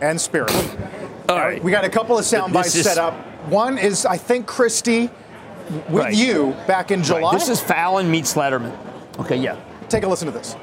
and 0.00 0.20
Spirit. 0.20 0.50
All 1.28 1.36
right. 1.38 1.62
We 1.62 1.70
got 1.70 1.84
a 1.84 1.88
couple 1.88 2.18
of 2.18 2.24
sound 2.24 2.52
bites 2.52 2.74
is- 2.74 2.84
set 2.84 2.98
up. 2.98 3.14
One 3.48 3.78
is, 3.78 4.06
I 4.06 4.16
think, 4.16 4.46
Christie 4.46 5.10
with 5.88 6.04
Right. 6.04 6.14
you 6.14 6.54
back 6.66 6.90
in 6.90 7.02
July. 7.02 7.22
Right. 7.22 7.32
This 7.32 7.48
is 7.48 7.60
Fallon 7.60 8.10
meets 8.10 8.34
Letterman. 8.34 8.72
Okay, 9.20 9.36
yeah. 9.36 9.56
Take 9.88 10.04
a 10.04 10.08
listen 10.08 10.26
to 10.26 10.32
this. 10.32 10.56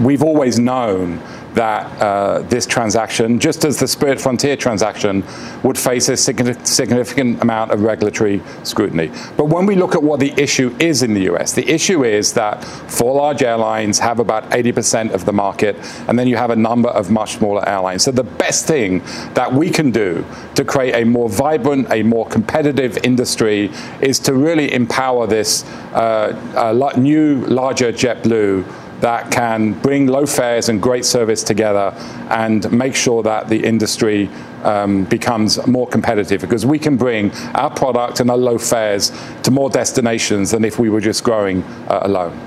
We've 0.00 0.22
always 0.22 0.58
known 0.58 1.20
that 1.56 1.86
uh, 2.02 2.42
this 2.42 2.66
transaction, 2.66 3.40
just 3.40 3.64
as 3.64 3.80
the 3.80 3.88
Spirit 3.88 4.20
Frontier 4.20 4.56
transaction, 4.56 5.24
would 5.62 5.78
face 5.78 6.08
a 6.10 6.16
significant 6.16 7.42
amount 7.42 7.70
of 7.70 7.80
regulatory 7.80 8.42
scrutiny. 8.62 9.10
But 9.38 9.46
when 9.46 9.64
we 9.64 9.74
look 9.74 9.94
at 9.94 10.02
what 10.02 10.20
the 10.20 10.34
issue 10.36 10.76
is 10.78 11.02
in 11.02 11.14
the 11.14 11.22
US, 11.32 11.54
the 11.54 11.66
issue 11.68 12.04
is 12.04 12.34
that 12.34 12.62
four 12.62 13.14
large 13.14 13.42
airlines 13.42 13.98
have 13.98 14.20
about 14.20 14.50
80% 14.50 15.12
of 15.12 15.24
the 15.24 15.32
market, 15.32 15.76
and 16.08 16.18
then 16.18 16.28
you 16.28 16.36
have 16.36 16.50
a 16.50 16.56
number 16.56 16.90
of 16.90 17.10
much 17.10 17.36
smaller 17.38 17.66
airlines. 17.66 18.04
So 18.04 18.10
the 18.10 18.22
best 18.22 18.66
thing 18.66 18.98
that 19.32 19.50
we 19.50 19.70
can 19.70 19.90
do 19.90 20.26
to 20.56 20.64
create 20.64 20.94
a 20.94 21.04
more 21.04 21.30
vibrant, 21.30 21.90
a 21.90 22.02
more 22.02 22.26
competitive 22.26 22.98
industry 23.02 23.70
is 24.02 24.18
to 24.20 24.34
really 24.34 24.74
empower 24.74 25.26
this 25.26 25.64
uh, 25.94 26.38
uh, 26.54 26.92
new, 26.98 27.46
larger 27.46 27.92
JetBlue 27.92 28.85
that 29.00 29.30
can 29.30 29.72
bring 29.80 30.06
low 30.06 30.26
fares 30.26 30.68
and 30.68 30.80
great 30.80 31.04
service 31.04 31.42
together 31.42 31.92
and 32.30 32.70
make 32.72 32.94
sure 32.94 33.22
that 33.22 33.48
the 33.48 33.62
industry 33.64 34.28
um, 34.64 35.04
becomes 35.04 35.64
more 35.66 35.86
competitive 35.86 36.40
because 36.40 36.64
we 36.64 36.78
can 36.78 36.96
bring 36.96 37.30
our 37.54 37.70
product 37.70 38.20
and 38.20 38.30
our 38.30 38.36
low 38.36 38.58
fares 38.58 39.12
to 39.42 39.50
more 39.50 39.70
destinations 39.70 40.50
than 40.50 40.64
if 40.64 40.78
we 40.78 40.88
were 40.88 41.00
just 41.00 41.22
growing 41.24 41.62
uh, 41.88 42.00
alone. 42.02 42.38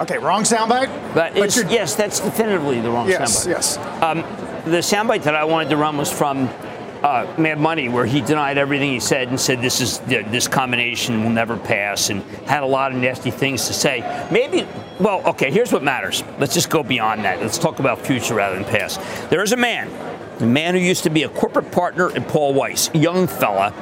Okay, 0.00 0.16
wrong 0.16 0.44
soundbite. 0.44 0.88
But, 1.14 1.34
But 1.34 1.54
yes, 1.70 1.94
that's 1.94 2.20
definitively 2.20 2.80
the 2.80 2.90
wrong 2.90 3.06
Yes, 3.08 3.46
soundbite. 3.46 3.50
yes. 3.50 3.76
Um, 4.02 4.18
the 4.64 4.78
soundbite 4.78 5.22
that 5.24 5.34
I 5.34 5.44
wanted 5.44 5.68
to 5.70 5.76
run 5.76 5.98
was 5.98 6.10
from 6.10 6.48
uh, 7.02 7.32
Mad 7.38 7.58
Money, 7.58 7.88
where 7.88 8.04
he 8.04 8.20
denied 8.20 8.58
everything 8.58 8.92
he 8.92 9.00
said 9.00 9.28
and 9.28 9.40
said 9.40 9.60
this 9.60 9.80
is 9.80 9.98
this 10.00 10.48
combination 10.48 11.22
will 11.22 11.30
never 11.30 11.56
pass, 11.56 12.10
and 12.10 12.22
had 12.46 12.62
a 12.62 12.66
lot 12.66 12.92
of 12.92 12.98
nasty 12.98 13.30
things 13.30 13.66
to 13.66 13.72
say. 13.72 14.00
Maybe, 14.30 14.66
well, 14.98 15.22
okay. 15.28 15.50
Here's 15.50 15.72
what 15.72 15.82
matters. 15.82 16.22
Let's 16.38 16.54
just 16.54 16.70
go 16.70 16.82
beyond 16.82 17.24
that. 17.24 17.40
Let's 17.40 17.58
talk 17.58 17.78
about 17.78 17.98
future 17.98 18.34
rather 18.34 18.56
than 18.56 18.64
past. 18.64 19.00
There 19.30 19.42
is 19.42 19.52
a 19.52 19.56
man, 19.56 19.88
a 20.40 20.46
man 20.46 20.74
who 20.74 20.80
used 20.80 21.04
to 21.04 21.10
be 21.10 21.22
a 21.22 21.28
corporate 21.28 21.72
partner 21.72 22.10
at 22.10 22.28
Paul 22.28 22.54
Weiss, 22.54 22.90
young 22.94 23.26
fella. 23.26 23.72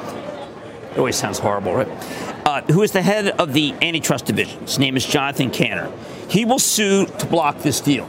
It 0.92 0.98
always 0.98 1.16
sounds 1.16 1.38
horrible, 1.38 1.74
right? 1.74 1.88
Uh, 2.46 2.62
who 2.62 2.82
is 2.82 2.92
the 2.92 3.02
head 3.02 3.28
of 3.28 3.52
the 3.52 3.74
antitrust 3.82 4.24
division. 4.26 4.60
His 4.60 4.78
name 4.78 4.96
is 4.96 5.04
Jonathan 5.04 5.50
Kanter. 5.50 5.92
He 6.30 6.44
will 6.44 6.58
sue 6.58 7.06
to 7.06 7.26
block 7.26 7.58
this 7.58 7.80
deal. 7.80 8.08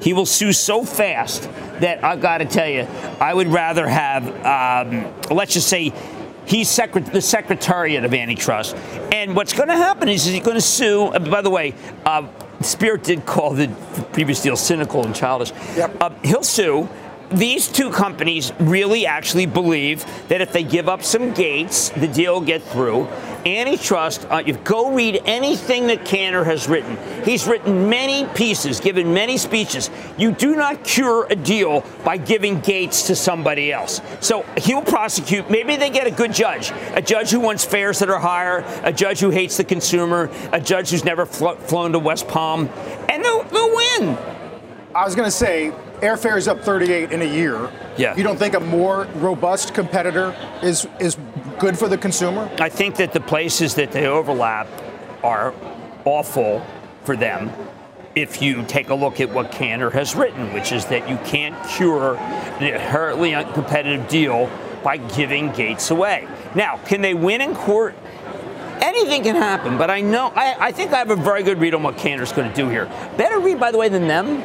He 0.00 0.12
will 0.12 0.26
sue 0.26 0.52
so 0.52 0.84
fast 0.84 1.42
that 1.80 2.04
I've 2.04 2.20
got 2.20 2.38
to 2.38 2.44
tell 2.44 2.68
you, 2.68 2.86
I 3.20 3.34
would 3.34 3.48
rather 3.48 3.86
have, 3.86 4.26
um, 4.44 5.12
let's 5.30 5.54
just 5.54 5.68
say, 5.68 5.92
he's 6.46 6.68
secret- 6.68 7.06
the 7.06 7.20
Secretariat 7.20 8.04
of 8.04 8.14
Antitrust. 8.14 8.76
And 9.12 9.36
what's 9.36 9.52
going 9.52 9.68
to 9.68 9.76
happen 9.76 10.08
is 10.08 10.24
he's 10.24 10.42
going 10.42 10.56
to 10.56 10.60
sue. 10.60 11.04
Uh, 11.04 11.18
by 11.18 11.42
the 11.42 11.50
way, 11.50 11.74
uh, 12.04 12.26
Spirit 12.60 13.04
did 13.04 13.24
call 13.24 13.54
the 13.54 13.68
previous 14.12 14.42
deal 14.42 14.56
cynical 14.56 15.04
and 15.04 15.14
childish. 15.14 15.52
Yep. 15.76 15.96
Uh, 16.00 16.10
he'll 16.24 16.42
sue 16.42 16.88
these 17.30 17.68
two 17.68 17.90
companies 17.90 18.52
really 18.58 19.06
actually 19.06 19.46
believe 19.46 20.04
that 20.28 20.40
if 20.40 20.52
they 20.52 20.62
give 20.62 20.88
up 20.88 21.02
some 21.02 21.32
gates, 21.32 21.90
the 21.90 22.08
deal 22.08 22.34
will 22.34 22.40
get 22.40 22.62
through. 22.62 23.06
Antitrust, 23.44 24.26
uh, 24.30 24.42
you 24.44 24.54
go 24.54 24.92
read 24.92 25.22
anything 25.24 25.86
that 25.88 26.04
Kanter 26.04 26.44
has 26.44 26.68
written. 26.68 26.98
He's 27.24 27.46
written 27.46 27.88
many 27.88 28.26
pieces, 28.34 28.80
given 28.80 29.14
many 29.14 29.36
speeches. 29.36 29.90
You 30.16 30.32
do 30.32 30.56
not 30.56 30.84
cure 30.84 31.26
a 31.30 31.36
deal 31.36 31.84
by 32.04 32.16
giving 32.16 32.60
gates 32.60 33.06
to 33.06 33.16
somebody 33.16 33.72
else. 33.72 34.00
So 34.20 34.44
he'll 34.56 34.82
prosecute. 34.82 35.50
Maybe 35.50 35.76
they 35.76 35.90
get 35.90 36.06
a 36.06 36.10
good 36.10 36.32
judge, 36.32 36.72
a 36.94 37.02
judge 37.02 37.30
who 37.30 37.40
wants 37.40 37.64
fares 37.64 37.98
that 38.00 38.10
are 38.10 38.18
higher, 38.18 38.64
a 38.82 38.92
judge 38.92 39.20
who 39.20 39.30
hates 39.30 39.56
the 39.56 39.64
consumer, 39.64 40.30
a 40.52 40.60
judge 40.60 40.90
who's 40.90 41.04
never 41.04 41.26
fl- 41.26 41.50
flown 41.52 41.92
to 41.92 41.98
West 41.98 42.26
Palm, 42.28 42.68
and 43.08 43.24
they'll, 43.24 43.44
they'll 43.44 43.74
win. 43.74 44.18
I 44.94 45.04
was 45.04 45.14
going 45.14 45.26
to 45.26 45.30
say, 45.30 45.72
airfare 46.00 46.36
is 46.36 46.48
up 46.48 46.60
38 46.62 47.12
in 47.12 47.22
a 47.22 47.24
year. 47.24 47.70
Yeah. 47.96 48.16
You 48.16 48.22
don't 48.22 48.38
think 48.38 48.54
a 48.54 48.60
more 48.60 49.04
robust 49.16 49.74
competitor 49.74 50.34
is 50.62 50.86
is 51.00 51.16
good 51.58 51.78
for 51.78 51.88
the 51.88 51.98
consumer? 51.98 52.50
I 52.58 52.68
think 52.68 52.96
that 52.96 53.12
the 53.12 53.20
places 53.20 53.74
that 53.74 53.92
they 53.92 54.06
overlap 54.06 54.68
are 55.22 55.54
awful 56.04 56.64
for 57.02 57.16
them. 57.16 57.50
If 58.14 58.42
you 58.42 58.64
take 58.64 58.88
a 58.88 58.94
look 58.94 59.20
at 59.20 59.30
what 59.30 59.52
Kanter 59.52 59.92
has 59.92 60.16
written, 60.16 60.52
which 60.52 60.72
is 60.72 60.86
that 60.86 61.08
you 61.08 61.16
can't 61.18 61.54
cure 61.68 62.16
an 62.16 62.64
inherently 62.64 63.30
uncompetitive 63.30 64.08
deal 64.08 64.50
by 64.82 64.96
giving 64.96 65.52
gates 65.52 65.90
away. 65.90 66.26
Now, 66.54 66.78
can 66.78 67.00
they 67.00 67.14
win 67.14 67.40
in 67.40 67.54
court? 67.54 67.94
Anything 68.80 69.22
can 69.24 69.34
happen, 69.34 69.76
but 69.76 69.90
I 69.90 70.00
know 70.00 70.32
I, 70.34 70.56
I 70.58 70.72
think 70.72 70.92
I 70.92 70.98
have 70.98 71.10
a 71.10 71.16
very 71.16 71.42
good 71.42 71.58
read 71.58 71.74
on 71.74 71.82
what 71.82 71.96
Kanter's 71.96 72.32
going 72.32 72.48
to 72.48 72.54
do 72.54 72.68
here. 72.68 72.86
Better 73.16 73.38
read, 73.40 73.58
by 73.58 73.70
the 73.70 73.78
way, 73.78 73.88
than 73.88 74.06
them 74.08 74.42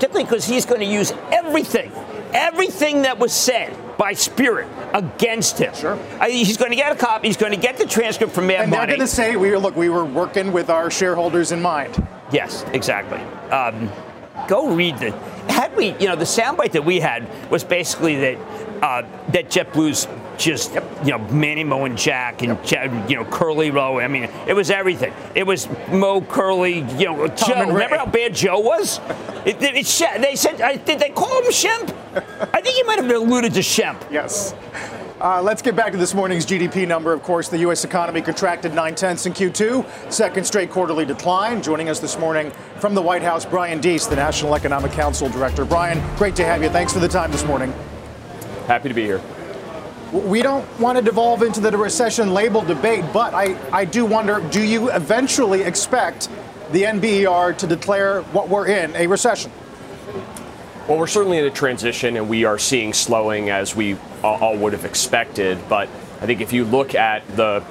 particularly 0.00 0.24
because 0.24 0.46
he's 0.46 0.64
going 0.64 0.80
to 0.80 0.86
use 0.86 1.12
everything, 1.30 1.92
everything 2.32 3.02
that 3.02 3.18
was 3.18 3.34
said 3.34 3.76
by 3.98 4.14
Spirit 4.14 4.66
against 4.94 5.58
him. 5.58 5.74
Sure. 5.74 5.98
I, 6.18 6.30
he's 6.30 6.56
going 6.56 6.70
to 6.70 6.76
get 6.76 6.90
a 6.90 6.94
copy. 6.94 7.28
He's 7.28 7.36
going 7.36 7.52
to 7.52 7.58
get 7.58 7.76
the 7.76 7.84
transcript 7.84 8.32
from 8.32 8.46
Mad 8.46 8.62
and 8.62 8.70
Money. 8.70 8.86
they're 8.86 8.96
going 8.96 9.00
to 9.00 9.06
say, 9.06 9.36
"We 9.36 9.50
were, 9.50 9.58
look, 9.58 9.76
we 9.76 9.90
were 9.90 10.06
working 10.06 10.52
with 10.52 10.70
our 10.70 10.90
shareholders 10.90 11.52
in 11.52 11.60
mind." 11.60 12.02
Yes, 12.32 12.64
exactly. 12.72 13.18
Um, 13.50 13.92
go 14.48 14.74
read 14.74 14.96
the. 14.96 15.10
Had 15.52 15.76
we, 15.76 15.94
you 15.98 16.06
know, 16.06 16.16
the 16.16 16.24
soundbite 16.24 16.72
that 16.72 16.84
we 16.86 16.98
had 16.98 17.28
was 17.50 17.62
basically 17.62 18.16
that 18.20 18.38
uh, 18.82 19.02
that 19.32 19.50
JetBlue's 19.50 20.08
just 20.38 20.74
you 21.04 21.10
know 21.10 21.18
Manny 21.30 21.64
Moe 21.64 21.84
and 21.84 21.96
Jack 21.96 22.42
and 22.42 22.58
you 23.10 23.16
know 23.16 23.24
Curly 23.26 23.70
Rowe. 23.70 24.00
I 24.00 24.08
mean, 24.08 24.24
it 24.46 24.54
was 24.54 24.70
everything. 24.70 25.12
It 25.34 25.46
was 25.46 25.68
Moe 25.90 26.22
Curly. 26.22 26.80
You 26.98 27.06
know 27.06 27.28
Joe. 27.28 27.72
Remember 27.72 27.96
how 27.96 28.06
bad 28.06 28.34
Joe 28.34 28.58
was? 28.58 28.98
It, 29.44 29.62
it, 29.62 29.76
it, 29.76 30.22
they 30.22 30.36
said 30.36 30.84
did 30.84 30.98
they 30.98 31.10
call 31.10 31.42
him 31.42 31.50
Shemp? 31.50 31.94
I 32.54 32.60
think 32.60 32.76
he 32.76 32.82
might 32.84 32.98
have 32.98 33.10
alluded 33.10 33.54
to 33.54 33.60
Shemp. 33.60 34.10
Yes. 34.10 34.54
Uh, 35.20 35.42
let's 35.42 35.60
get 35.60 35.76
back 35.76 35.92
to 35.92 35.98
this 35.98 36.14
morning's 36.14 36.46
GDP 36.46 36.88
number. 36.88 37.12
Of 37.12 37.22
course, 37.22 37.50
the 37.50 37.58
U.S. 37.58 37.84
economy 37.84 38.22
contracted 38.22 38.72
nine 38.72 38.94
tenths 38.94 39.26
in 39.26 39.34
Q2, 39.34 40.10
second 40.10 40.46
straight 40.46 40.70
quarterly 40.70 41.04
decline. 41.04 41.62
Joining 41.62 41.90
us 41.90 42.00
this 42.00 42.18
morning 42.18 42.50
from 42.78 42.94
the 42.94 43.02
White 43.02 43.22
House, 43.22 43.44
Brian 43.44 43.82
Deese, 43.82 44.06
the 44.06 44.16
National 44.16 44.54
Economic 44.54 44.92
Council 44.92 45.28
Director. 45.28 45.66
Brian, 45.66 46.00
great 46.16 46.34
to 46.36 46.44
have 46.46 46.62
you. 46.62 46.70
Thanks 46.70 46.94
for 46.94 47.00
the 47.00 47.08
time 47.08 47.30
this 47.30 47.44
morning. 47.44 47.70
Happy 48.70 48.88
to 48.88 48.94
be 48.94 49.02
here. 49.02 49.20
We 50.12 50.42
don't 50.42 50.64
want 50.78 50.96
to 50.96 51.02
devolve 51.02 51.42
into 51.42 51.58
the 51.58 51.76
recession 51.76 52.32
label 52.32 52.62
debate, 52.62 53.04
but 53.12 53.34
I, 53.34 53.58
I 53.72 53.84
do 53.84 54.06
wonder 54.06 54.38
do 54.52 54.62
you 54.62 54.92
eventually 54.92 55.62
expect 55.62 56.28
the 56.70 56.84
NBER 56.84 57.58
to 57.58 57.66
declare 57.66 58.22
what 58.22 58.48
we're 58.48 58.68
in 58.68 58.94
a 58.94 59.08
recession? 59.08 59.50
Well, 60.86 60.98
we're 60.98 61.08
certainly 61.08 61.38
in 61.38 61.46
a 61.46 61.50
transition, 61.50 62.16
and 62.16 62.28
we 62.28 62.44
are 62.44 62.60
seeing 62.60 62.92
slowing 62.92 63.50
as 63.50 63.74
we 63.74 63.96
all 64.22 64.56
would 64.56 64.72
have 64.72 64.84
expected. 64.84 65.58
But 65.68 65.88
I 66.20 66.26
think 66.26 66.40
if 66.40 66.52
you 66.52 66.64
look 66.64 66.94
at 66.94 67.26
the 67.34 67.64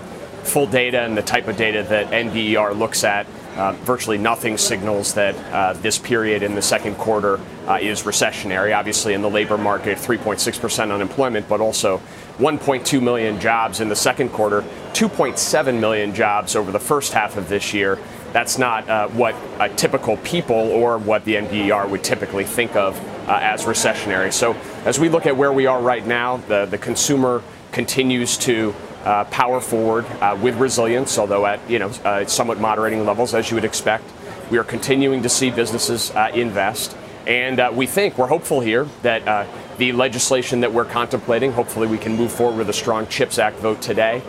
full 0.44 0.68
data 0.68 1.00
and 1.00 1.18
the 1.18 1.22
type 1.22 1.48
of 1.48 1.56
data 1.56 1.84
that 1.84 2.08
NBER 2.08 2.78
looks 2.78 3.06
at, 3.06 3.26
uh, 3.56 3.74
virtually 3.84 4.18
nothing 4.18 4.58
signals 4.58 5.14
that 5.14 5.36
uh, 5.54 5.74
this 5.74 5.98
period 5.98 6.44
in 6.44 6.56
the 6.56 6.62
second 6.62 6.96
quarter 6.96 7.40
uh, 7.68 7.78
is 7.82 8.04
recessionary. 8.04 8.78
Obviously, 8.78 9.14
in 9.14 9.22
the 9.22 9.30
labor 9.30 9.58
market, 9.58 9.98
3.6% 9.98 10.94
unemployment, 10.94 11.48
but 11.48 11.62
also 11.62 12.02
1.2 12.38 13.02
million 13.02 13.40
jobs 13.40 13.80
in 13.80 13.90
the 13.90 13.96
second 13.96 14.30
quarter, 14.30 14.62
2.7 14.94 15.80
million 15.80 16.14
jobs 16.14 16.56
over 16.56 16.72
the 16.72 16.80
first 16.80 17.14
half 17.14 17.38
of 17.38 17.50
this 17.50 17.74
year. 17.74 18.00
That's 18.32 18.58
not 18.58 18.88
uh, 18.88 19.08
what 19.10 19.36
typical 19.78 20.18
people 20.18 20.56
or 20.56 20.98
what 20.98 21.26
the 21.26 21.36
NBER 21.36 21.90
would 21.90 22.04
typically 22.04 22.44
think 22.44 22.76
of 22.76 22.96
uh, 23.28 23.40
as 23.42 23.66
recessionary. 23.66 24.32
So, 24.32 24.56
as 24.86 25.00
we 25.00 25.10
look 25.10 25.26
at 25.26 25.36
where 25.36 25.52
we 25.52 25.66
are 25.66 25.82
right 25.82 26.06
now, 26.06 26.38
the, 26.38 26.66
the 26.66 26.78
consumer 26.78 27.44
continues 27.72 28.38
to 28.38 28.74
uh, 29.04 29.24
power 29.26 29.60
forward 29.60 30.06
uh, 30.22 30.38
with 30.42 30.56
resilience, 30.56 31.18
although 31.18 31.46
at 31.46 31.60
you 31.70 31.80
know 31.80 31.90
uh, 32.04 32.26
somewhat 32.26 32.60
moderating 32.60 33.06
levels 33.06 33.34
as 33.34 33.50
you 33.50 33.56
would 33.56 33.66
expect. 33.66 34.04
We 34.52 34.58
are 34.58 34.64
continuing 34.64 35.22
to 35.24 35.30
see 35.30 35.52
businesses 35.52 36.12
uh, 36.12 36.32
invest, 36.34 36.96
and 37.28 37.60
uh, 37.60 37.72
we 37.74 37.86
think 37.86 38.18
we're 38.18 38.28
hopeful 38.28 38.62
here 38.62 38.88
that 39.04 39.28
uh, 39.28 39.46
the 39.78 39.92
legislation 39.92 40.62
that 40.62 40.74
we're 40.74 40.86
contemplating, 40.86 41.52
hopefully 41.52 41.88
we 41.88 41.98
can 41.98 42.16
move 42.16 42.32
forward 42.32 42.58
with 42.58 42.70
a 42.70 42.74
strong 42.74 43.08
CHIPS 43.08 43.38
Act 43.40 43.58
vote 43.58 43.82
today, 43.82 44.22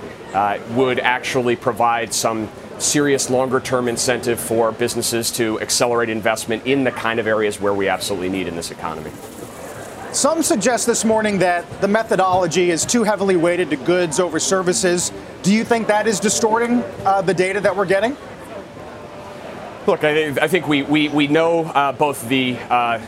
would 0.71 1.01
actually 1.01 1.57
provide 1.57 2.15
some 2.15 2.49
serious 2.79 3.31
longer 3.31 3.61
term 3.61 3.89
incentive 3.89 4.39
for 4.39 4.73
businesses 4.73 5.31
to 5.33 5.61
accelerate 5.61 6.09
investment 6.09 6.67
in 6.67 6.85
the 6.85 6.93
kind 6.93 7.19
of 7.19 7.27
areas 7.27 7.61
where 7.61 7.75
we 7.75 7.89
absolutely 7.89 8.29
need 8.29 8.47
in 8.47 8.57
this 8.57 8.71
economy. 8.71 9.11
Some 10.13 10.43
suggest 10.43 10.89
this 10.89 11.05
morning 11.05 11.39
that 11.39 11.81
the 11.81 11.87
methodology 11.87 12.73
is 12.73 12.85
too 12.85 13.05
heavily 13.05 13.37
weighted 13.37 13.71
to 13.71 13.77
goods 13.77 14.19
over 14.19 14.41
services. 14.41 15.13
Do 15.45 15.55
you 15.55 15.63
think 15.63 15.87
that 15.87 16.09
is 16.09 16.19
distorting 16.19 16.83
uh, 17.05 17.23
the 17.23 17.33
data 17.33 17.61
that 17.61 17.77
we're 17.77 17.87
getting? 17.87 18.17
Look, 19.87 20.03
I, 20.03 20.49
think 20.49 20.67
we, 20.67 20.83
we, 20.83 21.09
we 21.11 21.29
know 21.29 21.65
uh, 21.67 21.93
both 21.93 22.29
the, 22.29 22.59
uh, 22.59 23.01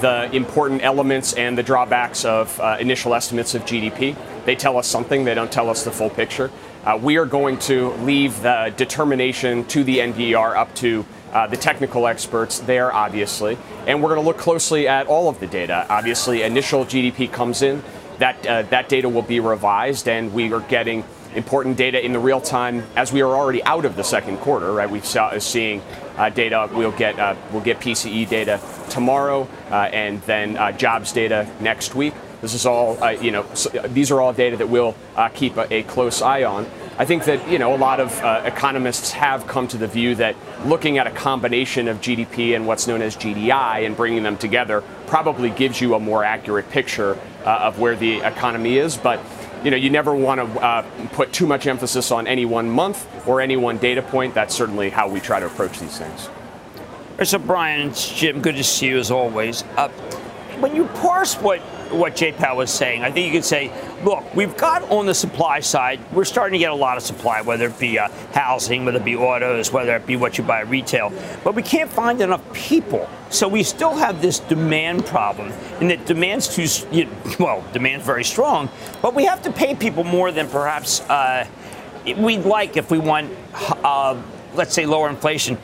the 0.00 0.34
important 0.34 0.82
elements 0.82 1.34
and 1.34 1.58
the 1.58 1.62
drawbacks 1.62 2.24
of 2.24 2.58
uh, 2.58 2.78
initial 2.80 3.14
estimates 3.14 3.54
of 3.54 3.66
GDP. 3.66 4.16
They 4.46 4.56
tell 4.56 4.78
us 4.78 4.86
something, 4.86 5.26
they 5.26 5.34
don't 5.34 5.52
tell 5.52 5.68
us 5.68 5.84
the 5.84 5.92
full 5.92 6.10
picture. 6.10 6.50
Uh, 6.86 6.98
we 7.00 7.18
are 7.18 7.26
going 7.26 7.58
to 7.58 7.90
leave 7.96 8.40
the 8.40 8.72
determination 8.78 9.66
to 9.66 9.84
the 9.84 9.98
NBER 9.98 10.56
up 10.56 10.74
to 10.76 11.04
uh, 11.36 11.46
the 11.46 11.56
technical 11.56 12.06
experts 12.06 12.60
there, 12.60 12.90
obviously. 12.90 13.58
And 13.86 14.02
we're 14.02 14.08
going 14.08 14.22
to 14.22 14.26
look 14.26 14.38
closely 14.38 14.88
at 14.88 15.06
all 15.06 15.28
of 15.28 15.38
the 15.38 15.46
data. 15.46 15.86
Obviously, 15.90 16.40
initial 16.40 16.86
GDP 16.86 17.30
comes 17.30 17.60
in, 17.60 17.82
that, 18.20 18.46
uh, 18.46 18.62
that 18.62 18.88
data 18.88 19.06
will 19.10 19.20
be 19.20 19.38
revised, 19.38 20.08
and 20.08 20.32
we 20.32 20.50
are 20.54 20.60
getting 20.60 21.04
important 21.34 21.76
data 21.76 22.02
in 22.02 22.14
the 22.14 22.18
real 22.18 22.40
time 22.40 22.82
as 22.96 23.12
we 23.12 23.20
are 23.20 23.36
already 23.36 23.62
out 23.64 23.84
of 23.84 23.96
the 23.96 24.02
second 24.02 24.38
quarter, 24.38 24.72
right? 24.72 24.88
We've 24.88 25.04
saw, 25.04 25.38
seeing 25.38 25.82
uh, 26.16 26.30
data. 26.30 26.70
We'll 26.72 26.92
get 26.92 27.18
uh, 27.18 27.36
we'll 27.52 27.60
get 27.60 27.80
PCE 27.80 28.26
data 28.30 28.58
tomorrow, 28.88 29.46
uh, 29.70 29.90
and 29.92 30.22
then 30.22 30.56
uh, 30.56 30.72
jobs 30.72 31.12
data 31.12 31.46
next 31.60 31.94
week. 31.94 32.14
This 32.40 32.54
is 32.54 32.64
all 32.64 33.02
uh, 33.04 33.10
you 33.10 33.30
know. 33.30 33.44
So 33.52 33.68
these 33.68 34.10
are 34.10 34.22
all 34.22 34.32
data 34.32 34.56
that 34.56 34.70
we'll 34.70 34.96
uh, 35.14 35.28
keep 35.28 35.58
a, 35.58 35.70
a, 35.70 35.82
close 35.82 36.22
eye 36.22 36.44
on. 36.44 36.64
I 36.98 37.04
think 37.04 37.24
that 37.24 37.48
you 37.50 37.58
know 37.58 37.74
a 37.74 37.76
lot 37.76 38.00
of 38.00 38.12
economists 38.46 39.12
have 39.12 39.46
come 39.46 39.68
to 39.68 39.76
the 39.76 39.86
view 39.86 40.14
that 40.14 40.34
looking 40.64 40.96
at 40.96 41.06
a 41.06 41.10
combination 41.10 41.88
of 41.88 42.00
GDP 42.00 42.56
and 42.56 42.66
what's 42.66 42.86
known 42.86 43.02
as 43.02 43.16
GDI 43.16 43.84
and 43.84 43.96
bringing 43.96 44.22
them 44.22 44.38
together 44.38 44.82
probably 45.06 45.50
gives 45.50 45.80
you 45.80 45.94
a 45.94 46.00
more 46.00 46.24
accurate 46.24 46.70
picture 46.70 47.18
of 47.44 47.78
where 47.78 47.96
the 47.96 48.20
economy 48.20 48.78
is, 48.78 48.96
but 48.96 49.20
you 49.62 49.70
know, 49.70 49.76
you 49.76 49.90
never 49.90 50.14
want 50.14 50.40
to 50.40 50.60
uh, 50.60 50.82
put 51.12 51.32
too 51.32 51.46
much 51.46 51.66
emphasis 51.66 52.10
on 52.10 52.26
any 52.26 52.44
one 52.44 52.70
month 52.70 53.06
or 53.26 53.40
any 53.40 53.56
one 53.56 53.78
data 53.78 54.02
point. 54.02 54.34
That's 54.34 54.54
certainly 54.54 54.90
how 54.90 55.08
we 55.08 55.20
try 55.20 55.40
to 55.40 55.46
approach 55.46 55.78
these 55.78 55.98
things. 55.98 56.28
So, 57.28 57.38
Brian, 57.38 57.88
it's 57.88 58.08
Jim. 58.12 58.42
Good 58.42 58.56
to 58.56 58.64
see 58.64 58.88
you 58.88 58.98
as 58.98 59.10
always. 59.10 59.64
Uh, 59.76 59.88
when 60.60 60.76
you 60.76 60.84
parse 60.86 61.34
what 61.34 61.60
what 61.90 62.16
J 62.16 62.32
Powell 62.32 62.58
was 62.58 62.70
saying. 62.70 63.02
I 63.02 63.10
think 63.10 63.26
you 63.26 63.32
could 63.32 63.44
say, 63.44 63.70
look, 64.04 64.34
we've 64.34 64.56
got 64.56 64.82
on 64.90 65.06
the 65.06 65.14
supply 65.14 65.60
side, 65.60 66.00
we're 66.12 66.24
starting 66.24 66.52
to 66.52 66.58
get 66.58 66.70
a 66.70 66.74
lot 66.74 66.96
of 66.96 67.02
supply, 67.02 67.40
whether 67.40 67.66
it 67.66 67.78
be 67.78 67.98
uh, 67.98 68.08
housing, 68.32 68.84
whether 68.84 68.98
it 68.98 69.04
be 69.04 69.16
autos, 69.16 69.72
whether 69.72 69.94
it 69.96 70.06
be 70.06 70.16
what 70.16 70.38
you 70.38 70.44
buy 70.44 70.60
retail, 70.60 71.12
but 71.44 71.54
we 71.54 71.62
can't 71.62 71.90
find 71.90 72.20
enough 72.20 72.42
people. 72.52 73.08
So 73.30 73.48
we 73.48 73.62
still 73.62 73.94
have 73.94 74.22
this 74.22 74.38
demand 74.38 75.06
problem, 75.06 75.52
and 75.80 75.90
that 75.90 76.06
demand's 76.06 76.48
too, 76.48 76.66
well, 77.38 77.64
demand's 77.72 78.06
very 78.06 78.24
strong, 78.24 78.68
but 79.02 79.14
we 79.14 79.24
have 79.24 79.42
to 79.42 79.52
pay 79.52 79.74
people 79.74 80.04
more 80.04 80.30
than 80.30 80.48
perhaps 80.48 81.00
uh, 81.02 81.46
we'd 82.16 82.44
like 82.44 82.76
if 82.76 82.90
we 82.90 82.98
want, 82.98 83.32
uh, 83.54 84.20
let's 84.54 84.74
say, 84.74 84.86
lower 84.86 85.08
inflation. 85.08 85.56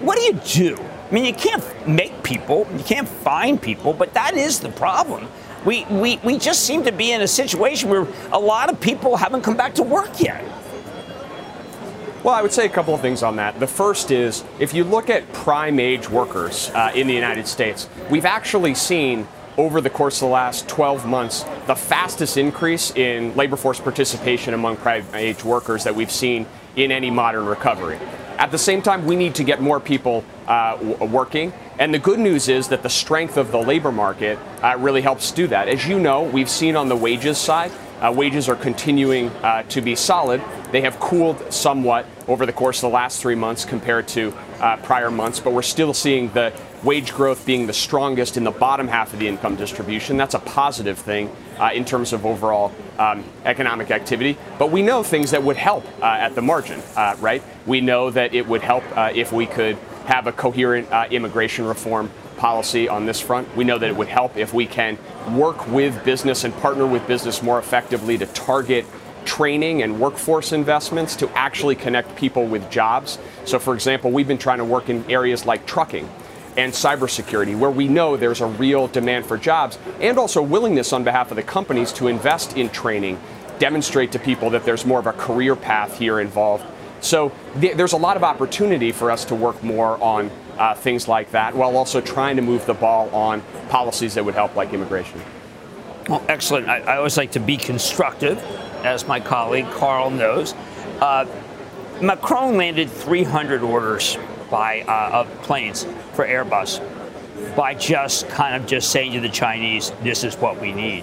What 0.00 0.16
do 0.16 0.22
you 0.22 0.32
do? 0.32 0.82
I 1.10 1.12
mean, 1.12 1.24
you 1.24 1.34
can't 1.34 1.88
make 1.88 2.22
people, 2.22 2.66
you 2.76 2.84
can't 2.84 3.08
find 3.08 3.60
people, 3.60 3.92
but 3.92 4.14
that 4.14 4.34
is 4.34 4.60
the 4.60 4.70
problem. 4.70 5.28
We, 5.64 5.84
we, 5.86 6.16
we 6.18 6.38
just 6.38 6.64
seem 6.64 6.84
to 6.84 6.92
be 6.92 7.12
in 7.12 7.20
a 7.20 7.28
situation 7.28 7.90
where 7.90 8.06
a 8.32 8.38
lot 8.38 8.70
of 8.70 8.80
people 8.80 9.16
haven't 9.16 9.42
come 9.42 9.56
back 9.56 9.74
to 9.74 9.82
work 9.82 10.20
yet. 10.20 10.42
Well, 12.22 12.34
I 12.34 12.42
would 12.42 12.52
say 12.52 12.66
a 12.66 12.70
couple 12.70 12.94
of 12.94 13.00
things 13.00 13.22
on 13.22 13.36
that. 13.36 13.58
The 13.60 13.66
first 13.66 14.10
is 14.10 14.44
if 14.58 14.74
you 14.74 14.84
look 14.84 15.08
at 15.08 15.32
prime 15.32 15.80
age 15.80 16.10
workers 16.10 16.70
uh, 16.74 16.92
in 16.94 17.06
the 17.06 17.14
United 17.14 17.46
States, 17.46 17.88
we've 18.10 18.26
actually 18.26 18.74
seen 18.74 19.26
over 19.56 19.80
the 19.80 19.90
course 19.90 20.16
of 20.16 20.28
the 20.28 20.32
last 20.32 20.68
12 20.68 21.06
months 21.06 21.44
the 21.66 21.74
fastest 21.74 22.36
increase 22.36 22.90
in 22.94 23.34
labor 23.36 23.56
force 23.56 23.80
participation 23.80 24.54
among 24.54 24.76
prime 24.76 25.04
age 25.14 25.44
workers 25.44 25.84
that 25.84 25.94
we've 25.94 26.10
seen 26.10 26.46
in 26.76 26.90
any 26.92 27.10
modern 27.10 27.46
recovery. 27.46 27.98
At 28.38 28.50
the 28.50 28.58
same 28.58 28.80
time, 28.80 29.04
we 29.04 29.16
need 29.16 29.34
to 29.34 29.44
get 29.44 29.60
more 29.60 29.80
people 29.80 30.24
uh, 30.46 30.78
working. 31.00 31.52
And 31.80 31.94
the 31.94 31.98
good 31.98 32.18
news 32.18 32.50
is 32.50 32.68
that 32.68 32.82
the 32.82 32.90
strength 32.90 33.38
of 33.38 33.52
the 33.52 33.58
labor 33.58 33.90
market 33.90 34.38
uh, 34.62 34.76
really 34.78 35.00
helps 35.00 35.30
do 35.30 35.46
that. 35.46 35.66
As 35.66 35.86
you 35.86 35.98
know, 35.98 36.24
we've 36.24 36.50
seen 36.50 36.76
on 36.76 36.90
the 36.90 36.96
wages 36.96 37.38
side, 37.38 37.72
uh, 38.02 38.12
wages 38.14 38.50
are 38.50 38.54
continuing 38.54 39.30
uh, 39.30 39.62
to 39.62 39.80
be 39.80 39.94
solid. 39.94 40.42
They 40.72 40.82
have 40.82 41.00
cooled 41.00 41.50
somewhat 41.50 42.04
over 42.28 42.44
the 42.44 42.52
course 42.52 42.82
of 42.82 42.90
the 42.90 42.94
last 42.94 43.22
three 43.22 43.34
months 43.34 43.64
compared 43.64 44.08
to 44.08 44.34
uh, 44.60 44.76
prior 44.76 45.10
months, 45.10 45.40
but 45.40 45.54
we're 45.54 45.62
still 45.62 45.94
seeing 45.94 46.30
the 46.34 46.52
wage 46.84 47.14
growth 47.14 47.46
being 47.46 47.66
the 47.66 47.72
strongest 47.72 48.36
in 48.36 48.44
the 48.44 48.50
bottom 48.50 48.86
half 48.86 49.14
of 49.14 49.18
the 49.18 49.26
income 49.26 49.56
distribution. 49.56 50.18
That's 50.18 50.34
a 50.34 50.38
positive 50.38 50.98
thing 50.98 51.34
uh, 51.58 51.70
in 51.72 51.86
terms 51.86 52.12
of 52.12 52.26
overall 52.26 52.72
um, 52.98 53.24
economic 53.46 53.90
activity. 53.90 54.36
But 54.58 54.70
we 54.70 54.82
know 54.82 55.02
things 55.02 55.30
that 55.30 55.42
would 55.42 55.56
help 55.56 55.86
uh, 56.02 56.04
at 56.04 56.34
the 56.34 56.42
margin, 56.42 56.82
uh, 56.94 57.16
right? 57.20 57.42
We 57.64 57.80
know 57.80 58.10
that 58.10 58.34
it 58.34 58.46
would 58.46 58.60
help 58.60 58.84
if 59.14 59.32
we 59.32 59.46
could 59.46 59.78
have 60.06 60.26
a 60.26 60.32
coherent 60.32 60.90
uh, 60.90 61.06
immigration 61.10 61.64
reform 61.64 62.10
policy 62.36 62.88
on 62.88 63.04
this 63.06 63.20
front. 63.20 63.54
We 63.56 63.64
know 63.64 63.78
that 63.78 63.88
it 63.88 63.96
would 63.96 64.08
help 64.08 64.36
if 64.36 64.54
we 64.54 64.66
can 64.66 64.98
work 65.36 65.66
with 65.68 66.02
business 66.04 66.44
and 66.44 66.54
partner 66.56 66.86
with 66.86 67.06
business 67.06 67.42
more 67.42 67.58
effectively 67.58 68.16
to 68.18 68.26
target 68.26 68.86
training 69.24 69.82
and 69.82 70.00
workforce 70.00 70.52
investments 70.52 71.14
to 71.16 71.28
actually 71.36 71.76
connect 71.76 72.16
people 72.16 72.46
with 72.46 72.70
jobs. 72.70 73.18
So, 73.44 73.58
for 73.58 73.74
example, 73.74 74.10
we've 74.10 74.26
been 74.26 74.38
trying 74.38 74.58
to 74.58 74.64
work 74.64 74.88
in 74.88 75.08
areas 75.10 75.44
like 75.44 75.66
trucking 75.66 76.08
and 76.56 76.72
cybersecurity, 76.72 77.56
where 77.56 77.70
we 77.70 77.86
know 77.86 78.16
there's 78.16 78.40
a 78.40 78.46
real 78.46 78.88
demand 78.88 79.24
for 79.26 79.36
jobs 79.36 79.78
and 80.00 80.18
also 80.18 80.42
willingness 80.42 80.92
on 80.92 81.04
behalf 81.04 81.30
of 81.30 81.36
the 81.36 81.42
companies 81.42 81.92
to 81.92 82.08
invest 82.08 82.56
in 82.56 82.68
training, 82.70 83.20
demonstrate 83.58 84.12
to 84.12 84.18
people 84.18 84.50
that 84.50 84.64
there's 84.64 84.84
more 84.84 84.98
of 84.98 85.06
a 85.06 85.12
career 85.12 85.54
path 85.54 85.98
here 85.98 86.18
involved. 86.18 86.64
So 87.00 87.32
th- 87.60 87.76
there's 87.76 87.92
a 87.92 87.98
lot 87.98 88.16
of 88.16 88.24
opportunity 88.24 88.92
for 88.92 89.10
us 89.10 89.24
to 89.26 89.34
work 89.34 89.62
more 89.62 90.02
on 90.02 90.30
uh, 90.58 90.74
things 90.74 91.08
like 91.08 91.30
that 91.30 91.54
while 91.54 91.76
also 91.76 92.00
trying 92.00 92.36
to 92.36 92.42
move 92.42 92.66
the 92.66 92.74
ball 92.74 93.08
on 93.10 93.42
policies 93.68 94.14
that 94.14 94.24
would 94.24 94.34
help, 94.34 94.54
like 94.56 94.72
immigration. 94.72 95.20
Well, 96.08 96.24
excellent. 96.28 96.68
I, 96.68 96.80
I 96.80 96.96
always 96.96 97.16
like 97.16 97.32
to 97.32 97.40
be 97.40 97.56
constructive, 97.56 98.38
as 98.84 99.06
my 99.06 99.20
colleague 99.20 99.70
Carl 99.70 100.10
knows. 100.10 100.54
Uh, 101.00 101.26
Macron 102.02 102.56
landed 102.56 102.90
300 102.90 103.62
orders 103.62 104.16
by 104.50 104.82
uh, 104.82 105.20
of 105.20 105.42
planes 105.42 105.84
for 106.14 106.26
Airbus 106.26 106.80
by 107.54 107.74
just 107.74 108.28
kind 108.28 108.54
of 108.54 108.66
just 108.66 108.90
saying 108.90 109.12
to 109.12 109.20
the 109.20 109.28
Chinese, 109.28 109.92
"This 110.02 110.24
is 110.24 110.34
what 110.36 110.60
we 110.60 110.72
need." 110.72 111.02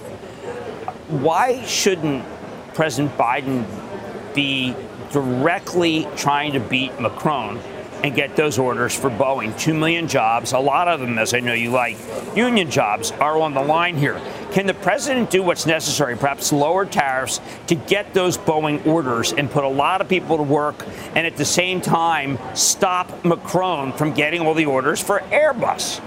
Why 1.07 1.63
shouldn't 1.65 2.25
President 2.73 3.15
Biden 3.17 3.65
be 4.33 4.75
directly 5.11 6.07
trying 6.15 6.53
to 6.53 6.59
beat 6.59 6.99
Macron 6.99 7.59
and 8.03 8.13
get 8.13 8.35
those 8.35 8.59
orders 8.59 8.95
for 8.95 9.09
Boeing? 9.09 9.57
Two 9.59 9.73
million 9.73 10.07
jobs, 10.07 10.51
a 10.51 10.59
lot 10.59 10.87
of 10.87 10.99
them, 10.99 11.17
as 11.17 11.33
I 11.33 11.39
know 11.39 11.53
you 11.53 11.71
like, 11.71 11.97
union 12.35 12.69
jobs 12.69 13.11
are 13.11 13.39
on 13.39 13.53
the 13.53 13.61
line 13.61 13.97
here. 13.97 14.21
Can 14.51 14.65
the 14.65 14.73
president 14.73 15.29
do 15.29 15.43
what's 15.43 15.65
necessary, 15.65 16.15
perhaps 16.15 16.51
lower 16.51 16.85
tariffs, 16.85 17.41
to 17.67 17.75
get 17.75 18.13
those 18.13 18.37
Boeing 18.37 18.85
orders 18.85 19.33
and 19.33 19.49
put 19.49 19.63
a 19.63 19.69
lot 19.69 20.01
of 20.01 20.07
people 20.07 20.37
to 20.37 20.43
work, 20.43 20.85
and 21.15 21.27
at 21.27 21.37
the 21.37 21.45
same 21.45 21.81
time 21.81 22.37
stop 22.55 23.25
Macron 23.25 23.93
from 23.93 24.13
getting 24.13 24.41
all 24.41 24.53
the 24.53 24.65
orders 24.65 25.01
for 25.01 25.19
Airbus? 25.31 26.01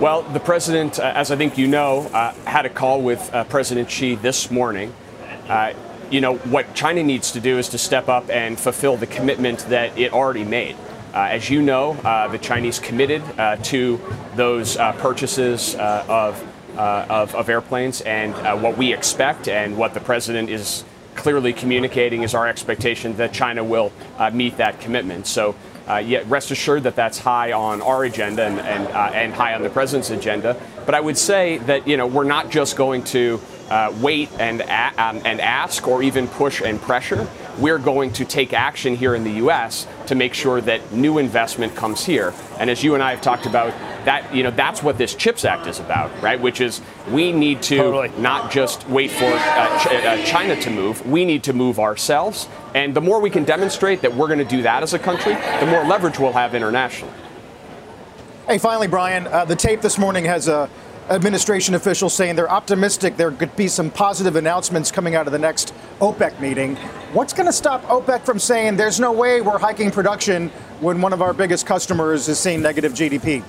Well, 0.00 0.22
the 0.22 0.38
president, 0.38 1.00
uh, 1.00 1.12
as 1.14 1.32
I 1.32 1.36
think 1.36 1.58
you 1.58 1.66
know, 1.66 2.02
uh, 2.12 2.32
had 2.44 2.66
a 2.66 2.70
call 2.70 3.02
with 3.02 3.34
uh, 3.34 3.42
President 3.44 3.90
Xi 3.90 4.14
this 4.14 4.48
morning. 4.48 4.94
Uh, 6.08 6.10
you 6.10 6.20
know, 6.20 6.36
what 6.36 6.74
China 6.74 7.02
needs 7.02 7.32
to 7.32 7.40
do 7.40 7.58
is 7.58 7.68
to 7.70 7.78
step 7.78 8.08
up 8.08 8.30
and 8.30 8.58
fulfill 8.58 8.96
the 8.96 9.06
commitment 9.06 9.60
that 9.68 9.96
it 9.98 10.12
already 10.12 10.44
made. 10.44 10.76
Uh, 11.14 11.28
as 11.30 11.50
you 11.50 11.62
know, 11.62 11.92
uh, 12.04 12.28
the 12.28 12.38
Chinese 12.38 12.78
committed 12.78 13.22
to 13.62 14.00
those 14.36 14.76
purchases 14.76 15.74
of 15.74 16.44
uh, 16.78 17.04
of, 17.10 17.34
of, 17.34 17.48
airplanes. 17.48 18.02
And 18.02 18.32
uh, 18.34 18.56
what 18.56 18.76
we 18.76 18.92
expect 18.92 19.48
and 19.48 19.76
what 19.76 19.94
the 19.94 20.00
president 20.00 20.48
is 20.48 20.84
clearly 21.16 21.52
communicating 21.52 22.22
is 22.22 22.34
our 22.34 22.46
expectation 22.46 23.16
that 23.16 23.32
China 23.32 23.64
will 23.64 23.92
uh, 24.16 24.30
meet 24.30 24.58
that 24.58 24.78
commitment. 24.80 25.26
So, 25.26 25.56
uh, 25.88 25.96
yet 25.96 26.24
rest 26.26 26.52
assured 26.52 26.84
that 26.84 26.94
that's 26.94 27.18
high 27.18 27.50
on 27.50 27.82
our 27.82 28.04
agenda 28.04 28.44
and, 28.44 28.60
and, 28.60 28.86
uh, 28.88 29.10
and 29.12 29.32
high 29.32 29.54
on 29.54 29.62
the 29.62 29.70
president's 29.70 30.10
agenda. 30.10 30.60
But 30.86 30.94
I 30.94 31.00
would 31.00 31.18
say 31.18 31.58
that 31.58 31.88
you 31.88 31.96
know 31.96 32.06
we're 32.06 32.22
not 32.22 32.50
just 32.50 32.76
going 32.76 33.02
to 33.04 33.40
uh, 33.70 33.92
wait 34.00 34.30
and, 34.38 34.60
a- 34.62 35.02
um, 35.02 35.20
and 35.24 35.40
ask 35.40 35.86
or 35.86 36.02
even 36.02 36.28
push 36.28 36.60
and 36.60 36.80
pressure. 36.80 37.28
We're 37.58 37.78
going 37.78 38.12
to 38.14 38.24
take 38.24 38.52
action 38.52 38.94
here 38.94 39.14
in 39.14 39.24
the 39.24 39.32
U.S. 39.32 39.86
to 40.06 40.14
make 40.14 40.32
sure 40.32 40.60
that 40.60 40.92
new 40.92 41.18
investment 41.18 41.74
comes 41.74 42.04
here. 42.04 42.32
And 42.58 42.70
as 42.70 42.84
you 42.84 42.94
and 42.94 43.02
I 43.02 43.10
have 43.10 43.20
talked 43.20 43.46
about, 43.46 43.72
that 44.04 44.32
you 44.34 44.42
know 44.44 44.50
that's 44.52 44.82
what 44.82 44.96
this 44.96 45.14
Chips 45.14 45.44
Act 45.44 45.66
is 45.66 45.80
about, 45.80 46.10
right? 46.22 46.40
Which 46.40 46.60
is 46.60 46.80
we 47.10 47.32
need 47.32 47.60
to 47.62 47.76
totally. 47.76 48.10
not 48.20 48.50
just 48.52 48.88
wait 48.88 49.10
for 49.10 49.24
uh, 49.26 49.78
Ch- 49.80 49.86
uh, 49.88 50.24
China 50.24 50.54
to 50.62 50.70
move. 50.70 51.04
We 51.04 51.24
need 51.24 51.42
to 51.44 51.52
move 51.52 51.78
ourselves. 51.80 52.48
And 52.74 52.94
the 52.94 53.00
more 53.00 53.20
we 53.20 53.28
can 53.28 53.42
demonstrate 53.44 54.02
that 54.02 54.14
we're 54.14 54.28
going 54.28 54.38
to 54.38 54.44
do 54.44 54.62
that 54.62 54.82
as 54.84 54.94
a 54.94 54.98
country, 54.98 55.34
the 55.60 55.66
more 55.66 55.84
leverage 55.84 56.18
we'll 56.18 56.32
have 56.32 56.54
internationally. 56.54 57.12
Hey, 58.46 58.58
finally, 58.58 58.86
Brian, 58.88 59.26
uh, 59.26 59.44
the 59.44 59.56
tape 59.56 59.82
this 59.82 59.98
morning 59.98 60.24
has 60.24 60.48
a 60.48 60.70
administration 61.10 61.74
officials 61.74 62.12
saying 62.14 62.36
they're 62.36 62.50
optimistic 62.50 63.16
there 63.16 63.30
could 63.30 63.54
be 63.56 63.68
some 63.68 63.90
positive 63.90 64.36
announcements 64.36 64.90
coming 64.90 65.14
out 65.14 65.26
of 65.26 65.32
the 65.32 65.38
next 65.38 65.72
OPEC 66.00 66.38
meeting. 66.40 66.76
What's 67.12 67.32
going 67.32 67.46
to 67.46 67.52
stop 67.52 67.82
OPEC 67.84 68.24
from 68.24 68.38
saying 68.38 68.76
there's 68.76 69.00
no 69.00 69.12
way 69.12 69.40
we're 69.40 69.58
hiking 69.58 69.90
production 69.90 70.48
when 70.80 71.00
one 71.00 71.12
of 71.12 71.22
our 71.22 71.32
biggest 71.32 71.66
customers 71.66 72.28
is 72.28 72.38
seeing 72.38 72.60
negative 72.60 72.92
GDP? 72.92 73.42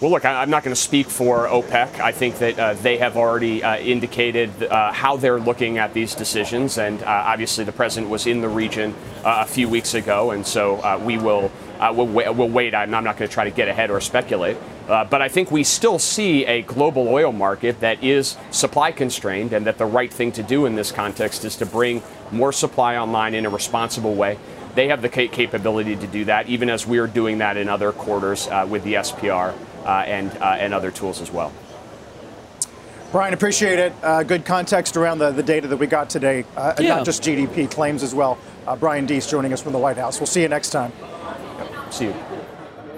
Well, 0.00 0.12
look, 0.12 0.24
I'm 0.24 0.48
not 0.48 0.64
going 0.64 0.74
to 0.74 0.80
speak 0.80 1.08
for 1.08 1.46
OPEC. 1.46 2.00
I 2.00 2.12
think 2.12 2.38
that 2.38 2.58
uh, 2.58 2.72
they 2.72 2.96
have 2.96 3.18
already 3.18 3.62
uh, 3.62 3.76
indicated 3.76 4.50
uh, 4.62 4.92
how 4.92 5.18
they're 5.18 5.38
looking 5.38 5.76
at 5.76 5.92
these 5.92 6.14
decisions, 6.14 6.78
and 6.78 7.02
uh, 7.02 7.06
obviously 7.06 7.64
the 7.64 7.72
president 7.72 8.10
was 8.10 8.26
in 8.26 8.40
the 8.40 8.48
region 8.48 8.94
uh, 9.24 9.44
a 9.44 9.46
few 9.46 9.68
weeks 9.68 9.92
ago, 9.92 10.30
and 10.30 10.46
so 10.46 10.76
uh, 10.76 10.98
we 11.04 11.18
will 11.18 11.52
we'll, 11.92 12.06
we'll, 12.06 12.48
wait. 12.48 12.74
I'm 12.74 12.90
not 12.90 13.04
going 13.04 13.16
to 13.16 13.28
try 13.28 13.44
to 13.44 13.50
get 13.50 13.68
ahead 13.68 13.90
or 13.90 14.00
speculate, 14.00 14.56
but 14.86 15.22
I 15.22 15.28
think 15.28 15.50
we 15.50 15.64
still 15.64 15.98
see 15.98 16.44
a 16.46 16.62
global 16.62 17.08
oil 17.08 17.32
market 17.32 17.80
that 17.80 18.02
is 18.04 18.36
supply 18.50 18.92
constrained, 18.92 19.52
and 19.52 19.66
that 19.66 19.78
the 19.78 19.86
right 19.86 20.12
thing 20.12 20.32
to 20.32 20.42
do 20.42 20.66
in 20.66 20.74
this 20.74 20.92
context 20.92 21.44
is 21.44 21.56
to 21.56 21.66
bring 21.66 22.02
more 22.30 22.52
supply 22.52 22.96
online 22.96 23.34
in 23.34 23.46
a 23.46 23.50
responsible 23.50 24.14
way. 24.14 24.38
They 24.74 24.88
have 24.88 25.02
the 25.02 25.08
capability 25.08 25.96
to 25.96 26.06
do 26.06 26.26
that, 26.26 26.48
even 26.48 26.70
as 26.70 26.86
we're 26.86 27.08
doing 27.08 27.38
that 27.38 27.56
in 27.56 27.68
other 27.68 27.92
quarters 27.92 28.48
with 28.68 28.84
the 28.84 28.94
SPR 28.94 29.54
uh, 29.84 30.04
and, 30.06 30.30
uh, 30.38 30.56
and 30.58 30.74
other 30.74 30.90
tools 30.90 31.20
as 31.20 31.30
well. 31.30 31.52
Brian, 33.12 33.34
appreciate 33.34 33.78
it. 33.78 33.92
Uh, 34.02 34.22
good 34.22 34.44
context 34.44 34.96
around 34.96 35.18
the, 35.18 35.30
the 35.32 35.42
data 35.42 35.66
that 35.66 35.78
we 35.78 35.86
got 35.86 36.08
today, 36.08 36.44
uh, 36.56 36.74
yeah. 36.78 36.96
not 36.96 37.04
just 37.04 37.22
GDP 37.22 37.68
claims 37.68 38.02
as 38.02 38.14
well. 38.14 38.38
Uh, 38.66 38.76
Brian 38.76 39.06
Deese 39.06 39.28
joining 39.28 39.52
us 39.52 39.60
from 39.60 39.72
the 39.72 39.78
White 39.78 39.96
House. 39.96 40.20
We'll 40.20 40.26
see 40.26 40.42
you 40.42 40.48
next 40.48 40.70
time. 40.70 40.92
See 41.90 42.06
you. 42.06 42.14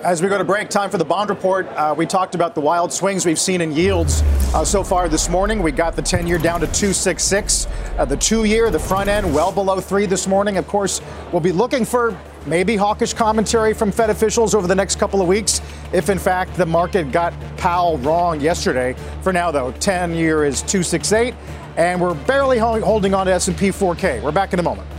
As 0.03 0.20
we 0.20 0.28
go 0.28 0.36
to 0.36 0.45
break, 0.45 0.68
time 0.68 0.90
for 0.90 0.99
the 0.99 1.05
bond 1.05 1.30
report. 1.30 1.66
Uh, 1.68 1.95
we 1.97 2.07
talked 2.07 2.34
about 2.34 2.57
the 2.57 2.61
wild 2.61 2.93
swings 2.93 3.24
we've 3.24 3.38
seen 3.38 3.61
in 3.61 3.70
yields 3.70 4.22
uh, 4.53 4.64
so 4.64 4.82
far 4.82 5.09
this 5.09 5.28
morning. 5.28 5.62
We 5.62 5.70
got 5.70 5.95
the 5.95 6.03
10 6.03 6.26
year 6.26 6.38
down 6.38 6.61
to 6.61 6.66
266. 6.66 7.68
Uh, 7.97 8.05
the 8.05 8.16
two 8.16 8.43
year, 8.45 8.70
the 8.70 8.80
front 8.80 9.09
end, 9.09 9.32
well 9.32 9.53
below 9.53 9.80
three 9.80 10.07
this 10.07 10.26
morning. 10.26 10.57
Of 10.57 10.66
course, 10.66 11.01
we'll 11.30 11.40
be 11.40 11.53
looking 11.53 11.84
for 11.84 12.18
maybe 12.47 12.74
hawkish 12.74 13.14
commentary 13.14 13.72
from 13.72 13.93
Fed 13.93 14.11
officials 14.11 14.57
over 14.57 14.66
the 14.66 14.74
next 14.74 14.97
couple 14.97 15.22
of 15.22 15.28
weeks 15.28 15.61
if, 15.93 16.09
in 16.09 16.18
fact, 16.18 16.57
the 16.57 16.66
market 16.66 17.12
got 17.12 17.32
Powell 17.57 17.99
wrong 17.99 18.40
yesterday. 18.40 18.97
For 19.22 19.32
now, 19.32 19.53
though, 19.53 19.70
10 19.72 20.14
year 20.14 20.45
is 20.45 20.62
268, 20.62 21.32
and 21.76 22.01
we're 22.01 22.14
barely 22.14 22.59
holding 22.59 23.14
on 23.14 23.26
to 23.26 23.32
S&P 23.32 23.68
4K. 23.68 24.20
We're 24.20 24.32
back 24.32 24.53
in 24.53 24.59
a 24.59 24.64
moment. 24.64 24.91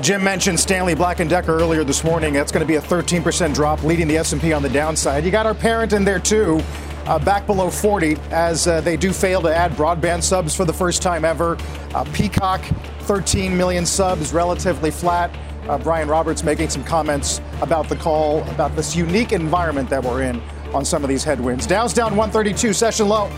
Jim 0.00 0.22
mentioned 0.22 0.60
Stanley 0.60 0.94
Black 0.94 1.16
& 1.16 1.28
Decker 1.28 1.58
earlier 1.58 1.82
this 1.82 2.04
morning. 2.04 2.32
That's 2.32 2.52
going 2.52 2.60
to 2.60 2.66
be 2.66 2.76
a 2.76 2.80
13% 2.80 3.52
drop, 3.52 3.82
leading 3.82 4.06
the 4.06 4.16
S&P 4.18 4.52
on 4.52 4.62
the 4.62 4.68
downside. 4.68 5.24
You 5.24 5.32
got 5.32 5.44
our 5.44 5.54
parent 5.54 5.92
in 5.92 6.04
there 6.04 6.20
too, 6.20 6.60
uh, 7.06 7.18
back 7.18 7.46
below 7.46 7.68
40, 7.68 8.16
as 8.30 8.68
uh, 8.68 8.80
they 8.80 8.96
do 8.96 9.12
fail 9.12 9.42
to 9.42 9.54
add 9.54 9.72
broadband 9.72 10.22
subs 10.22 10.54
for 10.54 10.64
the 10.64 10.72
first 10.72 11.02
time 11.02 11.24
ever. 11.24 11.58
Uh, 11.94 12.04
Peacock, 12.12 12.62
13 13.00 13.56
million 13.56 13.84
subs, 13.84 14.32
relatively 14.32 14.92
flat. 14.92 15.36
Uh, 15.68 15.78
Brian 15.78 16.06
Roberts 16.06 16.44
making 16.44 16.70
some 16.70 16.84
comments 16.84 17.40
about 17.60 17.88
the 17.88 17.96
call, 17.96 18.48
about 18.50 18.76
this 18.76 18.94
unique 18.94 19.32
environment 19.32 19.90
that 19.90 20.02
we're 20.02 20.22
in 20.22 20.40
on 20.72 20.84
some 20.84 21.02
of 21.02 21.08
these 21.08 21.24
headwinds. 21.24 21.66
Dow's 21.66 21.92
down 21.92 22.14
132, 22.14 22.72
session 22.72 23.08
low. 23.08 23.30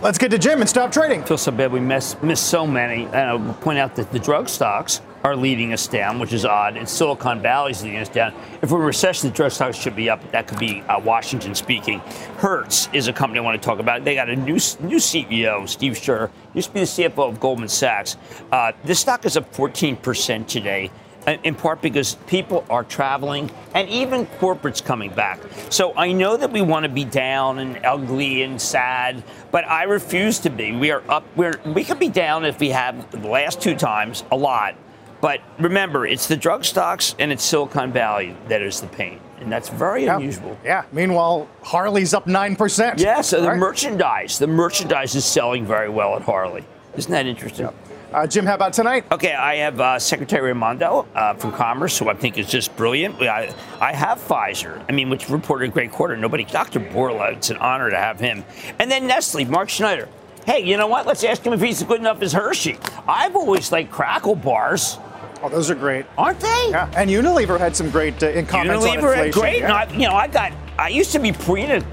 Let's 0.00 0.16
get 0.16 0.30
to 0.30 0.38
Jim 0.38 0.60
and 0.60 0.70
stop 0.70 0.92
trading. 0.92 1.24
I 1.24 1.26
feel 1.26 1.36
so 1.36 1.50
bad 1.50 1.72
we 1.72 1.80
missed, 1.80 2.22
missed 2.22 2.46
so 2.46 2.64
many. 2.64 3.06
And 3.06 3.16
I'll 3.16 3.54
point 3.54 3.80
out 3.80 3.96
that 3.96 4.12
the 4.12 4.20
drug 4.20 4.48
stocks 4.48 5.00
are 5.24 5.34
leading 5.34 5.72
us 5.72 5.88
down, 5.88 6.20
which 6.20 6.32
is 6.32 6.44
odd. 6.44 6.76
And 6.76 6.88
Silicon 6.88 7.42
Valley's 7.42 7.82
leading 7.82 7.98
us 7.98 8.08
down. 8.08 8.32
If 8.62 8.70
we're 8.70 8.78
in 8.78 8.86
recession, 8.86 9.30
the 9.30 9.34
drug 9.34 9.50
stocks 9.50 9.76
should 9.76 9.96
be 9.96 10.08
up. 10.08 10.30
That 10.30 10.46
could 10.46 10.60
be 10.60 10.82
uh, 10.82 11.00
Washington 11.00 11.52
speaking. 11.52 11.98
Hertz 12.36 12.88
is 12.92 13.08
a 13.08 13.12
company 13.12 13.40
I 13.40 13.42
want 13.42 13.60
to 13.60 13.66
talk 13.66 13.80
about. 13.80 14.04
They 14.04 14.14
got 14.14 14.28
a 14.28 14.36
new 14.36 14.54
new 14.54 14.98
CEO, 14.98 15.68
Steve 15.68 15.94
Scherr, 15.94 16.30
used 16.54 16.68
to 16.68 16.74
be 16.74 16.80
the 16.80 16.86
CFO 16.86 17.30
of 17.30 17.40
Goldman 17.40 17.68
Sachs. 17.68 18.16
Uh, 18.52 18.70
this 18.84 19.00
stock 19.00 19.26
is 19.26 19.36
up 19.36 19.52
14% 19.52 20.46
today 20.46 20.92
in 21.26 21.54
part 21.54 21.82
because 21.82 22.14
people 22.26 22.64
are 22.70 22.84
traveling 22.84 23.50
and 23.74 23.88
even 23.88 24.26
corporates 24.26 24.82
coming 24.82 25.10
back. 25.10 25.40
So 25.70 25.94
I 25.96 26.12
know 26.12 26.36
that 26.36 26.52
we 26.52 26.62
want 26.62 26.84
to 26.84 26.88
be 26.88 27.04
down 27.04 27.58
and 27.58 27.84
ugly 27.84 28.42
and 28.42 28.60
sad, 28.60 29.22
but 29.50 29.66
I 29.66 29.84
refuse 29.84 30.38
to 30.40 30.50
be. 30.50 30.72
We 30.72 30.90
are 30.90 31.02
up. 31.08 31.24
We're 31.36 31.60
we 31.66 31.84
could 31.84 31.98
be 31.98 32.08
down 32.08 32.44
if 32.44 32.58
we 32.60 32.70
have 32.70 33.10
the 33.10 33.28
last 33.28 33.60
two 33.60 33.74
times 33.74 34.24
a 34.30 34.36
lot. 34.36 34.74
But 35.20 35.40
remember, 35.58 36.06
it's 36.06 36.28
the 36.28 36.36
drug 36.36 36.64
stocks 36.64 37.14
and 37.18 37.32
it's 37.32 37.42
Silicon 37.42 37.92
Valley 37.92 38.36
that 38.48 38.62
is 38.62 38.80
the 38.80 38.86
pain. 38.86 39.20
And 39.40 39.50
that's 39.50 39.68
very 39.68 40.04
yeah. 40.04 40.16
unusual. 40.16 40.58
Yeah. 40.64 40.84
Meanwhile, 40.92 41.48
Harley's 41.62 42.14
up 42.14 42.26
9%. 42.26 42.98
Yeah, 42.98 43.20
so 43.20 43.40
the 43.40 43.48
right. 43.48 43.58
merchandise, 43.58 44.38
the 44.38 44.46
merchandise 44.46 45.14
is 45.14 45.24
selling 45.24 45.64
very 45.64 45.88
well 45.88 46.16
at 46.16 46.22
Harley. 46.22 46.64
Isn't 46.96 47.12
that 47.12 47.26
interesting? 47.26 47.66
Yep. 47.66 47.87
Uh, 48.12 48.26
Jim, 48.26 48.46
how 48.46 48.54
about 48.54 48.72
tonight? 48.72 49.04
Okay, 49.12 49.34
I 49.34 49.56
have 49.56 49.80
uh, 49.80 49.98
Secretary 49.98 50.50
Raimondo 50.52 51.06
uh, 51.14 51.34
from 51.34 51.52
Commerce, 51.52 51.98
who 51.98 52.08
I 52.08 52.14
think 52.14 52.38
is 52.38 52.48
just 52.48 52.74
brilliant. 52.74 53.20
I, 53.20 53.54
I 53.80 53.92
have 53.92 54.18
Pfizer, 54.18 54.82
I 54.88 54.92
mean, 54.92 55.10
which 55.10 55.28
reported 55.28 55.68
a 55.68 55.72
great 55.72 55.92
quarter. 55.92 56.16
Nobody, 56.16 56.44
Dr. 56.44 56.80
Bourla, 56.80 57.34
it's 57.36 57.50
an 57.50 57.58
honor 57.58 57.90
to 57.90 57.96
have 57.96 58.18
him. 58.18 58.44
And 58.78 58.90
then 58.90 59.06
Nestle, 59.06 59.44
Mark 59.44 59.68
Schneider. 59.68 60.08
Hey, 60.46 60.64
you 60.64 60.78
know 60.78 60.86
what? 60.86 61.06
Let's 61.06 61.22
ask 61.22 61.42
him 61.44 61.52
if 61.52 61.60
he's 61.60 61.82
good 61.82 62.00
enough 62.00 62.22
as 62.22 62.32
Hershey. 62.32 62.78
I've 63.06 63.36
always 63.36 63.70
liked 63.70 63.92
Krackel 63.92 64.42
bars. 64.42 64.98
Oh, 65.42 65.50
those 65.50 65.70
are 65.70 65.74
great, 65.74 66.06
aren't 66.16 66.40
they? 66.40 66.68
Yeah, 66.70 66.90
and 66.96 67.10
Unilever 67.10 67.58
had 67.58 67.76
some 67.76 67.90
great 67.90 68.22
uh, 68.22 68.30
in 68.30 68.46
comments 68.46 68.84
Unilever 68.86 69.18
on 69.18 69.26
inflation. 69.26 69.26
had 69.26 69.32
great. 69.34 69.58
Yeah. 69.60 69.74
I, 69.74 69.92
you 69.92 70.08
know, 70.08 70.14
I 70.14 70.28
got. 70.28 70.52
I 70.78 70.88
used 70.88 71.12
to 71.12 71.18
be 71.18 71.30
Purina, 71.32 71.84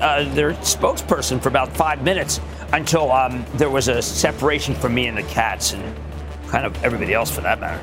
uh, 0.00 0.32
their 0.34 0.52
spokesperson 0.52 1.40
for 1.42 1.48
about 1.48 1.74
five 1.74 2.02
minutes 2.02 2.40
until 2.72 3.10
um, 3.12 3.44
there 3.54 3.70
was 3.70 3.88
a 3.88 4.00
separation 4.02 4.74
from 4.74 4.94
me 4.94 5.06
and 5.06 5.16
the 5.16 5.22
cats 5.24 5.72
and 5.72 5.96
kind 6.48 6.66
of 6.66 6.82
everybody 6.84 7.14
else 7.14 7.30
for 7.30 7.40
that 7.42 7.60
matter. 7.60 7.80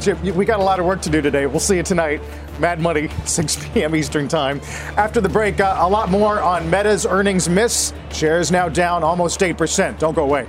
Jim, 0.00 0.20
we 0.36 0.44
got 0.44 0.60
a 0.60 0.62
lot 0.62 0.78
of 0.78 0.86
work 0.86 1.00
to 1.02 1.10
do 1.10 1.22
today. 1.22 1.46
We'll 1.46 1.60
see 1.60 1.76
you 1.76 1.82
tonight. 1.82 2.20
Mad 2.58 2.80
Money, 2.80 3.08
6 3.24 3.68
p.m. 3.72 3.96
Eastern 3.96 4.28
Time. 4.28 4.60
After 4.96 5.20
the 5.20 5.28
break, 5.28 5.60
uh, 5.60 5.76
a 5.78 5.88
lot 5.88 6.10
more 6.10 6.40
on 6.40 6.68
Meta's 6.70 7.06
earnings 7.06 7.48
miss. 7.48 7.92
Shares 8.12 8.50
now 8.50 8.68
down 8.68 9.02
almost 9.02 9.40
8%. 9.40 9.98
Don't 9.98 10.14
go 10.14 10.24
away. 10.24 10.46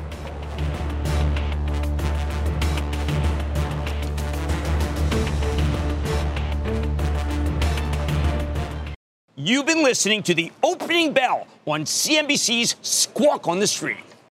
You've 9.48 9.66
been 9.66 9.82
listening 9.82 10.24
to 10.24 10.34
the 10.34 10.52
opening 10.62 11.14
bell 11.14 11.48
on 11.66 11.86
CNBC's 11.86 12.76
Squawk 12.82 13.48
on 13.48 13.60
the 13.60 13.68
Street. 13.68 14.07